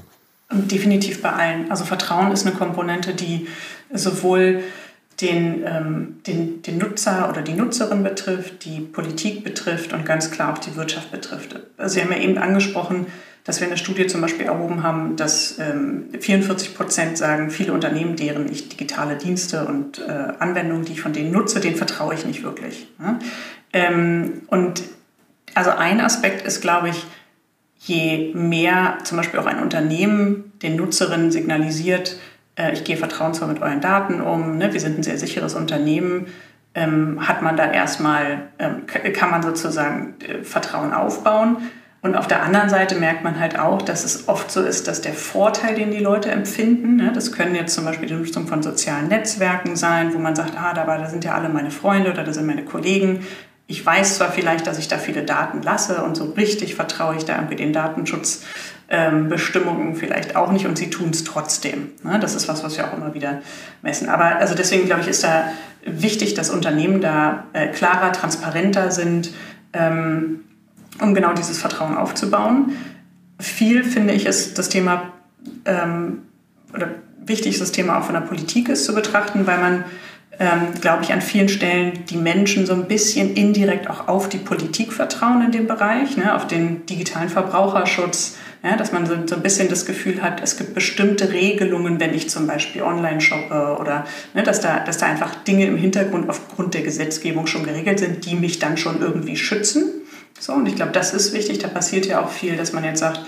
Definitiv 0.52 1.22
bei 1.22 1.32
allen. 1.32 1.70
Also 1.70 1.84
Vertrauen 1.84 2.32
ist 2.32 2.46
eine 2.46 2.54
Komponente, 2.54 3.14
die 3.14 3.48
sowohl 3.92 4.62
den, 5.24 5.64
ähm, 5.66 6.16
den, 6.26 6.62
den 6.62 6.78
Nutzer 6.78 7.28
oder 7.30 7.42
die 7.42 7.54
Nutzerin 7.54 8.02
betrifft, 8.02 8.64
die 8.64 8.80
Politik 8.80 9.42
betrifft 9.42 9.92
und 9.92 10.04
ganz 10.04 10.30
klar 10.30 10.52
auch 10.52 10.58
die 10.58 10.76
Wirtschaft 10.76 11.10
betrifft. 11.10 11.56
Also 11.76 11.94
Sie 11.94 12.02
haben 12.02 12.12
ja 12.12 12.18
eben 12.18 12.38
angesprochen, 12.38 13.06
dass 13.44 13.60
wir 13.60 13.66
in 13.66 13.70
der 13.70 13.76
Studie 13.76 14.06
zum 14.06 14.20
Beispiel 14.20 14.46
erhoben 14.46 14.82
haben, 14.82 15.16
dass 15.16 15.58
ähm, 15.58 16.08
44 16.18 16.74
Prozent 16.74 17.18
sagen, 17.18 17.50
viele 17.50 17.72
Unternehmen, 17.72 18.16
deren 18.16 18.50
ich 18.50 18.68
digitale 18.68 19.16
Dienste 19.16 19.66
und 19.66 19.98
äh, 19.98 20.32
Anwendungen, 20.38 20.84
die 20.84 20.92
ich 20.92 21.02
von 21.02 21.12
denen 21.12 21.30
nutze, 21.30 21.60
denen 21.60 21.76
vertraue 21.76 22.14
ich 22.14 22.24
nicht 22.24 22.42
wirklich. 22.42 22.88
Ne? 22.98 23.18
Ähm, 23.72 24.42
und 24.46 24.82
also 25.54 25.70
ein 25.70 26.00
Aspekt 26.00 26.46
ist, 26.46 26.60
glaube 26.62 26.88
ich, 26.88 27.04
je 27.78 28.32
mehr 28.34 28.98
zum 29.04 29.18
Beispiel 29.18 29.38
auch 29.40 29.46
ein 29.46 29.62
Unternehmen 29.62 30.52
den 30.62 30.76
Nutzerinnen 30.76 31.30
signalisiert, 31.30 32.16
ich 32.72 32.84
gehe 32.84 32.96
vertrauensvoll 32.96 33.48
mit 33.48 33.62
euren 33.62 33.80
Daten 33.80 34.20
um, 34.20 34.58
ne? 34.58 34.72
wir 34.72 34.80
sind 34.80 34.98
ein 34.98 35.02
sehr 35.02 35.18
sicheres 35.18 35.54
Unternehmen, 35.54 36.26
ähm, 36.74 37.26
hat 37.26 37.42
man 37.42 37.56
da 37.56 37.70
erstmal, 37.70 38.48
ähm, 38.58 38.86
kann 38.86 39.30
man 39.30 39.42
sozusagen 39.42 40.14
äh, 40.20 40.42
Vertrauen 40.42 40.92
aufbauen. 40.92 41.56
Und 42.02 42.16
auf 42.16 42.26
der 42.26 42.42
anderen 42.42 42.68
Seite 42.68 42.96
merkt 42.96 43.24
man 43.24 43.40
halt 43.40 43.58
auch, 43.58 43.80
dass 43.80 44.04
es 44.04 44.28
oft 44.28 44.50
so 44.50 44.60
ist, 44.60 44.88
dass 44.88 45.00
der 45.00 45.14
Vorteil, 45.14 45.74
den 45.74 45.90
die 45.90 46.00
Leute 46.00 46.30
empfinden, 46.30 46.96
ne, 46.96 47.12
das 47.14 47.32
können 47.32 47.54
jetzt 47.54 47.74
zum 47.74 47.86
Beispiel 47.86 48.08
die 48.08 48.14
Nutzung 48.14 48.46
von 48.46 48.62
sozialen 48.62 49.08
Netzwerken 49.08 49.74
sein, 49.74 50.12
wo 50.12 50.18
man 50.18 50.36
sagt, 50.36 50.52
ah, 50.58 50.74
da, 50.74 50.84
da 50.84 51.08
sind 51.08 51.24
ja 51.24 51.34
alle 51.34 51.48
meine 51.48 51.70
Freunde 51.70 52.10
oder 52.12 52.22
da 52.22 52.32
sind 52.32 52.44
meine 52.44 52.64
Kollegen. 52.64 53.26
Ich 53.66 53.84
weiß 53.86 54.18
zwar 54.18 54.30
vielleicht, 54.30 54.66
dass 54.66 54.78
ich 54.78 54.88
da 54.88 54.98
viele 54.98 55.22
Daten 55.22 55.62
lasse 55.62 56.04
und 56.04 56.14
so 56.14 56.24
richtig 56.24 56.74
vertraue 56.74 57.16
ich 57.16 57.24
da 57.24 57.36
irgendwie 57.36 57.56
den 57.56 57.72
Datenschutz 57.72 58.44
Bestimmungen 59.28 59.96
vielleicht 59.96 60.36
auch 60.36 60.52
nicht 60.52 60.66
und 60.66 60.76
sie 60.76 60.90
tun 60.90 61.10
es 61.10 61.24
trotzdem. 61.24 61.92
Ne? 62.02 62.18
Das 62.20 62.34
ist 62.34 62.48
was, 62.48 62.62
was 62.62 62.76
wir 62.76 62.86
auch 62.86 62.96
immer 62.96 63.14
wieder 63.14 63.40
messen. 63.82 64.08
Aber 64.08 64.36
also 64.36 64.54
deswegen 64.54 64.86
glaube 64.86 65.02
ich, 65.02 65.08
ist 65.08 65.24
da 65.24 65.46
wichtig, 65.84 66.34
dass 66.34 66.50
Unternehmen 66.50 67.00
da 67.00 67.44
äh, 67.52 67.68
klarer, 67.68 68.12
transparenter 68.12 68.90
sind, 68.90 69.30
ähm, 69.72 70.40
um 71.00 71.14
genau 71.14 71.32
dieses 71.32 71.58
Vertrauen 71.58 71.96
aufzubauen. 71.96 72.76
Viel 73.40 73.84
finde 73.84 74.14
ich 74.14 74.26
ist 74.26 74.58
das 74.58 74.68
Thema 74.68 75.12
ähm, 75.64 76.22
oder 76.72 76.88
wichtig 77.24 77.54
ist 77.54 77.62
das 77.62 77.72
Thema 77.72 77.98
auch 77.98 78.04
von 78.04 78.14
der 78.14 78.20
Politik 78.20 78.68
ist 78.68 78.84
zu 78.84 78.94
betrachten, 78.94 79.46
weil 79.46 79.58
man 79.58 79.84
ähm, 80.38 80.80
glaube 80.80 81.04
ich, 81.04 81.12
an 81.12 81.20
vielen 81.20 81.48
Stellen 81.48 82.04
die 82.08 82.16
Menschen 82.16 82.66
so 82.66 82.72
ein 82.72 82.86
bisschen 82.86 83.34
indirekt 83.34 83.88
auch 83.88 84.08
auf 84.08 84.28
die 84.28 84.38
Politik 84.38 84.92
vertrauen 84.92 85.44
in 85.44 85.52
dem 85.52 85.66
Bereich, 85.66 86.16
ne, 86.16 86.34
auf 86.34 86.46
den 86.46 86.86
digitalen 86.86 87.28
Verbraucherschutz, 87.28 88.36
ja, 88.64 88.76
dass 88.78 88.92
man 88.92 89.04
so, 89.04 89.12
ein 89.12 89.42
bisschen 89.42 89.68
das 89.68 89.84
Gefühl 89.84 90.22
hat, 90.22 90.42
es 90.42 90.56
gibt 90.56 90.72
bestimmte 90.72 91.30
Regelungen, 91.30 92.00
wenn 92.00 92.14
ich 92.14 92.30
zum 92.30 92.46
Beispiel 92.46 92.82
online 92.82 93.20
shoppe 93.20 93.76
oder 93.78 94.06
ne, 94.32 94.42
dass, 94.42 94.62
da, 94.62 94.80
dass 94.80 94.96
da 94.96 95.06
einfach 95.06 95.34
Dinge 95.44 95.66
im 95.66 95.76
Hintergrund 95.76 96.30
aufgrund 96.30 96.72
der 96.72 96.80
Gesetzgebung 96.80 97.46
schon 97.46 97.64
geregelt 97.64 97.98
sind, 97.98 98.24
die 98.24 98.34
mich 98.34 98.58
dann 98.60 98.78
schon 98.78 99.02
irgendwie 99.02 99.36
schützen. 99.36 99.84
So, 100.40 100.54
und 100.54 100.66
ich 100.66 100.76
glaube, 100.76 100.92
das 100.92 101.12
ist 101.12 101.34
wichtig. 101.34 101.58
Da 101.58 101.68
passiert 101.68 102.06
ja 102.06 102.22
auch 102.22 102.30
viel, 102.30 102.56
dass 102.56 102.72
man 102.72 102.84
jetzt 102.84 103.00
sagt, 103.00 103.20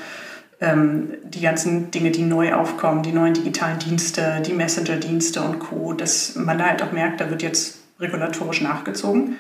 ähm, 0.59 1.12
die 1.22 1.42
ganzen 1.42 1.90
Dinge, 1.90 2.12
die 2.12 2.22
neu 2.22 2.55
aufkommen, 2.55 3.03
die 3.03 3.12
neuen 3.12 3.35
digitalen 3.35 3.79
Dienste, 3.79 4.42
die 4.46 4.55
Messenger-Dienste 4.55 5.42
und 5.42 5.59
Co., 5.59 5.92
dass 5.92 6.35
man 6.37 6.57
da 6.57 6.64
halt 6.64 6.83
auch 6.83 6.92
merkt, 6.92 7.20
da 7.20 7.29
wird 7.29 7.42
jetzt 7.42 7.81
regulatorisch 8.01 8.62
nachgezogen. 8.62 9.37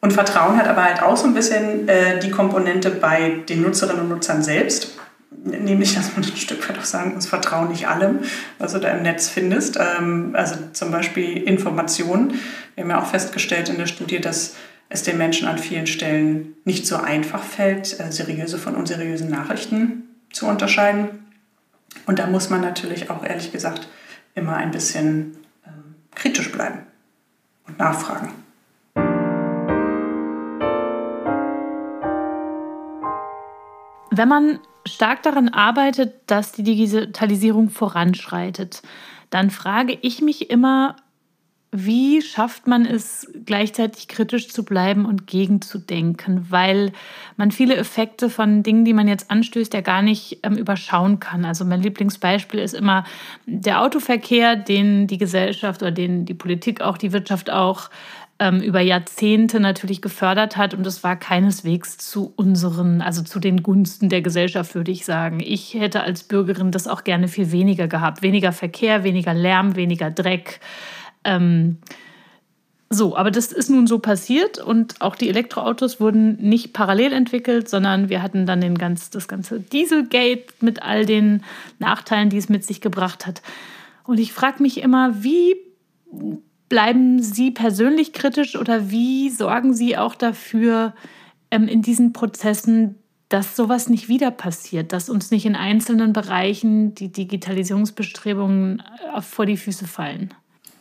Und 0.00 0.12
Vertrauen 0.12 0.56
hat 0.56 0.68
aber 0.68 0.84
halt 0.84 1.02
auch 1.02 1.16
so 1.16 1.26
ein 1.26 1.34
bisschen 1.34 1.88
äh, 1.88 2.20
die 2.20 2.30
Komponente 2.30 2.90
bei 2.90 3.42
den 3.48 3.62
Nutzerinnen 3.62 4.02
und 4.02 4.08
Nutzern 4.08 4.42
selbst. 4.42 4.96
Nämlich, 5.44 5.94
dass 5.94 6.16
man 6.16 6.24
ein 6.24 6.36
Stück 6.36 6.68
weit 6.68 6.78
auch 6.78 6.84
sagen 6.84 7.14
muss, 7.14 7.26
vertrauen 7.26 7.68
nicht 7.68 7.88
allem, 7.88 8.20
was 8.58 8.72
du 8.72 8.78
da 8.78 8.90
im 8.90 9.02
Netz 9.02 9.28
findest. 9.28 9.78
Ähm, 9.78 10.30
also 10.34 10.56
zum 10.72 10.90
Beispiel 10.90 11.42
Informationen. 11.42 12.38
Wir 12.74 12.84
haben 12.84 12.90
ja 12.90 13.02
auch 13.02 13.06
festgestellt 13.06 13.68
in 13.68 13.78
der 13.78 13.86
Studie, 13.86 14.20
dass 14.20 14.54
es 14.88 15.02
den 15.02 15.18
Menschen 15.18 15.48
an 15.48 15.58
vielen 15.58 15.86
Stellen 15.86 16.54
nicht 16.64 16.86
so 16.86 16.96
einfach 16.96 17.42
fällt, 17.42 17.98
äh, 18.00 18.10
seriöse 18.10 18.58
von 18.58 18.74
unseriösen 18.74 19.30
Nachrichten 19.30 20.04
zu 20.32 20.46
unterscheiden. 20.46 21.26
Und 22.06 22.18
da 22.18 22.26
muss 22.26 22.50
man 22.50 22.60
natürlich 22.60 23.10
auch 23.10 23.24
ehrlich 23.24 23.52
gesagt 23.52 23.88
immer 24.34 24.56
ein 24.56 24.70
bisschen 24.70 25.36
ähm, 25.66 25.96
kritisch 26.14 26.52
bleiben 26.52 26.80
und 27.66 27.78
nachfragen. 27.78 28.32
Wenn 34.18 34.28
man 34.28 34.58
stark 34.84 35.22
daran 35.22 35.48
arbeitet, 35.48 36.12
dass 36.26 36.50
die 36.50 36.64
Digitalisierung 36.64 37.70
voranschreitet, 37.70 38.82
dann 39.30 39.50
frage 39.50 39.96
ich 40.02 40.22
mich 40.22 40.50
immer, 40.50 40.96
wie 41.70 42.20
schafft 42.20 42.66
man 42.66 42.84
es, 42.84 43.30
gleichzeitig 43.44 44.08
kritisch 44.08 44.48
zu 44.48 44.64
bleiben 44.64 45.04
und 45.04 45.28
gegenzudenken, 45.28 46.46
weil 46.50 46.90
man 47.36 47.52
viele 47.52 47.76
Effekte 47.76 48.28
von 48.28 48.64
Dingen, 48.64 48.84
die 48.84 48.94
man 48.94 49.06
jetzt 49.06 49.30
anstößt, 49.30 49.72
ja 49.74 49.82
gar 49.82 50.02
nicht 50.02 50.40
ähm, 50.42 50.56
überschauen 50.56 51.20
kann. 51.20 51.44
Also 51.44 51.64
mein 51.64 51.82
Lieblingsbeispiel 51.82 52.58
ist 52.58 52.74
immer 52.74 53.04
der 53.46 53.82
Autoverkehr, 53.82 54.56
den 54.56 55.06
die 55.06 55.18
Gesellschaft 55.18 55.80
oder 55.82 55.92
den 55.92 56.24
die 56.24 56.34
Politik 56.34 56.80
auch, 56.80 56.98
die 56.98 57.12
Wirtschaft 57.12 57.50
auch 57.50 57.88
ähm, 58.40 58.60
über 58.60 58.80
Jahrzehnte 58.80 59.60
natürlich 59.60 60.00
gefördert 60.00 60.56
hat. 60.56 60.74
Und 60.74 60.86
es 60.86 61.02
war 61.02 61.16
keineswegs 61.16 61.98
zu 61.98 62.32
unseren, 62.36 63.00
also 63.00 63.22
zu 63.22 63.40
den 63.40 63.62
Gunsten 63.62 64.08
der 64.08 64.22
Gesellschaft, 64.22 64.74
würde 64.74 64.92
ich 64.92 65.04
sagen. 65.04 65.40
Ich 65.40 65.74
hätte 65.74 66.02
als 66.02 66.22
Bürgerin 66.22 66.70
das 66.70 66.86
auch 66.86 67.04
gerne 67.04 67.28
viel 67.28 67.50
weniger 67.50 67.88
gehabt. 67.88 68.22
Weniger 68.22 68.52
Verkehr, 68.52 69.04
weniger 69.04 69.34
Lärm, 69.34 69.76
weniger 69.76 70.10
Dreck. 70.10 70.60
Ähm, 71.24 71.78
so, 72.90 73.16
aber 73.16 73.30
das 73.30 73.52
ist 73.52 73.68
nun 73.68 73.86
so 73.86 73.98
passiert 73.98 74.58
und 74.58 75.02
auch 75.02 75.14
die 75.14 75.28
Elektroautos 75.28 76.00
wurden 76.00 76.36
nicht 76.36 76.72
parallel 76.72 77.12
entwickelt, 77.12 77.68
sondern 77.68 78.08
wir 78.08 78.22
hatten 78.22 78.46
dann 78.46 78.62
den 78.62 78.78
ganz, 78.78 79.10
das 79.10 79.28
ganze 79.28 79.60
Dieselgate 79.60 80.46
mit 80.60 80.82
all 80.82 81.04
den 81.04 81.44
Nachteilen, 81.78 82.30
die 82.30 82.38
es 82.38 82.48
mit 82.48 82.64
sich 82.64 82.80
gebracht 82.80 83.26
hat. 83.26 83.42
Und 84.04 84.18
ich 84.18 84.32
frage 84.32 84.62
mich 84.62 84.80
immer, 84.80 85.22
wie 85.22 85.56
Bleiben 86.68 87.22
Sie 87.22 87.50
persönlich 87.50 88.12
kritisch 88.12 88.56
oder 88.56 88.90
wie 88.90 89.30
sorgen 89.30 89.74
Sie 89.74 89.96
auch 89.96 90.14
dafür 90.14 90.94
ähm, 91.50 91.66
in 91.66 91.82
diesen 91.82 92.12
Prozessen, 92.12 92.96
dass 93.28 93.56
sowas 93.56 93.88
nicht 93.88 94.08
wieder 94.08 94.30
passiert, 94.30 94.92
dass 94.92 95.08
uns 95.08 95.30
nicht 95.30 95.46
in 95.46 95.56
einzelnen 95.56 96.12
Bereichen 96.12 96.94
die 96.94 97.10
Digitalisierungsbestrebungen 97.10 98.82
äh, 99.14 99.20
vor 99.22 99.46
die 99.46 99.56
Füße 99.56 99.86
fallen? 99.86 100.34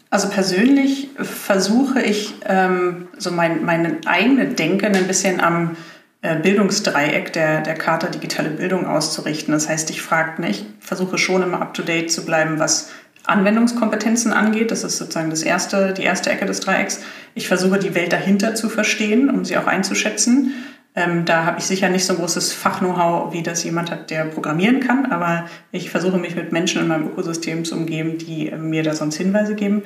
Also 0.09 0.29
persönlich 0.29 1.09
versuche 1.17 2.01
ich, 2.01 2.33
ähm, 2.45 3.09
so 3.17 3.31
mein, 3.31 3.65
meine 3.65 3.97
eigene 4.05 4.47
Denken 4.47 4.95
ein 4.95 5.07
bisschen 5.07 5.41
am 5.41 5.75
äh, 6.21 6.39
Bildungsdreieck 6.39 7.33
der, 7.33 7.61
der 7.61 7.75
Charta 7.75 8.07
Digitale 8.07 8.49
Bildung 8.49 8.85
auszurichten. 8.85 9.53
Das 9.53 9.67
heißt, 9.67 9.89
ich 9.89 10.01
frage, 10.01 10.41
ne, 10.41 10.49
ich 10.49 10.65
versuche 10.79 11.17
schon 11.17 11.43
immer 11.43 11.61
up-to-date 11.61 12.09
zu 12.09 12.25
bleiben, 12.25 12.57
was 12.57 12.89
Anwendungskompetenzen 13.27 14.33
angeht. 14.33 14.71
Das 14.71 14.83
ist 14.83 14.97
sozusagen 14.97 15.29
das 15.29 15.43
erste, 15.43 15.93
die 15.93 16.03
erste 16.03 16.29
Ecke 16.29 16.45
des 16.45 16.59
Dreiecks. 16.61 17.01
Ich 17.35 17.47
versuche 17.47 17.79
die 17.79 17.93
Welt 17.93 18.13
dahinter 18.13 18.55
zu 18.55 18.69
verstehen, 18.69 19.29
um 19.29 19.45
sie 19.45 19.57
auch 19.57 19.67
einzuschätzen. 19.67 20.53
Ähm, 20.95 21.25
da 21.25 21.45
habe 21.45 21.59
ich 21.59 21.65
sicher 21.65 21.89
nicht 21.89 22.05
so 22.05 22.13
ein 22.13 22.19
großes 22.19 22.53
Fach-Know-how, 22.53 23.31
wie 23.31 23.43
das 23.43 23.63
jemand 23.63 23.91
hat, 23.91 24.09
der 24.09 24.25
programmieren 24.25 24.79
kann, 24.79 25.11
aber 25.11 25.45
ich 25.71 25.91
versuche 25.91 26.17
mich 26.17 26.35
mit 26.35 26.51
Menschen 26.51 26.81
in 26.81 26.87
meinem 26.87 27.09
Ökosystem 27.09 27.65
zu 27.65 27.75
umgeben, 27.75 28.17
die 28.17 28.49
äh, 28.49 28.57
mir 28.57 28.81
da 28.81 28.95
sonst 28.95 29.17
Hinweise 29.17 29.53
geben. 29.53 29.83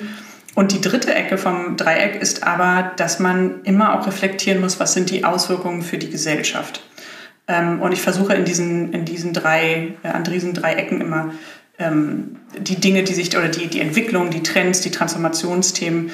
Und 0.55 0.71
die 0.71 0.79
dritte 0.79 1.13
Ecke 1.13 1.37
vom 1.37 1.75
Dreieck 1.75 2.21
ist 2.21 2.47
aber, 2.47 2.91
dass 2.95 3.19
man 3.19 3.61
immer 3.63 3.99
auch 3.99 4.07
reflektieren 4.07 4.61
muss, 4.61 4.79
was 4.79 4.93
sind 4.93 5.09
die 5.09 5.25
Auswirkungen 5.25 5.81
für 5.81 5.97
die 5.97 6.09
Gesellschaft. 6.09 6.81
Ähm, 7.47 7.81
und 7.81 7.91
ich 7.91 8.01
versuche 8.01 8.33
in 8.33 8.45
diesen, 8.45 8.93
in 8.93 9.03
diesen 9.03 9.33
drei, 9.33 9.95
äh, 10.03 10.07
an 10.07 10.23
diesen 10.23 10.53
drei 10.53 10.75
Ecken 10.75 11.01
immer 11.01 11.31
ähm, 11.81 12.37
die 12.57 12.75
Dinge, 12.75 13.03
die 13.03 13.13
sich, 13.13 13.35
oder 13.35 13.47
die, 13.47 13.67
die 13.67 13.81
Entwicklung, 13.81 14.29
die 14.29 14.43
Trends, 14.43 14.81
die 14.81 14.91
Transformationsthemen 14.91 16.11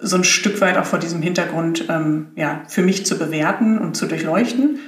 so 0.00 0.16
ein 0.16 0.24
Stück 0.24 0.60
weit 0.60 0.76
auch 0.78 0.84
vor 0.84 0.98
diesem 0.98 1.22
Hintergrund 1.22 1.86
ähm, 1.88 2.28
ja, 2.34 2.62
für 2.68 2.82
mich 2.82 3.06
zu 3.06 3.18
bewerten 3.18 3.78
und 3.78 3.96
zu 3.96 4.06
durchleuchten. 4.06 4.80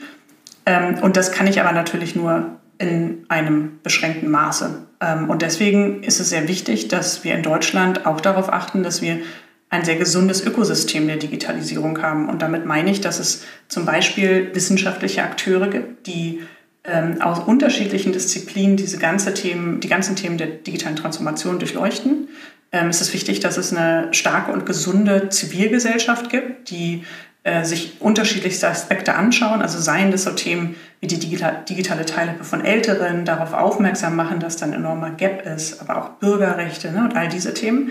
Ähm, 0.67 0.99
und 1.03 1.17
das 1.17 1.33
kann 1.33 1.47
ich 1.47 1.61
aber 1.61 1.73
natürlich 1.73 2.17
nur 2.17 2.59
in 2.79 3.25
einem 3.29 3.79
beschränkten 3.83 4.31
Maße. 4.31 4.87
Ähm, 5.01 5.31
und 5.31 5.43
deswegen 5.43 6.03
ist 6.03 6.21
es 6.21 6.31
sehr 6.31 6.49
wichtig, 6.49 6.89
dass 6.89 7.23
wir 7.23 7.35
in 7.35 7.43
Deutschland 7.43 8.07
auch 8.07 8.21
darauf 8.21 8.53
achten, 8.53 8.83
dass 8.83 9.03
wir 9.03 9.19
ein 9.71 9.85
sehr 9.85 9.97
gesundes 9.97 10.45
Ökosystem 10.45 11.07
der 11.07 11.17
Digitalisierung 11.17 12.01
haben. 12.03 12.29
Und 12.29 12.43
damit 12.43 12.65
meine 12.65 12.91
ich, 12.91 13.01
dass 13.01 13.19
es 13.19 13.45
zum 13.69 13.87
Beispiel 13.87 14.51
wissenschaftliche 14.55 15.23
Akteure 15.23 15.69
gibt, 15.69 16.07
die 16.07 16.43
ähm, 16.85 17.21
aus 17.21 17.41
unterschiedlichen 17.41 18.13
Disziplinen 18.13 18.77
diese 18.77 18.99
ganze 18.99 19.35
Themen, 19.35 19.81
die 19.81 19.89
ganzen 19.89 20.17
Themen 20.17 20.39
der 20.39 20.49
digitalen 20.49 20.97
Transformation 20.97 21.59
durchleuchten 21.59 22.29
ähm, 22.73 22.91
ist 22.91 23.01
es 23.01 23.13
wichtig, 23.13 23.41
dass 23.41 23.57
es 23.57 23.75
eine 23.75 24.13
starke 24.13 24.53
und 24.53 24.67
gesunde 24.67 25.29
Zivilgesellschaft 25.29 26.29
gibt, 26.29 26.71
die 26.71 27.05
äh, 27.45 27.65
sich 27.65 28.01
unterschiedlichste 28.01 28.69
Aspekte 28.69 29.15
anschauen, 29.15 29.63
also 29.63 29.79
seien 29.79 30.11
das 30.11 30.25
so 30.25 30.31
Themen 30.31 30.75
wie 31.01 31.07
die 31.07 31.19
digitale 31.19 32.05
Teilhabe 32.05 32.43
von 32.43 32.65
Älteren, 32.65 33.25
darauf 33.25 33.53
aufmerksam 33.53 34.17
machen, 34.17 34.41
dass 34.41 34.57
da 34.57 34.67
ein 34.67 34.73
enormer 34.73 35.11
Gap 35.11 35.47
ist, 35.47 35.81
aber 35.81 35.99
auch 35.99 36.09
Bürgerrechte 36.19 36.91
ne, 36.91 37.05
und 37.05 37.17
all 37.17 37.29
diese 37.29 37.55
Themen. 37.55 37.91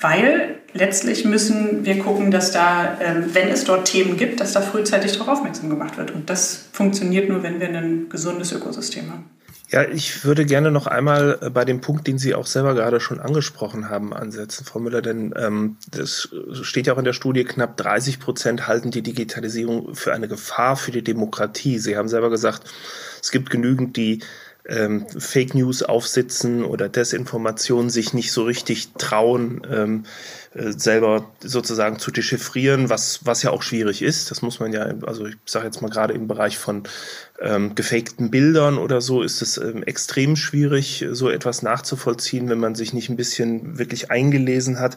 Weil 0.00 0.56
letztlich 0.72 1.24
müssen 1.24 1.84
wir 1.84 1.98
gucken, 1.98 2.30
dass 2.30 2.52
da, 2.52 2.98
ähm, 3.00 3.34
wenn 3.34 3.48
es 3.48 3.64
dort 3.64 3.86
Themen 3.86 4.16
gibt, 4.16 4.40
dass 4.40 4.52
da 4.52 4.60
frühzeitig 4.60 5.12
darauf 5.12 5.28
aufmerksam 5.28 5.68
gemacht 5.68 5.98
wird. 5.98 6.10
Und 6.10 6.30
das 6.30 6.68
funktioniert 6.72 7.28
nur, 7.28 7.42
wenn 7.42 7.60
wir 7.60 7.68
ein 7.68 8.08
gesundes 8.08 8.52
Ökosystem 8.52 9.10
haben. 9.10 9.30
Ja, 9.70 9.84
ich 9.84 10.24
würde 10.24 10.46
gerne 10.46 10.72
noch 10.72 10.88
einmal 10.88 11.38
äh, 11.42 11.50
bei 11.50 11.64
dem 11.64 11.80
Punkt, 11.80 12.06
den 12.08 12.18
Sie 12.18 12.34
auch 12.34 12.46
selber 12.46 12.74
gerade 12.74 12.98
schon 12.98 13.20
angesprochen 13.20 13.88
haben, 13.88 14.12
ansetzen, 14.12 14.64
Frau 14.64 14.80
Müller, 14.80 15.00
denn 15.00 15.32
ähm, 15.36 15.76
das 15.92 16.28
steht 16.62 16.88
ja 16.88 16.94
auch 16.94 16.98
in 16.98 17.04
der 17.04 17.12
Studie, 17.12 17.44
knapp 17.44 17.76
30 17.76 18.18
Prozent 18.18 18.66
halten 18.66 18.90
die 18.90 19.02
Digitalisierung 19.02 19.94
für 19.94 20.12
eine 20.12 20.26
Gefahr 20.26 20.76
für 20.76 20.90
die 20.90 21.04
Demokratie. 21.04 21.78
Sie 21.78 21.96
haben 21.96 22.08
selber 22.08 22.30
gesagt, 22.30 22.62
es 23.22 23.30
gibt 23.30 23.50
genügend, 23.50 23.96
die 23.96 24.22
ähm, 24.70 25.06
Fake 25.18 25.54
News 25.54 25.82
aufsitzen 25.82 26.64
oder 26.64 26.88
Desinformation 26.88 27.90
sich 27.90 28.14
nicht 28.14 28.32
so 28.32 28.44
richtig 28.44 28.92
trauen, 28.92 29.66
ähm, 29.70 30.04
äh, 30.54 30.72
selber 30.72 31.30
sozusagen 31.40 31.98
zu 31.98 32.10
dechiffrieren, 32.10 32.88
was, 32.88 33.20
was 33.24 33.42
ja 33.42 33.50
auch 33.50 33.62
schwierig 33.62 34.00
ist. 34.02 34.30
Das 34.30 34.42
muss 34.42 34.60
man 34.60 34.72
ja, 34.72 34.82
also 35.06 35.26
ich 35.26 35.36
sage 35.44 35.66
jetzt 35.66 35.82
mal 35.82 35.90
gerade 35.90 36.14
im 36.14 36.28
Bereich 36.28 36.56
von 36.56 36.84
ähm, 37.40 37.74
gefakten 37.74 38.30
Bildern 38.30 38.78
oder 38.78 39.00
so 39.00 39.22
ist 39.22 39.42
es 39.42 39.58
ähm, 39.58 39.82
extrem 39.82 40.36
schwierig, 40.36 41.06
so 41.10 41.30
etwas 41.30 41.62
nachzuvollziehen, 41.62 42.48
wenn 42.48 42.60
man 42.60 42.74
sich 42.74 42.92
nicht 42.92 43.08
ein 43.10 43.16
bisschen 43.16 43.78
wirklich 43.78 44.10
eingelesen 44.10 44.78
hat. 44.78 44.96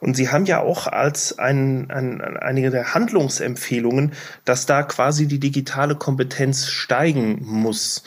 Und 0.00 0.16
Sie 0.16 0.30
haben 0.30 0.46
ja 0.46 0.60
auch 0.60 0.88
als 0.88 1.38
ein, 1.38 1.90
ein, 1.90 2.20
einige 2.20 2.70
der 2.70 2.94
Handlungsempfehlungen, 2.94 4.12
dass 4.44 4.66
da 4.66 4.82
quasi 4.82 5.26
die 5.26 5.40
digitale 5.40 5.94
Kompetenz 5.94 6.66
steigen 6.66 7.38
muss. 7.42 8.02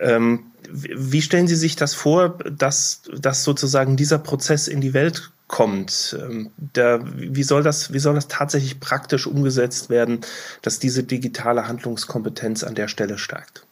Ähm, 0.00 0.52
wie 0.70 1.22
stellen 1.22 1.46
Sie 1.46 1.56
sich 1.56 1.76
das 1.76 1.94
vor, 1.94 2.38
dass, 2.50 3.02
dass 3.16 3.44
sozusagen 3.44 3.96
dieser 3.96 4.18
Prozess 4.18 4.68
in 4.68 4.80
die 4.80 4.94
Welt 4.94 5.30
kommt? 5.48 6.16
Ähm, 6.20 6.50
der, 6.56 7.00
wie, 7.04 7.42
soll 7.42 7.62
das, 7.62 7.92
wie 7.92 7.98
soll 7.98 8.14
das 8.14 8.28
tatsächlich 8.28 8.80
praktisch 8.80 9.26
umgesetzt 9.26 9.90
werden, 9.90 10.20
dass 10.62 10.78
diese 10.78 11.04
digitale 11.04 11.68
Handlungskompetenz 11.68 12.64
an 12.64 12.74
der 12.74 12.88
Stelle 12.88 13.18
steigt? 13.18 13.64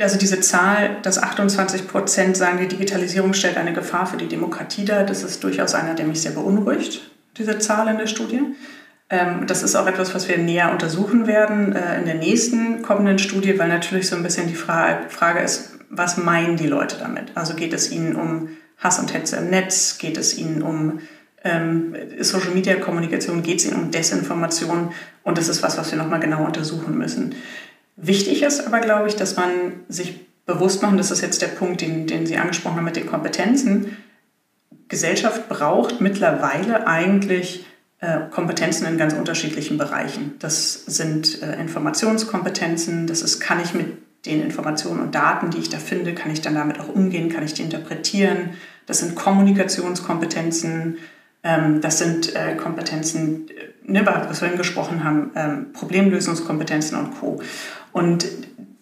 Also 0.00 0.18
diese 0.18 0.40
Zahl, 0.40 0.98
dass 1.02 1.22
28 1.22 1.86
Prozent 1.86 2.36
sagen, 2.36 2.58
die 2.58 2.68
Digitalisierung 2.68 3.34
stellt 3.34 3.58
eine 3.58 3.74
Gefahr 3.74 4.06
für 4.06 4.16
die 4.16 4.28
Demokratie 4.28 4.84
dar, 4.86 5.04
das 5.04 5.22
ist 5.22 5.44
durchaus 5.44 5.74
einer, 5.74 5.94
der 5.94 6.06
mich 6.06 6.22
sehr 6.22 6.32
beunruhigt, 6.32 7.02
diese 7.36 7.58
Zahl 7.58 7.88
in 7.88 7.98
der 7.98 8.06
Studie. 8.06 8.40
Ähm, 9.10 9.46
das 9.46 9.62
ist 9.62 9.76
auch 9.76 9.86
etwas, 9.86 10.14
was 10.14 10.28
wir 10.28 10.38
näher 10.38 10.72
untersuchen 10.72 11.26
werden 11.26 11.76
äh, 11.76 11.98
in 11.98 12.06
der 12.06 12.14
nächsten 12.14 12.71
kommenden 12.82 13.18
Studie, 13.18 13.58
weil 13.58 13.68
natürlich 13.68 14.08
so 14.08 14.16
ein 14.16 14.22
bisschen 14.22 14.48
die 14.48 14.54
Frage 14.54 15.40
ist, 15.40 15.78
was 15.88 16.16
meinen 16.16 16.56
die 16.56 16.66
Leute 16.66 16.96
damit? 16.98 17.32
Also 17.34 17.54
geht 17.54 17.72
es 17.72 17.90
ihnen 17.90 18.16
um 18.16 18.48
Hass 18.78 18.98
und 18.98 19.12
Hetze 19.14 19.36
im 19.36 19.50
Netz? 19.50 19.98
Geht 19.98 20.16
es 20.16 20.36
ihnen 20.38 20.62
um 20.62 21.00
ähm, 21.44 21.94
Social 22.20 22.52
Media 22.52 22.74
Kommunikation? 22.76 23.42
Geht 23.42 23.60
es 23.60 23.66
ihnen 23.66 23.76
um 23.76 23.90
Desinformation? 23.90 24.92
Und 25.22 25.38
das 25.38 25.48
ist 25.48 25.62
was, 25.62 25.78
was 25.78 25.90
wir 25.92 25.98
nochmal 25.98 26.20
genau 26.20 26.44
untersuchen 26.44 26.96
müssen. 26.96 27.34
Wichtig 27.96 28.42
ist 28.42 28.66
aber, 28.66 28.80
glaube 28.80 29.08
ich, 29.08 29.16
dass 29.16 29.36
man 29.36 29.50
sich 29.88 30.26
bewusst 30.46 30.82
machen, 30.82 30.96
das 30.96 31.10
ist 31.10 31.20
jetzt 31.20 31.42
der 31.42 31.48
Punkt, 31.48 31.82
den, 31.82 32.06
den 32.06 32.26
Sie 32.26 32.36
angesprochen 32.36 32.76
haben 32.76 32.84
mit 32.84 32.96
den 32.96 33.06
Kompetenzen. 33.06 33.96
Gesellschaft 34.88 35.48
braucht 35.48 36.00
mittlerweile 36.00 36.86
eigentlich 36.86 37.64
Kompetenzen 38.30 38.86
in 38.86 38.98
ganz 38.98 39.14
unterschiedlichen 39.14 39.78
Bereichen. 39.78 40.34
Das 40.40 40.86
sind 40.86 41.40
äh, 41.40 41.60
Informationskompetenzen, 41.60 43.06
das 43.06 43.22
ist, 43.22 43.38
kann 43.38 43.60
ich 43.62 43.74
mit 43.74 43.86
den 44.26 44.42
Informationen 44.42 45.00
und 45.00 45.14
Daten, 45.14 45.50
die 45.50 45.58
ich 45.58 45.68
da 45.68 45.78
finde, 45.78 46.12
kann 46.14 46.32
ich 46.32 46.40
dann 46.40 46.54
damit 46.54 46.80
auch 46.80 46.88
umgehen, 46.88 47.28
kann 47.28 47.44
ich 47.44 47.54
die 47.54 47.62
interpretieren. 47.62 48.50
Das 48.86 48.98
sind 48.98 49.14
Kommunikationskompetenzen, 49.14 50.98
ähm, 51.44 51.80
das 51.80 51.98
sind 51.98 52.34
äh, 52.34 52.56
Kompetenzen, 52.56 53.46
ne, 53.84 54.04
was 54.04 54.28
wir 54.28 54.34
vorhin 54.34 54.58
gesprochen 54.58 55.04
haben, 55.04 55.30
ähm, 55.36 55.72
Problemlösungskompetenzen 55.72 56.98
und 56.98 57.18
Co. 57.18 57.40
Und 57.92 58.26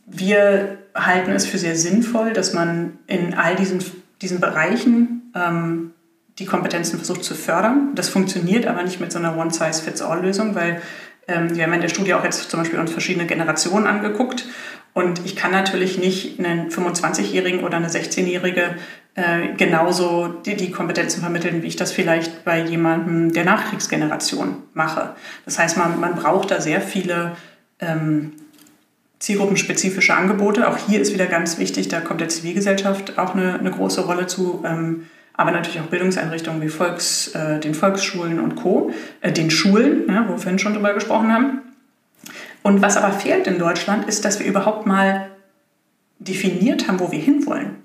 wir 0.07 0.79
halten 0.95 1.33
es 1.33 1.47
für 1.47 1.59
sehr 1.59 1.77
sinnvoll, 1.77 2.33
dass 2.33 2.53
man 2.53 2.99
in 3.07 3.35
all 3.35 3.55
diesen, 3.55 3.85
diesen 4.23 4.41
Bereichen 4.41 5.31
ähm, 5.35 5.93
die 6.41 6.47
Kompetenzen 6.47 6.97
versucht 6.97 7.23
zu 7.23 7.35
fördern. 7.35 7.91
Das 7.95 8.09
funktioniert 8.09 8.67
aber 8.67 8.83
nicht 8.83 8.99
mit 8.99 9.13
so 9.13 9.19
einer 9.19 9.37
One-Size-Fits-All-Lösung, 9.37 10.55
weil 10.55 10.81
ähm, 11.29 11.55
wir 11.55 11.65
haben 11.65 11.73
in 11.75 11.83
der 11.83 11.89
Studie 11.89 12.15
auch 12.15 12.25
jetzt 12.25 12.51
zum 12.51 12.61
Beispiel 12.61 12.81
uns 12.81 12.91
verschiedene 12.91 13.27
Generationen 13.27 13.87
angeguckt 13.87 14.47
und 14.93 15.25
ich 15.25 15.37
kann 15.37 15.53
natürlich 15.53 15.99
nicht 15.99 16.41
einen 16.41 16.71
25-Jährigen 16.71 17.63
oder 17.63 17.77
eine 17.77 17.89
16-Jährige 17.89 18.75
äh, 19.15 19.55
genauso 19.57 20.29
die, 20.29 20.57
die 20.57 20.71
Kompetenzen 20.71 21.21
vermitteln, 21.21 21.63
wie 21.63 21.69
ich 21.69 21.77
das 21.77 21.93
vielleicht 21.93 22.45
bei 22.45 22.61
jemandem 22.61 23.33
der 23.33 23.45
Nachkriegsgeneration 23.45 24.57
mache. 24.75 25.15
Das 25.45 25.59
heißt, 25.59 25.77
man, 25.77 26.01
man 26.01 26.17
braucht 26.17 26.51
da 26.51 26.61
sehr 26.61 26.81
viele 26.81 27.37
ähm, 27.81 28.33
zielgruppenspezifische 29.21 30.15
Angebote. 30.15 30.69
Auch 30.69 30.79
hier 30.89 31.01
ist 31.01 31.13
wieder 31.13 31.27
ganz 31.27 31.59
wichtig, 31.59 31.89
da 31.89 32.01
kommt 32.01 32.21
der 32.21 32.29
Zivilgesellschaft 32.29 33.19
auch 33.19 33.35
eine, 33.35 33.59
eine 33.59 33.71
große 33.71 34.01
Rolle 34.01 34.27
zu. 34.27 34.65
Ähm, 34.67 35.07
aber 35.41 35.53
natürlich 35.53 35.81
auch 35.81 35.87
Bildungseinrichtungen 35.87 36.61
wie 36.61 36.69
Volks, 36.69 37.29
äh, 37.29 37.59
den 37.61 37.75
Volksschulen 37.75 38.41
und 38.41 38.57
Co., 38.57 38.93
äh, 39.23 39.33
den 39.33 39.51
Schulen, 39.51 40.05
ja, 40.07 40.27
wo 40.29 40.35
wir 40.35 40.39
vorhin 40.39 40.59
schon 40.59 40.75
drüber 40.75 40.93
gesprochen 40.93 41.33
haben. 41.33 41.61
Und 42.63 42.83
was 42.83 42.99
aber 42.99 43.13
fehlt 43.13 43.47
in 43.47 43.59
Deutschland, 43.59 44.07
ist, 44.07 44.27
dass 44.27 44.39
wir 44.39 44.47
überhaupt 44.47 44.87
mal 44.87 45.31
definiert 46.19 46.89
haben, 46.89 47.01
wo 47.01 47.11
wir 47.11 47.19
hinwollen. 47.19 47.77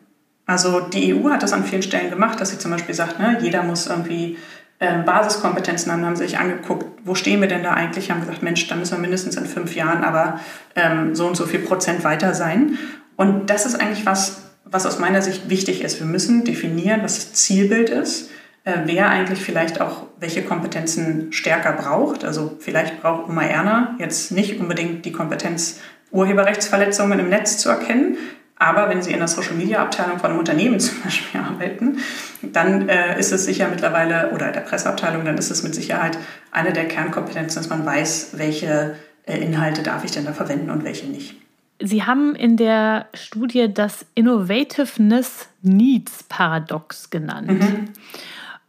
Also 0.46 0.82
die 0.82 1.16
EU 1.16 1.30
hat 1.30 1.44
das 1.44 1.54
an 1.54 1.64
vielen 1.64 1.82
Stellen 1.82 2.10
gemacht, 2.10 2.42
dass 2.42 2.50
sie 2.50 2.60
zum 2.60 2.72
Beispiel 2.72 2.94
sagt, 2.94 3.20
ne, 3.20 3.38
jeder 3.42 3.64
muss 3.64 3.88
irgendwie 3.88 4.38
äh, 4.80 5.02
Basiskompetenzen 5.04 5.92
haben, 5.92 6.06
haben 6.06 6.18
sich 6.18 6.38
angeguckt, 6.38 6.86
wo 7.06 7.16
stehen 7.16 7.40
wir 7.40 7.48
denn 7.48 7.64
da 7.64 7.72
eigentlich, 7.72 8.12
haben 8.12 8.20
gesagt, 8.20 8.44
Mensch, 8.44 8.68
da 8.68 8.76
müssen 8.76 8.98
wir 8.98 9.00
mindestens 9.02 9.38
in 9.38 9.46
fünf 9.46 9.76
Jahren 9.76 10.04
aber 10.04 10.42
ähm, 10.76 11.16
so 11.16 11.26
und 11.26 11.38
so 11.38 11.46
viel 11.46 11.62
Prozent 11.62 12.04
weiter 12.04 12.34
sein. 12.34 12.78
Und 13.16 13.50
das 13.50 13.66
ist 13.66 13.80
eigentlich 13.80 14.06
was, 14.06 14.45
was 14.66 14.86
aus 14.86 15.00
meiner 15.00 15.22
Sicht 15.22 15.50
wichtig 15.50 15.84
ist. 15.84 16.00
Wir 16.00 16.08
müssen 16.08 16.44
definieren, 16.44 17.02
was 17.04 17.16
das 17.16 17.34
Zielbild 17.34 17.90
ist, 17.90 18.30
äh, 18.64 18.74
wer 18.86 19.10
eigentlich 19.10 19.40
vielleicht 19.40 19.80
auch 19.80 20.08
welche 20.20 20.42
Kompetenzen 20.42 21.32
stärker 21.32 21.74
braucht. 21.74 22.26
Also 22.26 22.58
vielleicht 22.60 23.02
braucht 23.02 23.30
Oma 23.30 23.44
Erna 23.44 23.96
jetzt 24.00 24.32
nicht 24.32 24.60
unbedingt 24.60 25.06
die 25.06 25.12
Kompetenz, 25.12 25.80
Urheberrechtsverletzungen 26.12 27.20
im 27.20 27.30
Netz 27.30 27.58
zu 27.58 27.70
erkennen. 27.70 28.18
Aber 28.58 28.90
wenn 28.90 29.02
Sie 29.02 29.12
in 29.12 29.20
der 29.20 29.28
Social-Media-Abteilung 29.28 30.18
von 30.18 30.30
einem 30.30 30.40
Unternehmen 30.40 30.80
zum 30.80 31.02
Beispiel 31.04 31.42
arbeiten, 31.42 31.98
dann 32.42 32.90
äh, 32.90 33.20
ist 33.20 33.32
es 33.32 33.46
sicher 33.46 33.68
mittlerweile, 33.70 34.32
oder 34.32 34.52
der 34.52 34.62
Presseabteilung, 34.62 35.26
dann 35.26 35.38
ist 35.38 35.52
es 35.52 35.62
mit 35.62 35.76
Sicherheit 35.76 36.18
eine 36.52 36.74
der 36.74 36.88
Kernkompetenzen, 36.88 37.62
dass 37.62 37.70
man 37.70 37.86
weiß, 37.86 38.30
welche 38.34 38.96
äh, 39.26 39.38
Inhalte 39.38 39.84
darf 39.84 40.04
ich 40.06 40.12
denn 40.12 40.26
da 40.26 40.34
verwenden 40.34 40.70
und 40.70 40.84
welche 40.84 41.08
nicht. 41.08 41.45
Sie 41.80 42.04
haben 42.04 42.36
in 42.36 42.58
der 42.58 43.08
Studie 43.14 43.72
das 43.74 44.06
Innovativeness 44.16 45.50
Needs 45.62 46.24
Paradox 46.24 47.10
genannt. 47.10 47.48
Mhm. 47.48 47.90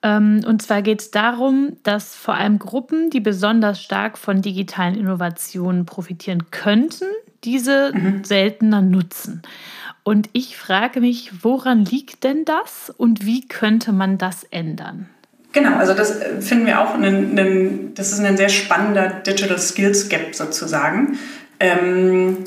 Ähm, 0.02 0.40
und 0.46 0.62
zwar 0.62 0.82
geht 0.82 1.00
es 1.00 1.10
darum, 1.10 1.76
dass 1.82 2.14
vor 2.14 2.34
allem 2.34 2.58
Gruppen, 2.58 3.10
die 3.10 3.20
besonders 3.20 3.82
stark 3.82 4.18
von 4.18 4.42
digitalen 4.42 4.96
Innovationen 4.96 5.86
profitieren 5.86 6.50
könnten, 6.50 7.06
diese 7.44 7.92
mhm. 7.94 8.24
seltener 8.24 8.82
nutzen. 8.82 9.42
Und 10.02 10.28
ich 10.32 10.56
frage 10.56 11.00
mich, 11.00 11.44
woran 11.44 11.84
liegt 11.84 12.24
denn 12.24 12.44
das 12.44 12.90
und 12.96 13.26
wie 13.26 13.46
könnte 13.48 13.92
man 13.92 14.18
das 14.18 14.44
ändern? 14.44 15.08
Genau, 15.52 15.76
also 15.76 15.94
das 15.94 16.20
äh, 16.20 16.40
finden 16.40 16.66
wir 16.66 16.80
auch, 16.80 16.94
einen, 16.94 17.38
einen, 17.38 17.94
das 17.94 18.12
ist 18.12 18.20
ein 18.20 18.36
sehr 18.36 18.50
spannender 18.50 19.08
Digital 19.08 19.58
Skills 19.58 20.08
Gap 20.08 20.34
sozusagen. 20.34 21.18
Ähm, 21.58 22.44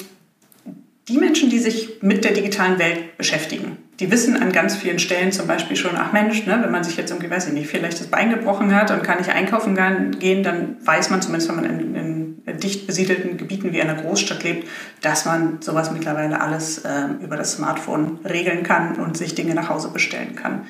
die 1.10 1.18
Menschen, 1.18 1.50
die 1.50 1.60
sich 1.60 2.02
mit 2.02 2.24
der 2.24 2.34
digitalen 2.34 2.78
Welt 2.78 3.18
beschäftigen, 3.18 3.78
die 4.00 4.12
wissen 4.12 4.38
an 4.38 4.52
ganz 4.52 4.76
vielen 4.76 5.00
Stellen 5.00 5.32
zum 5.32 5.48
Beispiel 5.48 5.76
schon, 5.76 5.92
ach 5.96 6.14
Mensch, 6.14 6.46
ne, 6.46 6.60
wenn 6.62 6.72
man 6.72 6.84
sich 6.84 6.96
jetzt 6.98 7.10
irgendwie, 7.10 7.30
weiß 7.30 7.48
ich 7.48 7.54
nicht, 7.54 7.68
vielleicht 7.68 8.00
das 8.00 8.08
Bein 8.08 8.30
gebrochen 8.30 8.74
hat 8.74 8.92
und 8.92 9.04
kann 9.04 9.18
nicht 9.18 9.32
einkaufen 9.32 9.76
gehen, 10.20 10.44
dann 10.44 10.78
weiß 10.86 11.10
man 11.10 11.22
zumindest, 11.22 11.50
wenn 11.50 11.56
man 11.56 11.66
in, 11.66 11.96
in 11.96 12.60
dicht 12.60 12.88
besiedelten 12.88 13.38
Gebieten 13.38 13.74
wie 13.74 13.82
einer 13.82 13.96
Großstadt 13.96 14.44
lebt, 14.44 14.68
dass 15.02 15.26
man 15.26 15.62
sowas 15.62 15.92
mittlerweile 15.92 16.40
alles 16.40 16.80
äh, 16.80 17.08
über 17.22 17.36
das 17.36 17.54
Smartphone 17.54 18.20
regeln 18.24 18.64
kann 18.64 18.96
und 18.96 19.18
sich 19.18 19.36
Dinge 19.36 19.56
nach 19.56 19.70
Hause 19.70 19.90
bestellen 19.90 20.36
kann. 20.36 20.68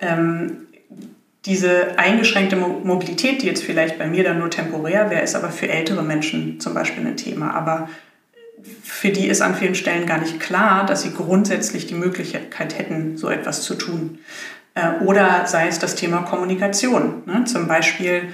Ähm, 0.00 0.66
diese 1.46 1.98
eingeschränkte 1.98 2.56
Mobilität, 2.56 3.42
die 3.42 3.46
jetzt 3.46 3.62
vielleicht 3.62 3.98
bei 3.98 4.06
mir 4.06 4.24
dann 4.24 4.38
nur 4.38 4.48
temporär 4.48 5.10
wäre, 5.10 5.22
ist 5.22 5.34
aber 5.34 5.50
für 5.50 5.68
ältere 5.68 6.02
Menschen 6.02 6.58
zum 6.58 6.72
Beispiel 6.72 7.06
ein 7.06 7.18
Thema. 7.18 7.52
Aber 7.52 7.90
für 8.82 9.10
die 9.10 9.26
ist 9.26 9.42
an 9.42 9.54
vielen 9.54 9.74
Stellen 9.74 10.06
gar 10.06 10.18
nicht 10.18 10.40
klar, 10.40 10.86
dass 10.86 11.02
sie 11.02 11.12
grundsätzlich 11.12 11.86
die 11.86 11.94
Möglichkeit 11.94 12.78
hätten, 12.78 13.16
so 13.16 13.28
etwas 13.28 13.62
zu 13.62 13.74
tun. 13.74 14.18
Äh, 14.74 15.04
oder 15.04 15.46
sei 15.46 15.68
es 15.68 15.78
das 15.78 15.94
Thema 15.94 16.22
Kommunikation, 16.22 17.22
ne? 17.26 17.44
zum 17.44 17.68
Beispiel 17.68 18.28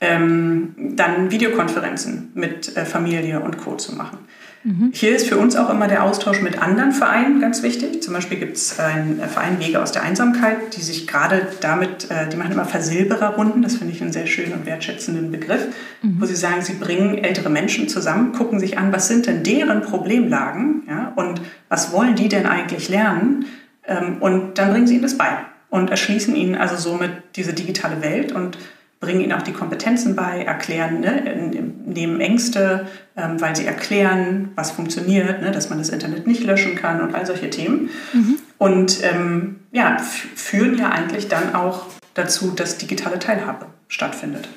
ähm, 0.00 0.74
dann 0.76 1.30
Videokonferenzen 1.30 2.32
mit 2.34 2.76
äh, 2.76 2.84
Familie 2.84 3.40
und 3.40 3.58
Co. 3.58 3.76
zu 3.76 3.94
machen. 3.94 4.18
Mhm. 4.66 4.90
Hier 4.92 5.14
ist 5.14 5.28
für 5.28 5.36
uns 5.36 5.54
auch 5.54 5.70
immer 5.70 5.86
der 5.86 6.02
Austausch 6.02 6.42
mit 6.42 6.60
anderen 6.60 6.90
Vereinen 6.90 7.40
ganz 7.40 7.62
wichtig. 7.62 8.02
Zum 8.02 8.14
Beispiel 8.14 8.36
gibt 8.36 8.56
es 8.56 8.80
einen 8.80 9.20
Verein 9.20 9.60
Wege 9.60 9.80
aus 9.80 9.92
der 9.92 10.02
Einsamkeit, 10.02 10.76
die 10.76 10.82
sich 10.82 11.06
gerade 11.06 11.46
damit, 11.60 12.10
äh, 12.10 12.28
die 12.28 12.36
machen 12.36 12.50
immer 12.50 12.64
Versilbererrunden, 12.64 13.62
das 13.62 13.76
finde 13.76 13.94
ich 13.94 14.02
einen 14.02 14.12
sehr 14.12 14.26
schönen 14.26 14.54
und 14.54 14.66
wertschätzenden 14.66 15.30
Begriff, 15.30 15.68
mhm. 16.02 16.20
wo 16.20 16.26
sie 16.26 16.34
sagen, 16.34 16.62
sie 16.62 16.72
bringen 16.72 17.18
ältere 17.18 17.48
Menschen 17.48 17.88
zusammen, 17.88 18.32
gucken 18.32 18.58
sich 18.58 18.76
an, 18.76 18.92
was 18.92 19.06
sind 19.06 19.26
denn 19.26 19.44
deren 19.44 19.82
Problemlagen 19.82 20.82
ja, 20.88 21.12
und 21.14 21.40
was 21.68 21.92
wollen 21.92 22.16
die 22.16 22.28
denn 22.28 22.46
eigentlich 22.46 22.88
lernen 22.88 23.44
ähm, 23.86 24.16
und 24.18 24.58
dann 24.58 24.72
bringen 24.72 24.88
sie 24.88 24.94
ihnen 24.94 25.04
das 25.04 25.16
bei 25.16 25.28
und 25.70 25.90
erschließen 25.90 26.34
ihnen 26.34 26.56
also 26.56 26.76
somit 26.76 27.12
diese 27.36 27.52
digitale 27.52 28.02
Welt 28.02 28.32
und 28.32 28.58
bringen 29.00 29.20
ihnen 29.20 29.32
auch 29.32 29.42
die 29.42 29.52
Kompetenzen 29.52 30.16
bei, 30.16 30.42
erklären, 30.42 31.00
ne, 31.00 31.62
nehmen 31.84 32.20
Ängste, 32.20 32.86
ähm, 33.16 33.40
weil 33.40 33.54
sie 33.54 33.66
erklären, 33.66 34.52
was 34.54 34.70
funktioniert, 34.70 35.42
ne, 35.42 35.50
dass 35.50 35.68
man 35.68 35.78
das 35.78 35.90
Internet 35.90 36.26
nicht 36.26 36.44
löschen 36.44 36.76
kann 36.76 37.00
und 37.00 37.14
all 37.14 37.26
solche 37.26 37.50
Themen. 37.50 37.90
Mhm. 38.12 38.38
Und 38.58 39.02
ähm, 39.02 39.60
ja, 39.72 39.98
führen 39.98 40.78
ja 40.78 40.90
eigentlich 40.90 41.28
dann 41.28 41.54
auch 41.54 41.86
dazu, 42.14 42.50
dass 42.50 42.78
digitale 42.78 43.18
Teilhabe 43.18 43.66
stattfindet. 43.88 44.48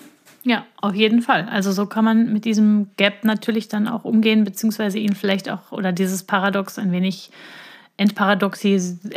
Ja, 0.44 0.66
auf 0.78 0.96
jeden 0.96 1.22
Fall. 1.22 1.48
Also 1.50 1.72
so 1.74 1.86
kann 1.86 2.06
man 2.06 2.32
mit 2.32 2.46
diesem 2.46 2.88
Gap 2.96 3.26
natürlich 3.26 3.68
dann 3.68 3.88
auch 3.88 4.06
umgehen, 4.06 4.46
beziehungsweise 4.46 4.98
ihn 4.98 5.16
vielleicht 5.16 5.50
auch 5.50 5.72
oder 5.72 5.92
dieses 5.92 6.24
Paradox 6.24 6.80
ein 6.80 6.92
wenig 6.94 7.32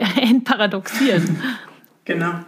entparadoxieren. 0.21 1.41
genau. 2.05 2.41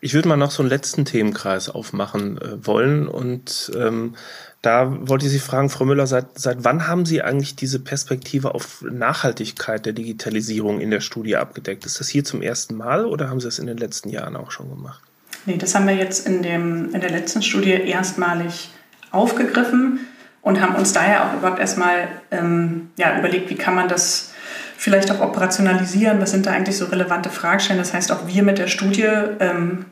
Ich 0.00 0.14
würde 0.14 0.28
mal 0.28 0.36
noch 0.36 0.50
so 0.50 0.62
einen 0.62 0.70
letzten 0.70 1.04
Themenkreis 1.04 1.68
aufmachen 1.68 2.38
äh, 2.40 2.66
wollen 2.66 3.08
und 3.08 3.72
ähm, 3.76 4.14
da 4.62 4.96
wollte 5.08 5.26
ich 5.26 5.32
Sie 5.32 5.38
fragen, 5.38 5.70
Frau 5.70 5.84
Müller, 5.84 6.06
seit, 6.06 6.38
seit 6.38 6.64
wann 6.64 6.88
haben 6.88 7.06
Sie 7.06 7.22
eigentlich 7.22 7.54
diese 7.54 7.78
Perspektive 7.78 8.54
auf 8.54 8.82
Nachhaltigkeit 8.82 9.86
der 9.86 9.92
Digitalisierung 9.92 10.80
in 10.80 10.90
der 10.90 11.00
Studie 11.00 11.36
abgedeckt? 11.36 11.86
Ist 11.86 12.00
das 12.00 12.08
hier 12.08 12.24
zum 12.24 12.42
ersten 12.42 12.74
Mal 12.74 13.04
oder 13.04 13.28
haben 13.28 13.38
Sie 13.38 13.46
das 13.46 13.58
in 13.58 13.66
den 13.66 13.76
letzten 13.76 14.08
Jahren 14.08 14.34
auch 14.34 14.50
schon 14.50 14.68
gemacht? 14.68 15.00
Nee, 15.44 15.56
das 15.56 15.74
haben 15.74 15.86
wir 15.86 15.94
jetzt 15.94 16.26
in, 16.26 16.42
dem, 16.42 16.92
in 16.92 17.00
der 17.00 17.10
letzten 17.10 17.42
Studie 17.42 17.70
erstmalig 17.70 18.70
aufgegriffen 19.12 20.00
und 20.42 20.60
haben 20.60 20.74
uns 20.74 20.92
daher 20.92 21.24
auch 21.24 21.34
überhaupt 21.34 21.60
erstmal 21.60 22.08
ähm, 22.32 22.90
ja, 22.96 23.18
überlegt, 23.18 23.50
wie 23.50 23.54
kann 23.54 23.76
man 23.76 23.88
das 23.88 24.32
vielleicht 24.76 25.10
auch 25.10 25.20
operationalisieren? 25.20 26.20
Was 26.20 26.30
sind 26.30 26.46
da 26.46 26.52
eigentlich 26.52 26.76
so 26.76 26.86
relevante 26.86 27.30
Fragestellungen? 27.30 27.84
Das 27.84 27.94
heißt, 27.94 28.12
auch 28.12 28.26
wir 28.26 28.42
mit 28.42 28.58
der 28.58 28.68
Studie 28.68 29.08
ähm, 29.40 29.86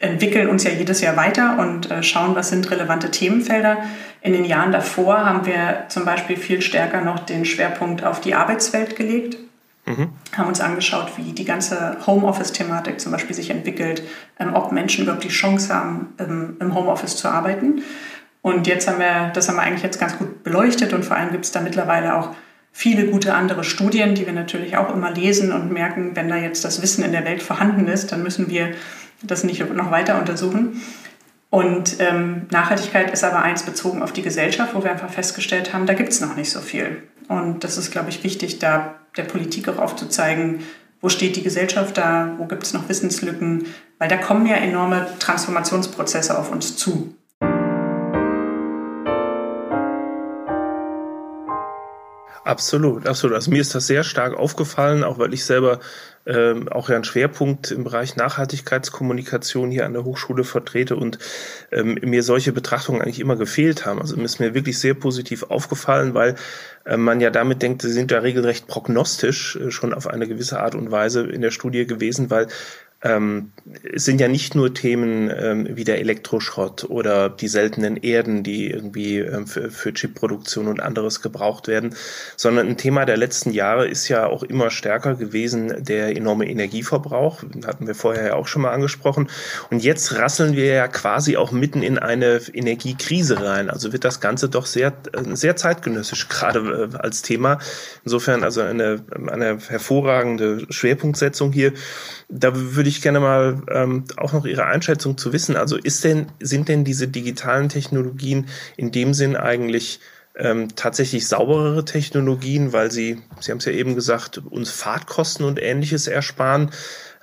entwickeln 0.00 0.48
uns 0.48 0.64
ja 0.64 0.70
jedes 0.70 1.00
Jahr 1.00 1.16
weiter 1.16 1.58
und 1.58 1.90
äh, 1.90 2.02
schauen, 2.02 2.34
was 2.34 2.50
sind 2.50 2.70
relevante 2.70 3.10
Themenfelder. 3.10 3.78
In 4.20 4.32
den 4.32 4.44
Jahren 4.44 4.72
davor 4.72 5.24
haben 5.24 5.46
wir 5.46 5.84
zum 5.88 6.04
Beispiel 6.04 6.36
viel 6.36 6.62
stärker 6.62 7.00
noch 7.00 7.20
den 7.20 7.44
Schwerpunkt 7.44 8.04
auf 8.04 8.20
die 8.20 8.34
Arbeitswelt 8.34 8.96
gelegt. 8.96 9.36
Mhm. 9.86 10.10
Haben 10.36 10.48
uns 10.48 10.60
angeschaut, 10.60 11.12
wie 11.16 11.32
die 11.32 11.44
ganze 11.44 11.96
Homeoffice-Thematik 12.06 13.00
zum 13.00 13.10
Beispiel 13.10 13.34
sich 13.34 13.50
entwickelt, 13.50 14.02
ähm, 14.38 14.54
ob 14.54 14.70
Menschen 14.70 15.02
überhaupt 15.04 15.24
die 15.24 15.28
Chance 15.28 15.74
haben, 15.74 16.14
ähm, 16.18 16.56
im 16.60 16.74
Homeoffice 16.74 17.16
zu 17.16 17.28
arbeiten. 17.28 17.82
Und 18.42 18.66
jetzt 18.66 18.86
haben 18.88 19.00
wir, 19.00 19.30
das 19.34 19.48
haben 19.48 19.56
wir 19.56 19.62
eigentlich 19.62 19.82
jetzt 19.82 19.98
ganz 19.98 20.16
gut 20.16 20.44
beleuchtet 20.44 20.92
und 20.92 21.04
vor 21.04 21.16
allem 21.16 21.32
gibt 21.32 21.44
es 21.44 21.52
da 21.52 21.60
mittlerweile 21.60 22.16
auch 22.16 22.30
viele 22.78 23.06
gute 23.06 23.34
andere 23.34 23.64
Studien, 23.64 24.14
die 24.14 24.24
wir 24.24 24.32
natürlich 24.32 24.76
auch 24.76 24.94
immer 24.94 25.10
lesen 25.10 25.50
und 25.50 25.72
merken, 25.72 26.14
wenn 26.14 26.28
da 26.28 26.36
jetzt 26.36 26.64
das 26.64 26.80
Wissen 26.80 27.02
in 27.02 27.10
der 27.10 27.24
Welt 27.24 27.42
vorhanden 27.42 27.88
ist, 27.88 28.12
dann 28.12 28.22
müssen 28.22 28.50
wir 28.50 28.72
das 29.20 29.42
nicht 29.42 29.68
noch 29.74 29.90
weiter 29.90 30.16
untersuchen. 30.16 30.80
Und 31.50 31.96
ähm, 31.98 32.46
Nachhaltigkeit 32.52 33.10
ist 33.10 33.24
aber 33.24 33.42
eins 33.42 33.64
bezogen 33.64 34.00
auf 34.00 34.12
die 34.12 34.22
Gesellschaft, 34.22 34.76
wo 34.76 34.84
wir 34.84 34.92
einfach 34.92 35.10
festgestellt 35.10 35.72
haben, 35.72 35.86
da 35.86 35.94
gibt 35.94 36.10
es 36.10 36.20
noch 36.20 36.36
nicht 36.36 36.52
so 36.52 36.60
viel. 36.60 37.02
Und 37.26 37.64
das 37.64 37.78
ist, 37.78 37.90
glaube 37.90 38.10
ich, 38.10 38.22
wichtig, 38.22 38.60
da 38.60 38.94
der 39.16 39.24
Politik 39.24 39.68
auch 39.68 39.78
aufzuzeigen, 39.78 40.60
wo 41.00 41.08
steht 41.08 41.34
die 41.34 41.42
Gesellschaft 41.42 41.98
da, 41.98 42.36
wo 42.38 42.44
gibt 42.44 42.62
es 42.62 42.74
noch 42.74 42.88
Wissenslücken, 42.88 43.66
weil 43.98 44.08
da 44.08 44.18
kommen 44.18 44.46
ja 44.46 44.54
enorme 44.54 45.08
Transformationsprozesse 45.18 46.38
auf 46.38 46.52
uns 46.52 46.76
zu. 46.76 47.17
Absolut, 52.48 53.06
absolut. 53.06 53.34
Also 53.34 53.50
mir 53.50 53.60
ist 53.60 53.74
das 53.74 53.86
sehr 53.86 54.02
stark 54.04 54.32
aufgefallen, 54.32 55.04
auch 55.04 55.18
weil 55.18 55.34
ich 55.34 55.44
selber 55.44 55.80
ähm, 56.24 56.66
auch 56.70 56.88
ja 56.88 56.94
einen 56.94 57.04
Schwerpunkt 57.04 57.70
im 57.70 57.84
Bereich 57.84 58.16
Nachhaltigkeitskommunikation 58.16 59.70
hier 59.70 59.84
an 59.84 59.92
der 59.92 60.04
Hochschule 60.04 60.44
vertrete 60.44 60.96
und 60.96 61.18
ähm, 61.70 61.98
mir 62.00 62.22
solche 62.22 62.52
Betrachtungen 62.52 63.02
eigentlich 63.02 63.20
immer 63.20 63.36
gefehlt 63.36 63.84
haben. 63.84 64.00
Also 64.00 64.16
mir 64.16 64.24
ist 64.24 64.40
mir 64.40 64.54
wirklich 64.54 64.78
sehr 64.78 64.94
positiv 64.94 65.42
aufgefallen, 65.42 66.14
weil 66.14 66.36
äh, 66.86 66.96
man 66.96 67.20
ja 67.20 67.28
damit 67.28 67.60
denkt, 67.60 67.82
sie 67.82 67.92
sind 67.92 68.10
ja 68.12 68.20
regelrecht 68.20 68.66
prognostisch 68.66 69.56
äh, 69.56 69.70
schon 69.70 69.92
auf 69.92 70.06
eine 70.06 70.26
gewisse 70.26 70.58
Art 70.58 70.74
und 70.74 70.90
Weise 70.90 71.26
in 71.26 71.42
der 71.42 71.50
Studie 71.50 71.86
gewesen, 71.86 72.30
weil 72.30 72.46
ähm, 73.02 73.52
es 73.94 74.04
sind 74.04 74.20
ja 74.20 74.26
nicht 74.26 74.56
nur 74.56 74.74
Themen 74.74 75.30
ähm, 75.30 75.68
wie 75.76 75.84
der 75.84 76.00
Elektroschrott 76.00 76.84
oder 76.84 77.28
die 77.28 77.46
seltenen 77.46 77.96
Erden, 77.96 78.42
die 78.42 78.70
irgendwie 78.70 79.18
ähm, 79.18 79.46
für, 79.46 79.70
für 79.70 79.92
Chipproduktion 79.92 80.66
und 80.66 80.80
anderes 80.80 81.22
gebraucht 81.22 81.68
werden, 81.68 81.94
sondern 82.36 82.66
ein 82.66 82.76
Thema 82.76 83.04
der 83.04 83.16
letzten 83.16 83.52
Jahre 83.52 83.86
ist 83.86 84.08
ja 84.08 84.26
auch 84.26 84.42
immer 84.42 84.70
stärker 84.70 85.14
gewesen 85.14 85.84
der 85.84 86.16
enorme 86.16 86.48
Energieverbrauch. 86.48 87.44
Hatten 87.64 87.86
wir 87.86 87.94
vorher 87.94 88.26
ja 88.26 88.34
auch 88.34 88.48
schon 88.48 88.62
mal 88.62 88.72
angesprochen. 88.72 89.28
Und 89.70 89.84
jetzt 89.84 90.18
rasseln 90.18 90.56
wir 90.56 90.66
ja 90.66 90.88
quasi 90.88 91.36
auch 91.36 91.52
mitten 91.52 91.82
in 91.82 91.98
eine 91.98 92.40
Energiekrise 92.52 93.44
rein. 93.44 93.70
Also 93.70 93.92
wird 93.92 94.04
das 94.04 94.20
Ganze 94.20 94.48
doch 94.48 94.66
sehr, 94.66 94.92
äh, 95.12 95.36
sehr 95.36 95.54
zeitgenössisch 95.54 96.28
gerade 96.28 96.90
äh, 96.92 96.96
als 96.96 97.22
Thema. 97.22 97.60
Insofern 98.04 98.42
also 98.42 98.60
eine, 98.60 99.04
eine 99.28 99.58
hervorragende 99.68 100.66
Schwerpunktsetzung 100.70 101.52
hier. 101.52 101.72
Da 102.28 102.50
würde 102.54 102.87
ich 102.88 103.02
gerne 103.02 103.20
mal 103.20 103.62
ähm, 103.70 104.04
auch 104.16 104.32
noch 104.32 104.44
Ihre 104.44 104.66
Einschätzung 104.66 105.18
zu 105.18 105.32
wissen. 105.32 105.56
Also 105.56 105.76
ist 105.76 106.04
denn, 106.04 106.26
sind 106.40 106.68
denn 106.68 106.84
diese 106.84 107.08
digitalen 107.08 107.68
Technologien 107.68 108.46
in 108.76 108.90
dem 108.92 109.14
Sinn 109.14 109.36
eigentlich 109.36 110.00
ähm, 110.36 110.68
tatsächlich 110.76 111.26
sauberere 111.26 111.84
Technologien, 111.84 112.72
weil 112.72 112.90
sie, 112.90 113.22
Sie 113.40 113.50
haben 113.50 113.58
es 113.58 113.64
ja 113.64 113.72
eben 113.72 113.94
gesagt, 113.94 114.38
uns 114.38 114.70
Fahrtkosten 114.70 115.44
und 115.44 115.60
ähnliches 115.60 116.06
ersparen? 116.06 116.70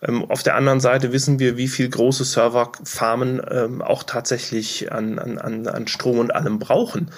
Ähm, 0.01 0.29
auf 0.29 0.43
der 0.43 0.55
anderen 0.55 0.79
Seite 0.79 1.11
wissen 1.13 1.39
wir, 1.39 1.57
wie 1.57 1.67
viel 1.67 1.89
große 1.89 2.25
Serverfarmen 2.25 3.41
ähm, 3.49 3.81
auch 3.81 4.03
tatsächlich 4.03 4.91
an, 4.91 5.19
an, 5.19 5.67
an 5.67 5.87
Strom 5.87 6.19
und 6.19 6.35
allem 6.35 6.59
brauchen. 6.59 7.11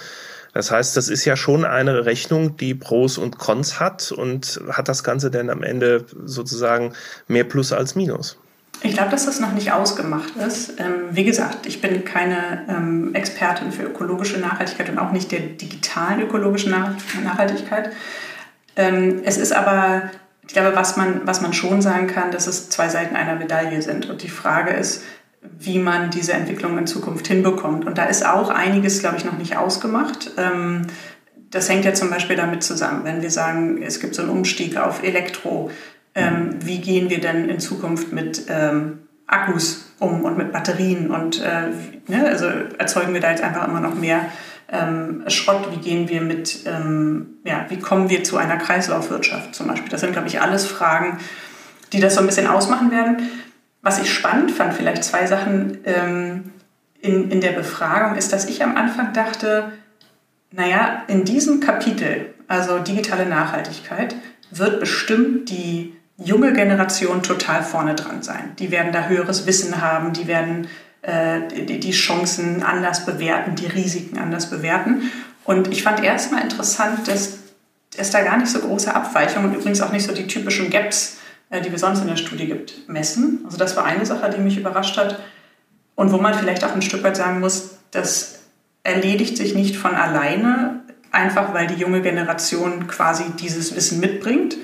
Das 0.58 0.72
heißt, 0.72 0.98
das 0.98 1.08
ist 1.08 1.24
ja 1.24 1.36
schon 1.36 1.66
eine 1.66 2.06
Rechnung, 2.08 2.58
die 2.58 2.74
Pros 2.74 3.20
und 3.20 3.38
Cons 3.38 3.80
hat 3.80 4.12
und 4.12 4.60
hat 4.72 4.88
das 4.88 5.04
Ganze 5.04 5.30
denn 5.30 5.52
am 5.52 5.62
Ende 5.62 6.06
sozusagen 6.26 6.94
mehr 7.28 7.44
Plus 7.44 7.72
als 7.72 7.94
Minus? 7.94 8.40
Ich 8.82 8.94
glaube, 8.94 9.12
dass 9.12 9.28
das 9.28 9.40
noch 9.40 9.52
nicht 9.52 9.72
ausgemacht 9.72 10.36
ist. 10.36 10.80
Ähm, 10.80 11.10
wie 11.12 11.26
gesagt, 11.26 11.68
ich 11.68 11.80
bin 11.80 12.04
keine 12.06 12.66
ähm, 12.70 13.14
Expertin 13.14 13.72
für 13.72 13.84
ökologische 13.84 14.40
Nachhaltigkeit 14.40 14.90
und 14.90 14.98
auch 14.98 15.12
nicht 15.12 15.32
der 15.32 15.42
digitalen 15.42 16.22
ökologischen 16.22 16.72
Nachhaltigkeit. 17.24 17.92
Ähm, 18.76 19.22
es 19.26 19.38
ist 19.38 19.52
aber, 19.52 20.10
ich 20.48 20.54
glaube, 20.54 20.76
was 20.76 20.98
man, 20.98 21.22
was 21.26 21.40
man 21.40 21.54
schon 21.54 21.84
sagen 21.84 22.08
kann, 22.08 22.32
dass 22.32 22.48
es 22.48 22.72
zwei 22.72 22.90
Seiten 22.90 23.16
einer 23.16 23.36
Medaille 23.36 23.84
sind. 23.84 24.10
Und 24.10 24.24
die 24.24 24.30
Frage 24.30 24.72
ist, 24.72 25.04
wie 25.60 25.80
man 25.80 26.10
diese 26.10 26.34
Entwicklung 26.34 26.78
in 26.78 26.88
Zukunft 26.88 27.28
hinbekommt. 27.28 27.86
Und 27.86 27.98
da 27.98 28.06
ist 28.06 28.26
auch 28.26 28.50
einiges, 28.50 29.00
glaube 29.00 29.18
ich, 29.18 29.26
noch 29.26 29.38
nicht 29.38 29.58
ausgemacht. 29.58 30.32
Ähm, 30.38 30.88
das 31.50 31.70
hängt 31.70 31.86
ja 31.86 31.94
zum 31.94 32.10
Beispiel 32.10 32.36
damit 32.36 32.64
zusammen, 32.64 33.02
wenn 33.04 33.22
wir 33.22 33.32
sagen, 33.32 33.82
es 33.82 34.00
gibt 34.00 34.16
so 34.16 34.22
einen 34.22 34.32
Umstieg 34.32 34.78
auf 34.78 35.04
Elektro. 35.04 35.72
Ähm, 36.16 36.56
wie 36.60 36.80
gehen 36.80 37.10
wir 37.10 37.22
denn 37.22 37.50
in 37.50 37.60
Zukunft 37.60 38.12
mit 38.12 38.44
ähm, 38.50 39.00
Akkus 39.28 39.92
um 40.00 40.24
und 40.24 40.38
mit 40.38 40.52
Batterien? 40.52 41.12
Und 41.12 41.42
äh, 41.42 41.70
ne, 42.08 42.26
also 42.28 42.48
erzeugen 42.78 43.14
wir 43.14 43.22
da 43.22 43.32
jetzt 43.32 43.44
einfach 43.44 43.68
immer 43.68 43.80
noch 43.80 43.96
mehr 43.96 44.26
Schrott? 45.28 45.70
Wie 45.72 45.78
gehen 45.78 46.10
wir 46.10 46.20
mit, 46.20 46.66
ja, 46.66 47.66
wie 47.70 47.80
kommen 47.80 48.10
wir 48.10 48.26
zu 48.26 48.36
einer 48.36 48.58
Kreislaufwirtschaft 48.58 49.56
zum 49.56 49.68
Beispiel? 49.68 49.88
Das 49.88 50.02
sind, 50.02 50.12
glaube 50.12 50.28
ich, 50.28 50.42
alles 50.42 50.66
Fragen, 50.66 51.20
die 51.94 52.02
das 52.02 52.16
so 52.16 52.20
ein 52.20 52.26
bisschen 52.26 52.48
ausmachen 52.48 52.92
werden. 52.92 53.30
Was 53.82 54.00
ich 54.02 54.14
spannend 54.14 54.52
fand, 54.52 54.74
vielleicht 54.74 55.04
zwei 55.04 55.26
Sachen 55.28 55.80
ähm, 55.86 56.52
in, 57.02 57.32
in 57.32 57.42
der 57.42 57.52
Befragung, 57.52 58.18
ist, 58.18 58.34
dass 58.34 58.46
ich 58.46 58.64
am 58.64 58.76
Anfang 58.76 59.14
dachte, 59.14 59.72
naja, 60.52 61.04
in 61.08 61.24
diesem 61.26 61.60
Kapitel, 61.60 62.34
also 62.48 62.80
digitale 62.80 63.26
Nachhaltigkeit, 63.26 64.16
wird 64.52 64.80
bestimmt 64.80 65.50
die 65.50 65.96
junge 66.18 66.54
Generation 66.54 67.22
total 67.22 67.64
vorne 67.64 67.96
dran 67.96 68.24
sein. 68.24 68.56
Die 68.58 68.72
werden 68.72 68.92
da 68.92 69.08
höheres 69.08 69.46
Wissen 69.46 69.82
haben, 69.82 70.14
die 70.14 70.28
werden 70.28 70.68
äh, 71.04 71.42
die, 71.66 71.80
die 71.80 71.92
Chancen 71.92 72.64
anders 72.64 73.06
bewerten, 73.06 73.56
die 73.56 73.68
Risiken 73.68 74.18
anders 74.18 74.50
bewerten. 74.50 75.12
Und 75.44 75.72
ich 75.72 75.84
fand 75.84 76.04
erstmal 76.04 76.42
interessant, 76.42 77.08
dass 77.08 77.40
es 77.96 78.10
da 78.12 78.22
gar 78.22 78.38
nicht 78.38 78.52
so 78.52 78.60
große 78.60 78.94
Abweichungen 78.94 79.50
und 79.50 79.56
übrigens 79.56 79.82
auch 79.82 79.92
nicht 79.92 80.06
so 80.06 80.14
die 80.14 80.28
typischen 80.28 80.70
Gaps, 80.70 81.18
äh, 81.18 81.27
die 81.52 81.72
wir 81.72 81.80
sonst 81.80 82.02
in 82.02 82.08
der 82.08 82.18
Studie 82.18 82.48
gibt, 82.48 82.88
messen. 82.90 83.42
Also 83.46 83.58
das 83.58 83.76
war 83.76 83.86
eine 83.86 84.06
Sache, 84.06 84.30
die 84.30 84.42
mich 84.42 84.58
überrascht 84.58 84.98
hat 84.98 85.20
und 85.96 86.12
wo 86.12 86.18
man 86.18 86.34
vielleicht 86.34 86.64
auch 86.64 86.74
ein 86.74 86.82
Stück 86.82 87.04
weit 87.04 87.18
sagen 87.18 87.40
muss, 87.40 87.78
das 87.92 88.40
erledigt 88.84 89.38
sich 89.38 89.56
nicht 89.56 89.76
von 89.76 89.96
alleine, 89.96 90.82
einfach 91.12 91.54
weil 91.54 91.68
die 91.68 91.76
junge 91.76 92.02
Generation 92.02 92.88
quasi 92.88 93.24
dieses 93.40 93.76
Wissen 93.76 94.00
mitbringt. 94.00 94.58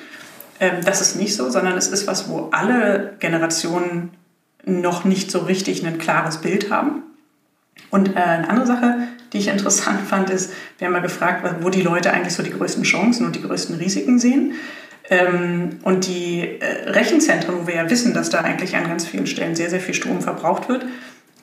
Ähm, 0.59 0.83
das 0.85 1.01
ist 1.01 1.15
nicht 1.15 1.35
so, 1.35 1.49
sondern 1.49 1.77
es 1.77 1.87
ist 1.87 2.07
was, 2.07 2.29
wo 2.29 2.49
alle 2.51 3.15
Generationen 3.19 4.11
noch 4.65 5.03
nicht 5.03 5.31
so 5.31 5.39
richtig 5.39 5.85
ein 5.85 5.97
klares 5.97 6.37
Bild 6.37 6.71
haben. 6.71 7.03
Und 7.89 8.15
äh, 8.15 8.19
eine 8.19 8.49
andere 8.49 8.67
Sache, 8.67 9.07
die 9.33 9.39
ich 9.39 9.47
interessant 9.49 10.01
fand, 10.07 10.29
ist, 10.29 10.53
wir 10.77 10.87
haben 10.87 10.93
mal 10.93 11.01
gefragt, 11.01 11.43
wo 11.61 11.69
die 11.69 11.81
Leute 11.81 12.11
eigentlich 12.11 12.33
so 12.33 12.43
die 12.43 12.51
größten 12.51 12.83
Chancen 12.83 13.25
und 13.25 13.35
die 13.35 13.41
größten 13.41 13.75
Risiken 13.75 14.19
sehen. 14.19 14.53
Ähm, 15.09 15.79
und 15.83 16.07
die 16.07 16.59
äh, 16.59 16.89
Rechenzentren, 16.89 17.61
wo 17.61 17.67
wir 17.67 17.75
ja 17.75 17.89
wissen, 17.89 18.13
dass 18.13 18.29
da 18.29 18.41
eigentlich 18.41 18.75
an 18.75 18.87
ganz 18.87 19.05
vielen 19.05 19.27
Stellen 19.27 19.55
sehr, 19.55 19.69
sehr 19.69 19.81
viel 19.81 19.93
Strom 19.93 20.21
verbraucht 20.21 20.69
wird, 20.69 20.85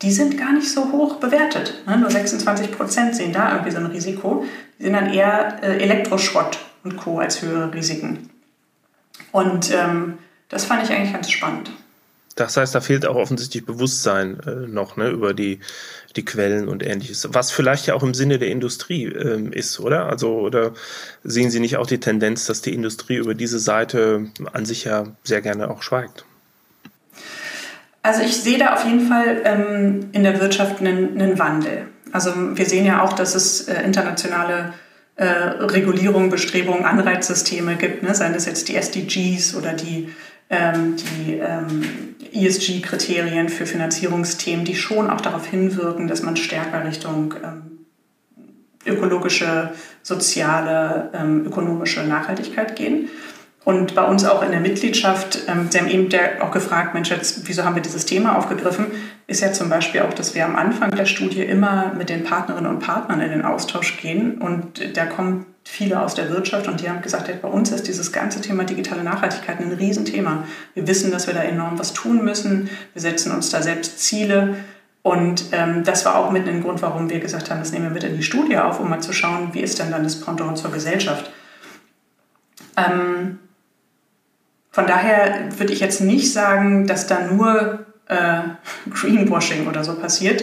die 0.02 0.12
sind 0.12 0.38
gar 0.38 0.52
nicht 0.52 0.70
so 0.70 0.92
hoch 0.92 1.16
bewertet. 1.16 1.82
Ne? 1.86 1.98
Nur 1.98 2.10
26 2.10 2.72
Prozent 2.72 3.14
sehen 3.14 3.32
da 3.32 3.52
irgendwie 3.52 3.70
so 3.70 3.78
ein 3.78 3.86
Risiko. 3.86 4.44
Die 4.78 4.84
sehen 4.84 4.94
dann 4.94 5.12
eher 5.12 5.62
äh, 5.62 5.82
Elektroschrott 5.82 6.58
und 6.84 6.96
Co. 6.96 7.18
als 7.18 7.42
höhere 7.42 7.72
Risiken. 7.74 8.30
Und 9.32 9.72
ähm, 9.72 10.18
das 10.48 10.64
fand 10.64 10.82
ich 10.82 10.90
eigentlich 10.90 11.12
ganz 11.12 11.30
spannend. 11.30 11.70
Das 12.36 12.56
heißt, 12.56 12.74
da 12.74 12.80
fehlt 12.80 13.04
auch 13.04 13.16
offensichtlich 13.16 13.66
Bewusstsein 13.66 14.40
äh, 14.40 14.66
noch 14.66 14.96
ne, 14.96 15.08
über 15.10 15.34
die, 15.34 15.60
die 16.16 16.24
Quellen 16.24 16.68
und 16.68 16.84
ähnliches. 16.84 17.28
Was 17.32 17.50
vielleicht 17.50 17.86
ja 17.86 17.94
auch 17.94 18.02
im 18.02 18.14
Sinne 18.14 18.38
der 18.38 18.48
Industrie 18.48 19.04
ähm, 19.04 19.52
ist, 19.52 19.80
oder? 19.80 20.06
Also, 20.06 20.40
oder 20.40 20.72
sehen 21.22 21.50
Sie 21.50 21.60
nicht 21.60 21.76
auch 21.76 21.86
die 21.86 22.00
Tendenz, 22.00 22.46
dass 22.46 22.62
die 22.62 22.74
Industrie 22.74 23.16
über 23.16 23.34
diese 23.34 23.58
Seite 23.58 24.26
an 24.52 24.64
sich 24.64 24.84
ja 24.84 25.04
sehr 25.22 25.40
gerne 25.40 25.70
auch 25.70 25.82
schweigt? 25.82 26.24
Also 28.02 28.22
ich 28.22 28.36
sehe 28.36 28.58
da 28.58 28.74
auf 28.74 28.84
jeden 28.84 29.06
Fall 29.08 29.42
ähm, 29.44 30.08
in 30.12 30.22
der 30.22 30.40
Wirtschaft 30.40 30.80
einen, 30.80 31.20
einen, 31.20 31.38
Wandel. 31.38 31.86
Also 32.12 32.32
wir 32.56 32.64
sehen 32.64 32.86
ja 32.86 33.02
auch, 33.02 33.12
dass 33.12 33.34
es 33.34 33.68
äh, 33.68 33.82
internationale 33.82 34.72
äh, 35.16 35.26
Regulierungen, 35.26 36.30
Bestrebungen, 36.30 36.84
Anreizsysteme 36.84 37.76
gibt, 37.76 38.02
ne? 38.02 38.14
seien 38.14 38.32
das 38.32 38.46
jetzt 38.46 38.68
die 38.68 38.76
SDGs 38.76 39.54
oder 39.54 39.74
die 39.74 40.08
die 40.50 41.34
ähm, 41.34 42.16
ESG-Kriterien 42.32 43.48
für 43.48 43.66
Finanzierungsthemen, 43.66 44.64
die 44.64 44.74
schon 44.74 45.08
auch 45.08 45.20
darauf 45.20 45.46
hinwirken, 45.46 46.08
dass 46.08 46.22
man 46.22 46.36
stärker 46.36 46.84
Richtung 46.84 47.34
ähm, 47.44 47.70
ökologische, 48.84 49.70
soziale, 50.02 51.10
ähm, 51.14 51.46
ökonomische 51.46 52.02
Nachhaltigkeit 52.02 52.76
gehen. 52.76 53.10
Und 53.62 53.94
bei 53.94 54.02
uns 54.04 54.24
auch 54.24 54.42
in 54.42 54.52
der 54.52 54.60
Mitgliedschaft, 54.60 55.40
ähm, 55.46 55.68
Sie 55.70 55.78
haben 55.78 55.88
eben 55.88 56.08
auch 56.40 56.50
gefragt, 56.50 56.94
Mensch, 56.94 57.10
jetzt, 57.10 57.46
wieso 57.46 57.64
haben 57.64 57.74
wir 57.74 57.82
dieses 57.82 58.06
Thema 58.06 58.36
aufgegriffen, 58.36 58.86
ist 59.26 59.42
ja 59.42 59.52
zum 59.52 59.68
Beispiel 59.68 60.00
auch, 60.00 60.14
dass 60.14 60.34
wir 60.34 60.46
am 60.46 60.56
Anfang 60.56 60.90
der 60.92 61.04
Studie 61.04 61.42
immer 61.42 61.92
mit 61.96 62.08
den 62.08 62.24
Partnerinnen 62.24 62.70
und 62.70 62.80
Partnern 62.80 63.20
in 63.20 63.30
den 63.30 63.42
Austausch 63.42 64.00
gehen. 64.00 64.38
Und 64.38 64.96
da 64.96 65.04
kommen 65.04 65.46
viele 65.70 66.02
aus 66.02 66.14
der 66.14 66.28
Wirtschaft 66.30 66.66
und 66.66 66.80
die 66.80 66.90
haben 66.90 67.00
gesagt, 67.00 67.30
bei 67.40 67.48
uns 67.48 67.70
ist 67.70 67.86
dieses 67.86 68.10
ganze 68.10 68.40
Thema 68.40 68.64
digitale 68.64 69.04
Nachhaltigkeit 69.04 69.60
ein 69.60 69.72
Riesenthema. 69.72 70.44
Wir 70.74 70.88
wissen, 70.88 71.12
dass 71.12 71.28
wir 71.28 71.34
da 71.34 71.42
enorm 71.42 71.78
was 71.78 71.92
tun 71.92 72.24
müssen. 72.24 72.68
Wir 72.92 73.00
setzen 73.00 73.32
uns 73.32 73.50
da 73.50 73.62
selbst 73.62 74.00
Ziele. 74.00 74.56
Und 75.02 75.44
ähm, 75.52 75.84
das 75.84 76.04
war 76.04 76.16
auch 76.16 76.32
mit 76.32 76.46
ein 76.48 76.62
Grund, 76.62 76.82
warum 76.82 77.08
wir 77.08 77.20
gesagt 77.20 77.50
haben, 77.50 77.60
das 77.60 77.72
nehmen 77.72 77.84
wir 77.84 77.92
mit 77.92 78.04
in 78.04 78.16
die 78.16 78.22
Studie 78.22 78.58
auf, 78.58 78.80
um 78.80 78.90
mal 78.90 79.00
zu 79.00 79.12
schauen, 79.12 79.54
wie 79.54 79.60
ist 79.60 79.78
denn 79.78 79.92
dann 79.92 80.02
das 80.02 80.20
Pendant 80.20 80.58
zur 80.58 80.72
Gesellschaft. 80.72 81.30
Ähm, 82.76 83.38
von 84.72 84.86
daher 84.86 85.48
würde 85.56 85.72
ich 85.72 85.80
jetzt 85.80 86.00
nicht 86.00 86.32
sagen, 86.32 86.86
dass 86.86 87.06
da 87.06 87.20
nur 87.20 87.86
äh, 88.08 88.40
Greenwashing 88.90 89.68
oder 89.68 89.84
so 89.84 89.94
passiert. 89.94 90.42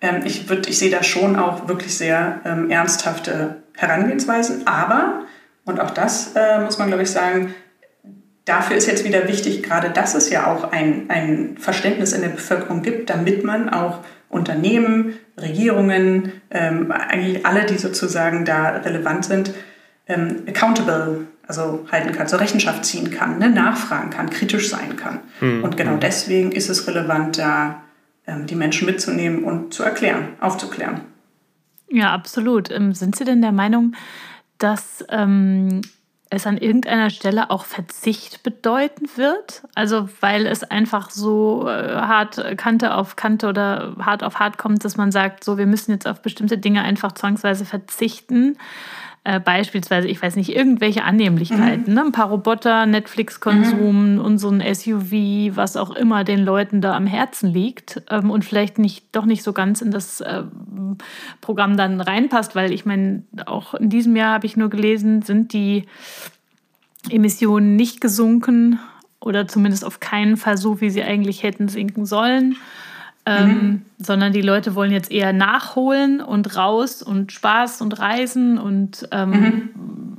Ähm, 0.00 0.22
ich, 0.24 0.48
würd, 0.50 0.68
ich 0.68 0.78
sehe 0.78 0.90
da 0.90 1.04
schon 1.04 1.36
auch 1.36 1.68
wirklich 1.68 1.96
sehr 1.96 2.40
ähm, 2.44 2.70
ernsthafte 2.70 3.63
Herangehensweisen. 3.76 4.66
Aber, 4.66 5.24
und 5.64 5.80
auch 5.80 5.90
das 5.90 6.32
äh, 6.34 6.60
muss 6.60 6.78
man, 6.78 6.88
glaube 6.88 7.02
ich, 7.02 7.10
sagen, 7.10 7.54
dafür 8.44 8.76
ist 8.76 8.86
jetzt 8.86 9.04
wieder 9.04 9.28
wichtig, 9.28 9.62
gerade 9.62 9.90
dass 9.90 10.14
es 10.14 10.30
ja 10.30 10.52
auch 10.52 10.72
ein, 10.72 11.06
ein 11.08 11.56
Verständnis 11.58 12.12
in 12.12 12.22
der 12.22 12.28
Bevölkerung 12.28 12.82
gibt, 12.82 13.10
damit 13.10 13.44
man 13.44 13.68
auch 13.68 14.00
Unternehmen, 14.28 15.14
Regierungen, 15.40 16.32
ähm, 16.50 16.90
eigentlich 16.90 17.46
alle, 17.46 17.64
die 17.66 17.78
sozusagen 17.78 18.44
da 18.44 18.70
relevant 18.70 19.24
sind, 19.24 19.54
ähm, 20.06 20.42
accountable 20.48 21.26
also 21.46 21.86
halten 21.90 22.12
kann, 22.12 22.26
zur 22.26 22.40
Rechenschaft 22.40 22.84
ziehen 22.84 23.10
kann, 23.10 23.38
ne, 23.38 23.50
nachfragen 23.50 24.10
kann, 24.10 24.30
kritisch 24.30 24.70
sein 24.70 24.96
kann. 24.96 25.20
Mhm. 25.40 25.64
Und 25.64 25.76
genau 25.76 25.92
hm. 25.92 26.00
deswegen 26.00 26.52
ist 26.52 26.68
es 26.68 26.86
relevant, 26.86 27.38
da 27.38 27.82
ähm, 28.26 28.46
die 28.46 28.54
Menschen 28.54 28.86
mitzunehmen 28.86 29.44
und 29.44 29.74
zu 29.74 29.82
erklären, 29.82 30.28
aufzuklären. 30.40 31.02
Ja, 31.94 32.12
absolut. 32.12 32.72
Ähm, 32.72 32.92
sind 32.92 33.14
Sie 33.14 33.24
denn 33.24 33.40
der 33.40 33.52
Meinung, 33.52 33.94
dass 34.58 35.04
ähm, 35.10 35.80
es 36.28 36.44
an 36.44 36.58
irgendeiner 36.58 37.08
Stelle 37.08 37.50
auch 37.50 37.64
Verzicht 37.64 38.42
bedeuten 38.42 39.06
wird? 39.14 39.62
Also 39.76 40.08
weil 40.20 40.48
es 40.48 40.64
einfach 40.64 41.10
so 41.10 41.68
äh, 41.68 41.94
hart 41.94 42.58
Kante 42.58 42.94
auf 42.96 43.14
Kante 43.14 43.46
oder 43.46 43.94
hart 44.00 44.24
auf 44.24 44.40
hart 44.40 44.58
kommt, 44.58 44.84
dass 44.84 44.96
man 44.96 45.12
sagt, 45.12 45.44
so 45.44 45.56
wir 45.56 45.66
müssen 45.66 45.92
jetzt 45.92 46.08
auf 46.08 46.20
bestimmte 46.20 46.58
Dinge 46.58 46.82
einfach 46.82 47.12
zwangsweise 47.12 47.64
verzichten 47.64 48.58
äh, 49.26 49.40
beispielsweise, 49.40 50.06
ich 50.06 50.20
weiß 50.20 50.36
nicht, 50.36 50.54
irgendwelche 50.54 51.02
Annehmlichkeiten, 51.02 51.88
mhm. 51.88 51.94
ne? 51.94 52.04
ein 52.04 52.12
paar 52.12 52.28
Roboter, 52.28 52.84
Netflix-Konsum 52.84 54.14
mhm. 54.14 54.20
und 54.20 54.36
so 54.36 54.50
ein 54.50 54.62
SUV, 54.74 55.56
was 55.56 55.78
auch 55.78 55.96
immer 55.96 56.24
den 56.24 56.44
Leuten 56.44 56.82
da 56.82 56.94
am 56.94 57.06
Herzen 57.06 57.50
liegt 57.50 58.02
ähm, 58.10 58.30
und 58.30 58.44
vielleicht 58.44 58.78
nicht 58.78 59.06
doch 59.12 59.24
nicht 59.24 59.42
so 59.42 59.54
ganz 59.54 59.80
in 59.80 59.90
das 59.90 60.20
äh, 60.20 60.42
Programm 61.40 61.78
dann 61.78 62.02
reinpasst, 62.02 62.54
weil 62.54 62.70
ich 62.70 62.84
meine, 62.84 63.22
auch 63.46 63.72
in 63.72 63.88
diesem 63.88 64.14
Jahr 64.14 64.34
habe 64.34 64.44
ich 64.46 64.58
nur 64.58 64.68
gelesen, 64.68 65.22
sind 65.22 65.54
die 65.54 65.86
Emissionen 67.08 67.76
nicht 67.76 68.02
gesunken 68.02 68.78
oder 69.20 69.48
zumindest 69.48 69.86
auf 69.86 70.00
keinen 70.00 70.36
Fall 70.36 70.58
so, 70.58 70.82
wie 70.82 70.90
sie 70.90 71.02
eigentlich 71.02 71.42
hätten 71.42 71.68
sinken 71.68 72.04
sollen. 72.04 72.56
Ähm, 73.26 73.48
mhm. 73.48 73.82
sondern 73.96 74.34
die 74.34 74.42
Leute 74.42 74.74
wollen 74.74 74.92
jetzt 74.92 75.10
eher 75.10 75.32
nachholen 75.32 76.20
und 76.20 76.56
raus 76.56 77.02
und 77.02 77.32
Spaß 77.32 77.80
und 77.80 77.98
Reisen 77.98 78.58
und 78.58 79.08
ähm, 79.12 79.30
mhm. 79.30 79.70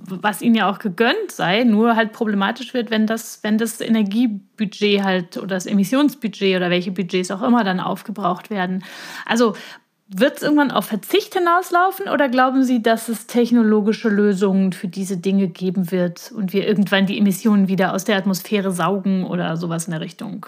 was 0.07 0.41
ihnen 0.41 0.55
ja 0.55 0.67
auch 0.67 0.79
gegönnt 0.79 1.31
sei, 1.31 1.65
nur 1.65 1.95
halt 1.95 2.13
problematisch 2.13 2.73
wird, 2.73 2.89
wenn 2.89 3.05
das, 3.05 3.43
wenn 3.43 3.59
das 3.59 3.79
Energiebudget 3.79 5.03
halt 5.03 5.37
oder 5.37 5.55
das 5.55 5.67
Emissionsbudget 5.67 6.57
oder 6.57 6.71
welche 6.71 6.91
Budgets 6.91 7.29
auch 7.29 7.43
immer 7.43 7.63
dann 7.63 7.79
aufgebraucht 7.79 8.49
werden. 8.49 8.83
Also 9.27 9.53
wird 10.07 10.37
es 10.37 10.43
irgendwann 10.43 10.71
auf 10.71 10.85
Verzicht 10.85 11.33
hinauslaufen 11.35 12.09
oder 12.09 12.29
glauben 12.29 12.63
Sie, 12.63 12.81
dass 12.81 13.09
es 13.09 13.27
technologische 13.27 14.09
Lösungen 14.09 14.71
für 14.71 14.87
diese 14.87 15.17
Dinge 15.17 15.47
geben 15.47 15.91
wird 15.91 16.31
und 16.35 16.53
wir 16.53 16.67
irgendwann 16.67 17.05
die 17.05 17.17
Emissionen 17.17 17.67
wieder 17.67 17.93
aus 17.93 18.05
der 18.05 18.17
Atmosphäre 18.17 18.71
saugen 18.71 19.25
oder 19.25 19.57
sowas 19.57 19.85
in 19.85 19.91
der 19.91 20.01
Richtung? 20.01 20.45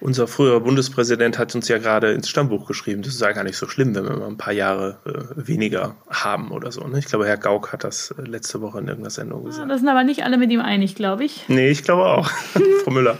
Unser 0.00 0.26
früherer 0.26 0.60
Bundespräsident 0.60 1.38
hat 1.38 1.54
uns 1.54 1.68
ja 1.68 1.78
gerade 1.78 2.12
ins 2.12 2.28
Stammbuch 2.28 2.66
geschrieben, 2.66 3.02
das 3.02 3.14
ist 3.14 3.20
ja 3.20 3.32
gar 3.32 3.44
nicht 3.44 3.56
so 3.56 3.66
schlimm, 3.66 3.94
wenn 3.94 4.04
wir 4.04 4.16
mal 4.16 4.28
ein 4.28 4.36
paar 4.36 4.52
Jahre 4.52 4.98
äh, 5.06 5.46
weniger 5.46 5.96
haben 6.08 6.50
oder 6.50 6.70
so. 6.70 6.86
Ne? 6.86 6.98
Ich 6.98 7.06
glaube, 7.06 7.26
Herr 7.26 7.38
Gauck 7.38 7.72
hat 7.72 7.84
das 7.84 8.14
äh, 8.18 8.22
letzte 8.22 8.60
Woche 8.60 8.78
in 8.78 8.88
irgendeiner 8.88 9.10
Sendung 9.10 9.44
gesagt. 9.44 9.66
Ja, 9.66 9.72
das 9.72 9.80
sind 9.80 9.88
aber 9.88 10.04
nicht 10.04 10.24
alle 10.24 10.38
mit 10.38 10.50
ihm 10.50 10.60
einig, 10.60 10.94
glaube 10.94 11.24
ich. 11.24 11.44
Nee, 11.48 11.70
ich 11.70 11.82
glaube 11.82 12.04
auch. 12.04 12.30
Frau 12.84 12.90
Müller. 12.90 13.18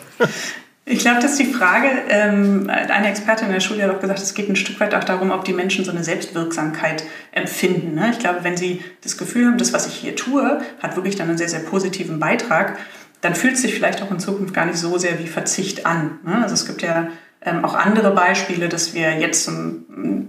Ich 0.89 1.01
glaube, 1.01 1.21
dass 1.21 1.37
die 1.37 1.47
Frage, 1.47 1.89
ähm, 2.11 2.71
eine 2.71 3.09
Expertin 3.09 3.49
in 3.49 3.55
der 3.55 3.61
Schule 3.61 3.83
hat 3.83 3.91
auch 3.91 4.01
gesagt, 4.01 4.21
es 4.21 4.35
geht 4.35 4.49
ein 4.49 4.55
Stück 4.55 4.79
weit 4.79 4.95
auch 4.95 5.03
darum, 5.03 5.33
ob 5.33 5.45
die 5.45 5.53
Menschen 5.53 5.85
so 5.85 5.91
eine 5.91 6.05
Selbstwirksamkeit 6.05 7.03
empfinden. 7.33 7.97
Ne? 7.97 8.11
Ich 8.13 8.21
glaube, 8.21 8.45
wenn 8.45 8.57
sie 8.57 8.85
das 9.03 9.19
Gefühl 9.19 9.47
haben, 9.47 9.59
das, 9.59 9.73
was 9.73 9.89
ich 9.89 9.95
hier 9.95 10.15
tue, 10.15 10.61
hat 10.81 10.95
wirklich 10.95 11.17
dann 11.17 11.29
einen 11.29 11.39
sehr, 11.39 11.49
sehr 11.49 11.59
positiven 11.59 12.21
Beitrag, 12.21 12.79
dann 13.27 13.35
fühlt 13.35 13.55
es 13.55 13.63
sich 13.63 13.75
vielleicht 13.75 14.03
auch 14.03 14.11
in 14.13 14.21
Zukunft 14.21 14.55
gar 14.55 14.67
nicht 14.67 14.79
so 14.79 14.99
sehr 14.99 15.19
wie 15.19 15.27
Verzicht 15.27 15.85
an. 15.85 16.21
Ne? 16.25 16.43
Also 16.43 16.55
es 16.55 16.65
gibt 16.65 16.81
ja 16.81 17.09
ähm, 17.45 17.65
auch 17.65 17.75
andere 17.75 18.13
Beispiele, 18.13 18.69
dass 18.69 18.95
wir 18.95 19.19
jetzt 19.19 19.51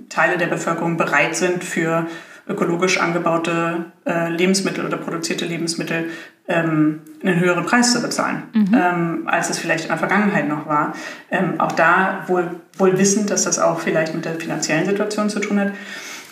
Teile 0.09 0.37
der 0.39 0.47
Bevölkerung 0.47 0.97
bereit 0.97 1.35
sind, 1.35 1.63
für 1.63 2.07
ökologisch 2.47 2.99
angebaute 2.99 3.85
äh, 4.07 4.31
Lebensmittel 4.31 4.83
oder 4.83 4.97
produzierte 4.97 5.45
Lebensmittel 5.45 6.05
ähm, 6.47 7.01
einen 7.21 7.39
höheren 7.39 7.65
Preis 7.65 7.93
zu 7.93 8.01
bezahlen, 8.01 8.43
mhm. 8.53 8.73
ähm, 8.73 9.23
als 9.27 9.51
es 9.51 9.59
vielleicht 9.59 9.83
in 9.83 9.89
der 9.89 9.99
Vergangenheit 9.99 10.47
noch 10.47 10.65
war. 10.65 10.95
Auch 11.59 11.73
da 11.73 12.23
wohl, 12.25 12.49
wohl 12.79 12.97
wissend, 12.97 13.29
dass 13.29 13.43
das 13.43 13.59
auch 13.59 13.79
vielleicht 13.79 14.15
mit 14.15 14.25
der 14.25 14.35
finanziellen 14.35 14.87
Situation 14.87 15.29
zu 15.29 15.39
tun 15.39 15.59
hat. 15.59 15.73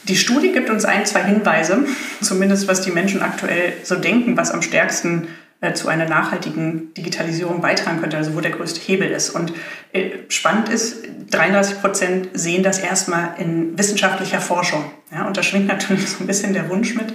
Die 0.07 0.15
Studie 0.15 0.51
gibt 0.51 0.71
uns 0.71 0.83
ein, 0.85 1.05
zwei 1.05 1.21
Hinweise, 1.21 1.85
zumindest 2.21 2.67
was 2.67 2.81
die 2.81 2.91
Menschen 2.91 3.21
aktuell 3.21 3.73
so 3.83 3.95
denken, 3.95 4.35
was 4.35 4.49
am 4.49 4.63
stärksten 4.63 5.23
äh, 5.23 5.44
zu 5.73 5.87
einer 5.87 6.07
nachhaltigen 6.07 6.93
Digitalisierung 6.93 7.61
beitragen 7.61 7.99
könnte, 7.99 8.17
also 8.17 8.35
wo 8.35 8.41
der 8.41 8.51
größte 8.51 8.79
Hebel 8.79 9.09
ist. 9.09 9.31
Und 9.31 9.53
äh, 9.93 10.11
spannend 10.29 10.69
ist, 10.69 11.03
33 11.31 11.81
Prozent 11.81 12.29
sehen 12.33 12.63
das 12.63 12.79
erstmal 12.79 13.35
in 13.37 13.77
wissenschaftlicher 13.77 14.39
Forschung. 14.39 14.85
Ja, 15.11 15.25
und 15.25 15.37
da 15.37 15.43
schwingt 15.43 15.67
natürlich 15.67 16.09
so 16.09 16.23
ein 16.23 16.27
bisschen 16.27 16.53
der 16.53 16.69
Wunsch 16.69 16.95
mit, 16.95 17.13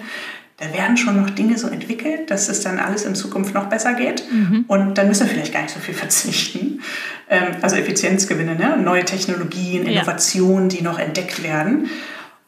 da 0.61 0.74
werden 0.74 0.98
schon 0.98 1.16
noch 1.16 1.30
Dinge 1.30 1.57
so 1.57 1.68
entwickelt, 1.68 2.30
dass 2.30 2.51
es 2.51 2.61
dann 2.61 2.78
alles 2.78 3.07
in 3.07 3.14
Zukunft 3.14 3.55
noch 3.55 3.70
besser 3.70 3.94
geht. 3.94 4.22
Mhm. 4.30 4.66
Und 4.68 4.98
dann 4.98 5.09
müssen 5.09 5.26
wir 5.26 5.32
vielleicht 5.32 5.55
gar 5.55 5.62
nicht 5.62 5.72
so 5.72 5.80
viel 5.80 5.94
verzichten. 6.05 6.82
Ähm, 7.30 7.57
also 7.62 7.76
Effizienzgewinne, 7.76 8.57
ne? 8.57 8.76
neue 8.76 9.05
Technologien, 9.07 9.86
Innovationen, 9.86 10.68
ja. 10.68 10.76
die 10.76 10.84
noch 10.84 10.98
entdeckt 10.98 11.42
werden. 11.42 11.88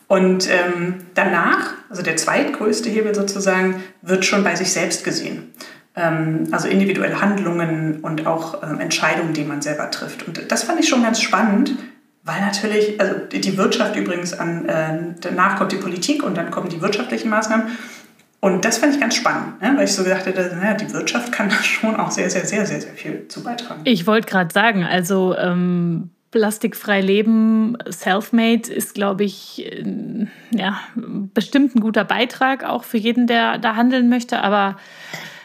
Und 0.09 0.46
ähm, 0.50 0.96
danach, 1.14 1.72
also 1.88 2.03
der 2.03 2.16
zweitgrößte 2.16 2.90
Hebel 2.90 3.14
sozusagen, 3.14 3.82
wird 4.03 4.26
schon 4.26 4.44
bei 4.44 4.57
sich 4.57 4.70
selbst 4.70 5.05
gesehen. 5.05 5.55
Ähm, 5.95 6.49
also 6.53 6.68
individuelle 6.68 7.20
Handlungen 7.20 8.01
und 8.01 8.26
auch 8.26 8.62
ähm, 8.62 8.80
Entscheidungen, 8.80 9.34
die 9.34 9.45
man 9.45 9.61
selber 9.61 9.90
trifft. 9.90 10.26
Und 10.26 10.51
das 10.51 10.62
fand 10.62 10.80
ich 10.80 10.88
schon 10.88 11.03
ganz 11.03 11.20
spannend, 11.20 11.74
weil 12.24 12.40
natürlich, 12.40 13.01
also 13.01 13.14
die 13.30 13.57
Wirtschaft 13.59 13.97
übrigens 13.97 14.32
an, 14.32 14.66
äh, 14.66 14.99
danach 15.20 15.57
kommt 15.57 15.72
die 15.72 15.76
Politik 15.76 16.22
und 16.22 16.36
dann 16.36 16.51
kommen 16.51 16.70
die 16.70 16.80
wirtschaftlichen 16.80 17.28
Maßnahmen. 17.28 17.66
Und 18.40 18.64
das 18.64 18.78
fand 18.78 18.95
ich 18.95 19.01
ganz 19.01 19.14
spannend, 19.14 19.61
ne? 19.61 19.72
weil 19.76 19.84
ich 19.84 19.93
so 19.93 20.03
gedacht 20.03 20.26
hätte, 20.26 20.57
naja, 20.57 20.74
die 20.74 20.93
Wirtschaft 20.93 21.30
kann 21.30 21.49
da 21.49 21.57
schon 21.62 21.95
auch 21.95 22.11
sehr, 22.11 22.28
sehr, 22.28 22.45
sehr, 22.45 22.66
sehr, 22.66 22.80
sehr 22.80 22.93
viel 22.95 23.28
zu 23.28 23.43
beitragen. 23.43 23.82
Ich 23.84 24.07
wollte 24.07 24.26
gerade 24.26 24.53
sagen, 24.53 24.84
also 24.84 25.36
ähm, 25.36 26.11
plastikfrei 26.32 27.03
leben, 27.03 27.76
self-made 27.88 28.72
ist, 28.72 28.95
glaube 28.95 29.22
ich, 29.24 29.64
äh, 29.64 29.84
ja, 30.51 30.80
bestimmt 30.97 31.76
ein 31.76 31.80
guter 31.80 32.05
Beitrag 32.05 32.64
auch 32.64 32.82
für 32.82 32.99
jeden, 32.99 33.26
der 33.26 33.59
da 33.59 33.76
handeln 33.76 34.09
möchte. 34.09 34.43
Aber 34.43 34.76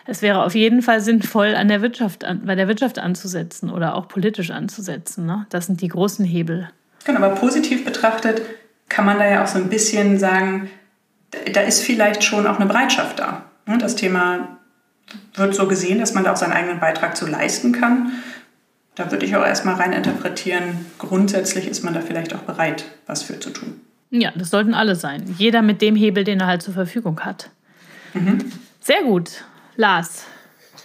es 0.08 0.22
wäre 0.22 0.44
auf 0.44 0.56
jeden 0.56 0.82
Fall 0.82 1.02
sinnvoll, 1.02 1.56
an 1.56 1.68
der 1.68 1.82
Wirtschaft, 1.82 2.24
an, 2.24 2.46
bei 2.46 2.56
der 2.56 2.68
Wirtschaft 2.68 2.98
anzusetzen 2.98 3.70
oder 3.70 3.96
auch 3.96 4.08
politisch 4.08 4.52
anzusetzen. 4.52 5.26
Ne? 5.26 5.46
Das 5.50 5.68
sind 5.68 5.82
die 5.82 5.90
großen 5.90 6.26
Hebel. 6.26 6.70
Genau, 7.06 7.22
aber 7.22 7.36
positiv 7.36 7.86
betrachtet 7.86 8.42
kann 8.90 9.06
man 9.06 9.20
da 9.20 9.28
ja 9.28 9.44
auch 9.44 9.48
so 9.48 9.58
ein 9.58 9.70
bisschen 9.70 10.18
sagen, 10.18 10.70
da 11.54 11.62
ist 11.62 11.84
vielleicht 11.84 12.24
schon 12.24 12.48
auch 12.48 12.56
eine 12.56 12.66
Bereitschaft 12.66 13.20
da. 13.20 13.44
Ne? 13.66 13.78
Das 13.78 13.96
Thema 13.96 14.58
wird 15.36 15.56
so 15.56 15.68
gesehen, 15.68 16.00
dass 16.00 16.14
man 16.14 16.24
da 16.24 16.34
auch 16.34 16.38
seinen 16.38 16.54
eigenen 16.54 16.80
Beitrag 16.80 17.18
zu 17.18 17.28
leisten 17.28 17.74
kann. 17.74 18.14
Da 18.96 19.12
würde 19.12 19.26
ich 19.26 19.36
auch 19.36 19.46
erstmal 19.46 19.76
rein 19.76 19.94
interpretieren, 19.94 20.86
grundsätzlich 20.98 21.68
ist 21.68 21.84
man 21.84 21.94
da 21.94 22.02
vielleicht 22.02 22.34
auch 22.34 22.42
bereit, 22.42 22.86
was 23.06 23.24
für 23.24 23.40
zu 23.40 23.52
tun. 23.52 23.80
Ja, 24.10 24.32
das 24.36 24.50
sollten 24.50 24.74
alle 24.74 24.96
sein. 24.96 25.36
Jeder 25.38 25.62
mit 25.62 25.82
dem 25.82 25.96
Hebel, 25.96 26.24
den 26.24 26.40
er 26.40 26.48
halt 26.48 26.62
zur 26.62 26.74
Verfügung 26.74 27.20
hat. 27.20 27.50
Mhm. 28.14 28.52
Sehr 28.80 29.04
gut. 29.04 29.44
Lars, 29.78 30.24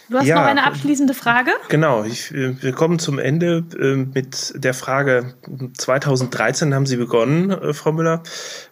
du 0.07 0.19
hast 0.19 0.27
ja, 0.27 0.35
noch 0.35 0.45
eine 0.45 0.63
abschließende 0.65 1.15
Frage? 1.15 1.49
Genau, 1.69 2.03
ich, 2.03 2.31
wir 2.31 2.71
kommen 2.73 2.99
zum 2.99 3.17
Ende 3.17 3.65
äh, 3.79 3.95
mit 3.95 4.53
der 4.55 4.75
Frage, 4.75 5.33
2013 5.75 6.75
haben 6.75 6.85
Sie 6.85 6.97
begonnen, 6.97 7.49
äh, 7.49 7.73
Frau 7.73 7.91
Müller. 7.91 8.21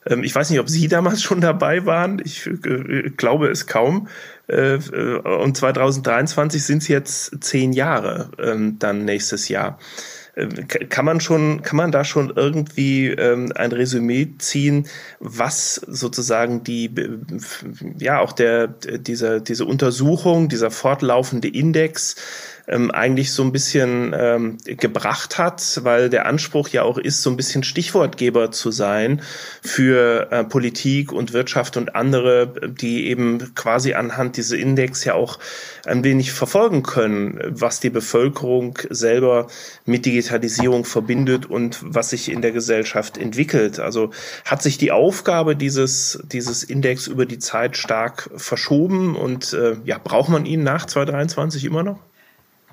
Ähm, 0.05 0.24
ich 0.24 0.36
weiß 0.36 0.51
nicht, 0.51 0.59
ob 0.59 0.69
Sie 0.69 0.88
damals 0.89 1.24
schon 1.24 1.41
dabei 1.41 1.88
waren. 1.88 2.22
Ich 2.24 2.45
äh, 2.45 3.09
glaube 3.17 3.49
es 3.49 3.67
kaum. 3.67 4.07
Und 4.47 5.55
2023 5.55 6.61
sind 6.61 6.82
es 6.82 6.89
jetzt 6.89 7.41
zehn 7.41 7.72
Jahre 7.72 8.32
ähm, 8.38 8.80
dann 8.80 9.05
nächstes 9.05 9.47
Jahr. 9.47 9.80
Äh, 10.36 10.47
kann 10.65 11.05
man 11.05 11.19
schon, 11.19 11.61
kann 11.61 11.77
man 11.77 11.91
da 11.91 12.03
schon 12.03 12.32
irgendwie 12.36 13.07
ähm, 13.07 13.51
ein 13.55 13.71
Resümee 13.71 14.29
ziehen, 14.38 14.88
was 15.19 15.75
sozusagen 15.75 16.63
die, 16.63 16.91
ja, 17.97 18.19
auch 18.19 18.32
der, 18.32 18.67
diese, 18.67 19.41
diese 19.41 19.65
Untersuchung, 19.65 20.49
dieser 20.49 20.71
fortlaufende 20.71 21.47
Index 21.47 22.15
ähm, 22.72 22.89
eigentlich 22.91 23.32
so 23.32 23.43
ein 23.43 23.51
bisschen 23.51 24.15
ähm, 24.17 24.57
gebracht 24.65 25.38
hat, 25.38 25.82
weil 25.84 26.09
der 26.09 26.26
Anspruch 26.26 26.69
ja 26.69 26.84
auch 26.84 26.97
ist, 26.97 27.22
so 27.22 27.30
ein 27.30 27.38
bisschen 27.38 27.63
Stichwortgeber 27.63 28.51
zu 28.51 28.72
sein 28.72 29.22
für 29.61 30.32
äh, 30.32 30.43
Politik 30.43 31.11
und 31.11 31.34
Wirtschaft 31.34 31.78
und 31.78 31.95
andere, 31.95 32.53
die 32.69 33.07
eben 33.07 33.53
quasi 33.55 33.93
anhand 33.93 34.38
dieser 34.38 34.57
Index 34.57 35.03
ja 35.03 35.13
auch 35.13 35.38
ein 35.86 36.03
wenig 36.03 36.32
verfolgen 36.32 36.84
können, 36.84 37.39
was 37.47 37.80
die 37.80 37.89
Bevölkerung 37.89 38.78
selber 38.89 39.47
mit 39.86 40.05
Digitalisierung 40.05 40.86
verbindet 40.86 41.45
und 41.45 41.80
was 41.82 42.11
sich 42.11 42.32
in 42.32 42.41
der 42.41 42.51
Gesellschaft 42.51 43.17
entwickelt. 43.17 43.80
Also 43.80 44.11
hat 44.45 44.61
sich 44.61 44.78
die 44.78 44.91
Aufgabe 44.91 45.55
dieses, 45.55 46.19
dieses 46.32 46.63
Index 46.63 47.07
über 47.07 47.26
die 47.26 47.39
Zeit 47.39 47.78
stark 47.78 48.30
verschoben 48.36 49.15
und 49.15 49.53
äh, 49.53 49.76
ja, 49.86 49.97
braucht 49.97 50.30
man 50.30 50.45
ihn 50.45 50.63
nach 50.63 50.86
2023 50.86 51.65
immer 51.65 51.84
noch? 51.84 51.99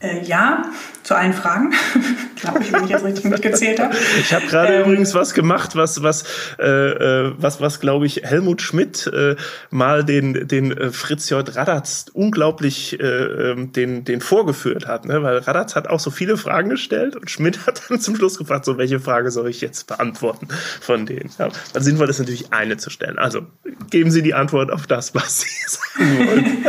Äh, 0.00 0.22
ja, 0.24 0.62
zu 1.02 1.16
allen 1.16 1.32
Fragen. 1.32 1.72
Glaube 2.36 2.62
ich, 2.62 2.72
wenn 2.72 2.84
ich 2.84 2.90
jetzt 2.90 3.04
richtig 3.04 3.24
mitgezählt 3.24 3.80
habe. 3.80 3.96
Ich 4.20 4.32
habe 4.32 4.46
gerade 4.46 4.74
ähm, 4.74 4.82
übrigens 4.82 5.12
was 5.14 5.34
gemacht, 5.34 5.74
was, 5.74 6.02
was, 6.02 6.24
äh, 6.60 6.66
äh, 6.66 7.32
was, 7.36 7.60
was 7.60 7.80
glaube 7.80 8.06
ich, 8.06 8.22
Helmut 8.22 8.62
Schmidt 8.62 9.08
äh, 9.08 9.34
mal 9.70 10.04
den, 10.04 10.46
den 10.46 10.70
äh, 10.70 10.90
Fritz 10.90 11.30
J. 11.30 11.56
Radatz 11.56 12.06
unglaublich 12.12 13.00
äh, 13.00 13.04
ähm, 13.04 13.72
den, 13.72 14.04
den 14.04 14.20
vorgeführt 14.20 14.86
hat. 14.86 15.06
Ne? 15.06 15.22
Weil 15.22 15.38
Radatz 15.38 15.74
hat 15.74 15.88
auch 15.88 15.98
so 15.98 16.10
viele 16.10 16.36
Fragen 16.36 16.68
gestellt 16.68 17.16
und 17.16 17.28
Schmidt 17.30 17.58
hat 17.66 17.82
dann 17.88 18.00
zum 18.00 18.14
Schluss 18.14 18.38
gefragt, 18.38 18.64
so 18.66 18.78
welche 18.78 19.00
Frage 19.00 19.32
soll 19.32 19.48
ich 19.48 19.60
jetzt 19.60 19.88
beantworten 19.88 20.46
von 20.80 21.06
denen. 21.06 21.30
Ja, 21.38 21.48
dann 21.72 21.82
sinnvoll 21.82 22.08
ist 22.08 22.20
natürlich 22.20 22.52
eine 22.52 22.76
zu 22.76 22.90
stellen. 22.90 23.18
Also 23.18 23.46
geben 23.90 24.10
Sie 24.12 24.22
die 24.22 24.34
Antwort 24.34 24.70
auf 24.70 24.86
das, 24.86 25.14
was 25.14 25.40
Sie 25.40 25.48
sagen 25.66 26.18
wollen. 26.18 26.66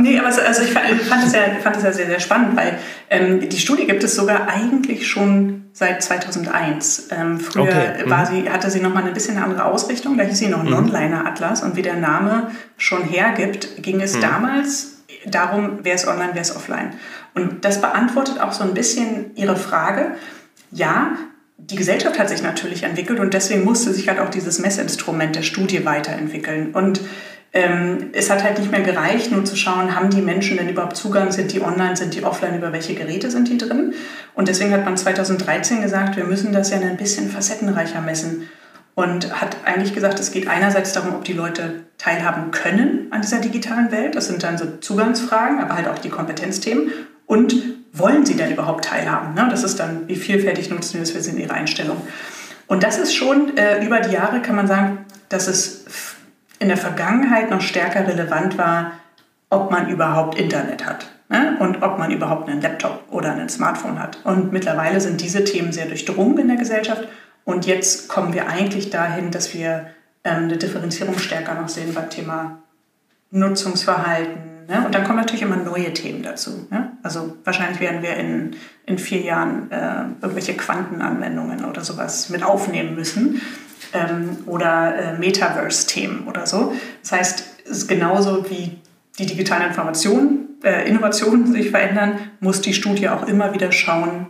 nee, 0.00 0.18
aber 0.18 0.28
also 0.28 0.62
ich 0.62 0.72
fand, 0.72 1.26
es 1.26 1.32
ja, 1.32 1.40
fand 1.62 1.76
es 1.76 1.82
ja 1.82 1.92
sehr, 1.92 2.06
sehr 2.06 2.20
spannend, 2.20 2.56
weil 2.56 2.63
ähm, 3.10 3.48
die 3.48 3.58
Studie 3.58 3.86
gibt 3.86 4.04
es 4.04 4.14
sogar 4.14 4.48
eigentlich 4.48 5.06
schon 5.06 5.64
seit 5.72 6.02
2001. 6.02 7.08
Ähm, 7.10 7.40
früher 7.40 7.64
okay. 7.64 8.04
war 8.06 8.30
mhm. 8.30 8.44
sie, 8.44 8.50
hatte 8.50 8.70
sie 8.70 8.80
nochmal 8.80 9.04
ein 9.04 9.14
bisschen 9.14 9.36
eine 9.36 9.44
andere 9.44 9.64
Ausrichtung, 9.64 10.16
da 10.16 10.24
hieß 10.24 10.38
sie 10.38 10.48
noch 10.48 10.62
mhm. 10.62 10.70
Non-Liner-Atlas 10.70 11.62
und 11.62 11.76
wie 11.76 11.82
der 11.82 11.96
Name 11.96 12.50
schon 12.76 13.02
hergibt, 13.02 13.82
ging 13.82 14.00
es 14.00 14.16
mhm. 14.16 14.20
damals 14.20 15.02
darum, 15.26 15.80
wer 15.82 15.94
ist 15.94 16.06
online, 16.06 16.30
wer 16.34 16.42
ist 16.42 16.56
offline. 16.56 16.94
Und 17.34 17.64
das 17.64 17.80
beantwortet 17.80 18.40
auch 18.40 18.52
so 18.52 18.62
ein 18.62 18.74
bisschen 18.74 19.34
Ihre 19.34 19.56
Frage. 19.56 20.12
Ja, 20.70 21.16
die 21.56 21.76
Gesellschaft 21.76 22.18
hat 22.18 22.28
sich 22.28 22.42
natürlich 22.42 22.82
entwickelt 22.82 23.20
und 23.20 23.32
deswegen 23.32 23.64
musste 23.64 23.92
sich 23.92 24.08
halt 24.08 24.18
auch 24.20 24.28
dieses 24.28 24.58
Messinstrument 24.58 25.36
der 25.36 25.42
Studie 25.42 25.84
weiterentwickeln. 25.84 26.72
Und 26.72 27.00
es 28.12 28.30
hat 28.30 28.42
halt 28.42 28.58
nicht 28.58 28.72
mehr 28.72 28.80
gereicht, 28.80 29.30
nur 29.30 29.44
zu 29.44 29.54
schauen, 29.54 29.94
haben 29.94 30.10
die 30.10 30.22
Menschen 30.22 30.56
denn 30.56 30.68
überhaupt 30.68 30.96
Zugang, 30.96 31.30
sind 31.30 31.52
die 31.52 31.62
online, 31.62 31.96
sind 31.96 32.14
die 32.14 32.24
offline, 32.24 32.56
über 32.56 32.72
welche 32.72 32.94
Geräte 32.94 33.30
sind 33.30 33.48
die 33.48 33.58
drin. 33.58 33.94
Und 34.34 34.48
deswegen 34.48 34.72
hat 34.72 34.84
man 34.84 34.96
2013 34.96 35.80
gesagt, 35.80 36.16
wir 36.16 36.24
müssen 36.24 36.52
das 36.52 36.70
ja 36.70 36.78
ein 36.78 36.96
bisschen 36.96 37.30
facettenreicher 37.30 38.00
messen. 38.00 38.48
Und 38.96 39.40
hat 39.40 39.56
eigentlich 39.64 39.94
gesagt, 39.94 40.18
es 40.18 40.32
geht 40.32 40.48
einerseits 40.48 40.92
darum, 40.92 41.14
ob 41.14 41.24
die 41.24 41.32
Leute 41.32 41.84
teilhaben 41.96 42.50
können 42.50 43.06
an 43.10 43.22
dieser 43.22 43.38
digitalen 43.38 43.92
Welt. 43.92 44.16
Das 44.16 44.26
sind 44.26 44.42
dann 44.42 44.58
so 44.58 44.66
Zugangsfragen, 44.80 45.60
aber 45.60 45.76
halt 45.76 45.86
auch 45.86 45.98
die 45.98 46.10
Kompetenzthemen. 46.10 46.90
Und 47.26 47.54
wollen 47.92 48.26
sie 48.26 48.34
denn 48.34 48.50
überhaupt 48.50 48.84
teilhaben? 48.84 49.34
Ne? 49.34 49.46
Das 49.48 49.62
ist 49.62 49.78
dann, 49.78 50.08
wie 50.08 50.16
vielfältig 50.16 50.70
nutzen 50.70 50.94
wir 50.94 51.00
das 51.00 51.12
für 51.12 51.30
in 51.30 51.38
ihrer 51.38 51.54
Einstellung. 51.54 51.98
Und 52.66 52.82
das 52.82 52.98
ist 52.98 53.14
schon 53.14 53.56
äh, 53.56 53.84
über 53.84 54.00
die 54.00 54.12
Jahre, 54.12 54.42
kann 54.42 54.56
man 54.56 54.66
sagen, 54.66 55.04
dass 55.28 55.46
es 55.46 55.84
in 56.58 56.68
der 56.68 56.76
Vergangenheit 56.76 57.50
noch 57.50 57.60
stärker 57.60 58.06
relevant 58.06 58.58
war, 58.58 58.92
ob 59.50 59.70
man 59.70 59.88
überhaupt 59.88 60.38
Internet 60.38 60.86
hat. 60.86 61.06
ne? 61.28 61.56
und 61.60 61.82
ob 61.82 61.98
man 61.98 62.10
überhaupt 62.10 62.48
einen 62.48 62.60
Laptop 62.60 63.04
oder 63.10 63.32
ein 63.32 63.48
Smartphone 63.48 63.98
hat. 63.98 64.18
Und 64.24 64.52
mittlerweile 64.52 65.00
sind 65.00 65.20
diese 65.20 65.44
Themen 65.44 65.72
sehr 65.72 65.86
durchdrungen 65.86 66.38
in 66.38 66.48
der 66.48 66.56
Gesellschaft. 66.56 67.08
Und 67.44 67.66
jetzt 67.66 68.08
kommen 68.08 68.32
wir 68.32 68.48
eigentlich 68.48 68.90
dahin, 68.90 69.30
dass 69.30 69.54
wir 69.54 69.86
ähm, 70.24 70.44
eine 70.44 70.56
Differenzierung 70.56 71.18
stärker 71.18 71.54
noch 71.54 71.68
sehen 71.68 71.92
beim 71.94 72.10
Thema 72.10 72.58
Nutzungsverhalten. 73.30 74.66
Ne? 74.68 74.86
Und 74.86 74.94
dann 74.94 75.04
kommen 75.04 75.18
natürlich 75.18 75.42
immer 75.42 75.56
neue 75.56 75.92
Themen 75.92 76.22
dazu. 76.22 76.66
Ne? 76.70 76.92
Also 77.02 77.36
wahrscheinlich 77.44 77.80
werden 77.80 78.02
wir 78.02 78.16
in, 78.16 78.56
in 78.86 78.98
vier 78.98 79.20
Jahren 79.20 79.70
äh, 79.70 80.04
irgendwelche 80.22 80.54
Quantenanwendungen 80.54 81.64
oder 81.64 81.82
sowas 81.82 82.30
mit 82.30 82.42
aufnehmen 82.42 82.94
müssen. 82.94 83.42
Ähm, 83.94 84.38
oder 84.46 84.96
äh, 84.96 85.18
Metaverse-Themen 85.18 86.26
oder 86.26 86.46
so. 86.46 86.74
Das 87.02 87.12
heißt, 87.12 87.44
es 87.64 87.70
ist 87.70 87.88
genauso 87.88 88.50
wie 88.50 88.78
die 89.18 89.26
digitalen 89.26 89.68
Informationen, 89.68 90.58
äh, 90.64 90.88
Innovationen 90.88 91.52
sich 91.52 91.70
verändern, 91.70 92.18
muss 92.40 92.60
die 92.60 92.74
Studie 92.74 93.08
auch 93.08 93.26
immer 93.28 93.54
wieder 93.54 93.70
schauen, 93.70 94.26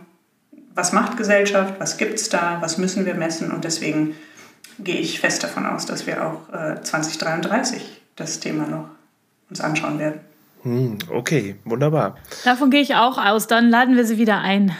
was 0.75 0.93
macht 0.93 1.17
Gesellschaft, 1.17 1.75
was 1.79 1.97
gibt 1.97 2.19
es 2.19 2.29
da, 2.29 2.57
was 2.59 2.77
müssen 2.77 3.05
wir 3.05 3.15
messen 3.15 3.51
und 3.51 3.63
deswegen 3.63 4.15
gehe 4.77 4.99
ich 4.99 5.19
fest 5.19 5.43
davon 5.43 5.65
aus, 5.65 5.85
dass 5.85 6.05
wir 6.05 6.25
auch 6.25 6.53
äh, 6.53 6.81
2033 6.81 8.01
das 8.15 8.39
Thema 8.39 8.67
noch 8.67 8.89
uns 9.49 9.61
anschauen 9.61 9.99
werden. 9.99 10.19
Hm, 10.63 10.97
okay, 11.11 11.55
wunderbar. 11.63 12.17
Davon 12.43 12.71
gehe 12.71 12.81
ich 12.81 12.95
auch 12.95 13.17
aus. 13.17 13.47
Dann 13.47 13.69
laden 13.69 13.95
wir 13.95 14.05
sie 14.05 14.17
wieder 14.17 14.39
ein. 14.39 14.75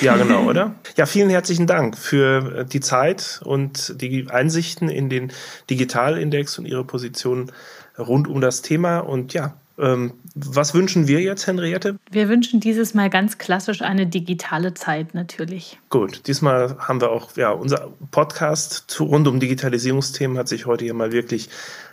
Ja, 0.00 0.16
genau, 0.16 0.44
oder? 0.44 0.74
Ja, 0.96 1.06
vielen 1.06 1.30
herzlichen 1.30 1.66
Dank 1.66 1.96
für 1.96 2.58
äh, 2.58 2.64
die 2.64 2.80
Zeit 2.80 3.40
und 3.44 4.00
die 4.00 4.28
Einsichten 4.30 4.88
in 4.88 5.08
den 5.08 5.32
Digitalindex 5.70 6.58
und 6.58 6.66
Ihre 6.66 6.84
Position 6.84 7.52
rund 7.98 8.28
um 8.28 8.40
das 8.40 8.62
Thema. 8.62 8.98
Und 8.98 9.32
ja, 9.32 9.54
ähm, 9.78 10.14
was 10.34 10.74
wünschen 10.74 11.06
wir 11.06 11.20
jetzt, 11.20 11.46
Henriette? 11.46 11.98
Wir 12.10 12.28
wünschen 12.28 12.60
dieses 12.60 12.94
Mal 12.94 13.10
ganz 13.10 13.38
klassisch 13.38 13.82
eine 13.82 14.06
digitale 14.06 14.74
Zeit 14.74 15.14
natürlich. 15.14 15.78
Gut, 15.88 16.26
diesmal 16.26 16.76
haben 16.78 17.00
wir 17.00 17.10
auch, 17.10 17.36
ja, 17.36 17.50
unser 17.50 17.92
Podcast 18.10 18.84
zu, 18.88 19.04
rund 19.04 19.28
um 19.28 19.38
Digitalisierungsthemen 19.38 20.36
hat 20.36 20.48
sich 20.48 20.66
heute 20.66 20.84
hier 20.84 20.94
mal 20.94 21.12
wirklich 21.12 21.48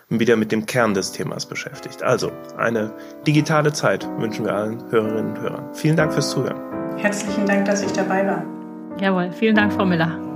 wieder 0.10 0.36
mit 0.36 0.52
dem 0.52 0.66
Kern 0.66 0.94
des 0.94 1.12
Themas 1.12 1.46
beschäftigt. 1.46 2.04
Also, 2.04 2.32
eine 2.58 2.92
digitale 3.26 3.74
Zeit 3.74 4.08
wünschen 4.20 4.46
wir 4.46 4.54
allen 4.54 4.84
Hörerinnen 4.92 5.32
und 5.32 5.40
Hörern. 5.40 5.74
Vielen 5.74 5.96
Dank 5.96 6.14
fürs 6.14 6.30
Zuhören. 6.30 6.60
Herzlichen 6.98 7.46
Dank, 7.46 7.66
dass 7.66 7.82
ich 7.82 7.92
dabei 7.92 8.26
war. 8.28 8.44
Jawohl, 9.00 9.32
vielen 9.32 9.56
Dank, 9.56 9.74
Frau 9.74 9.86
Miller. 9.86 10.35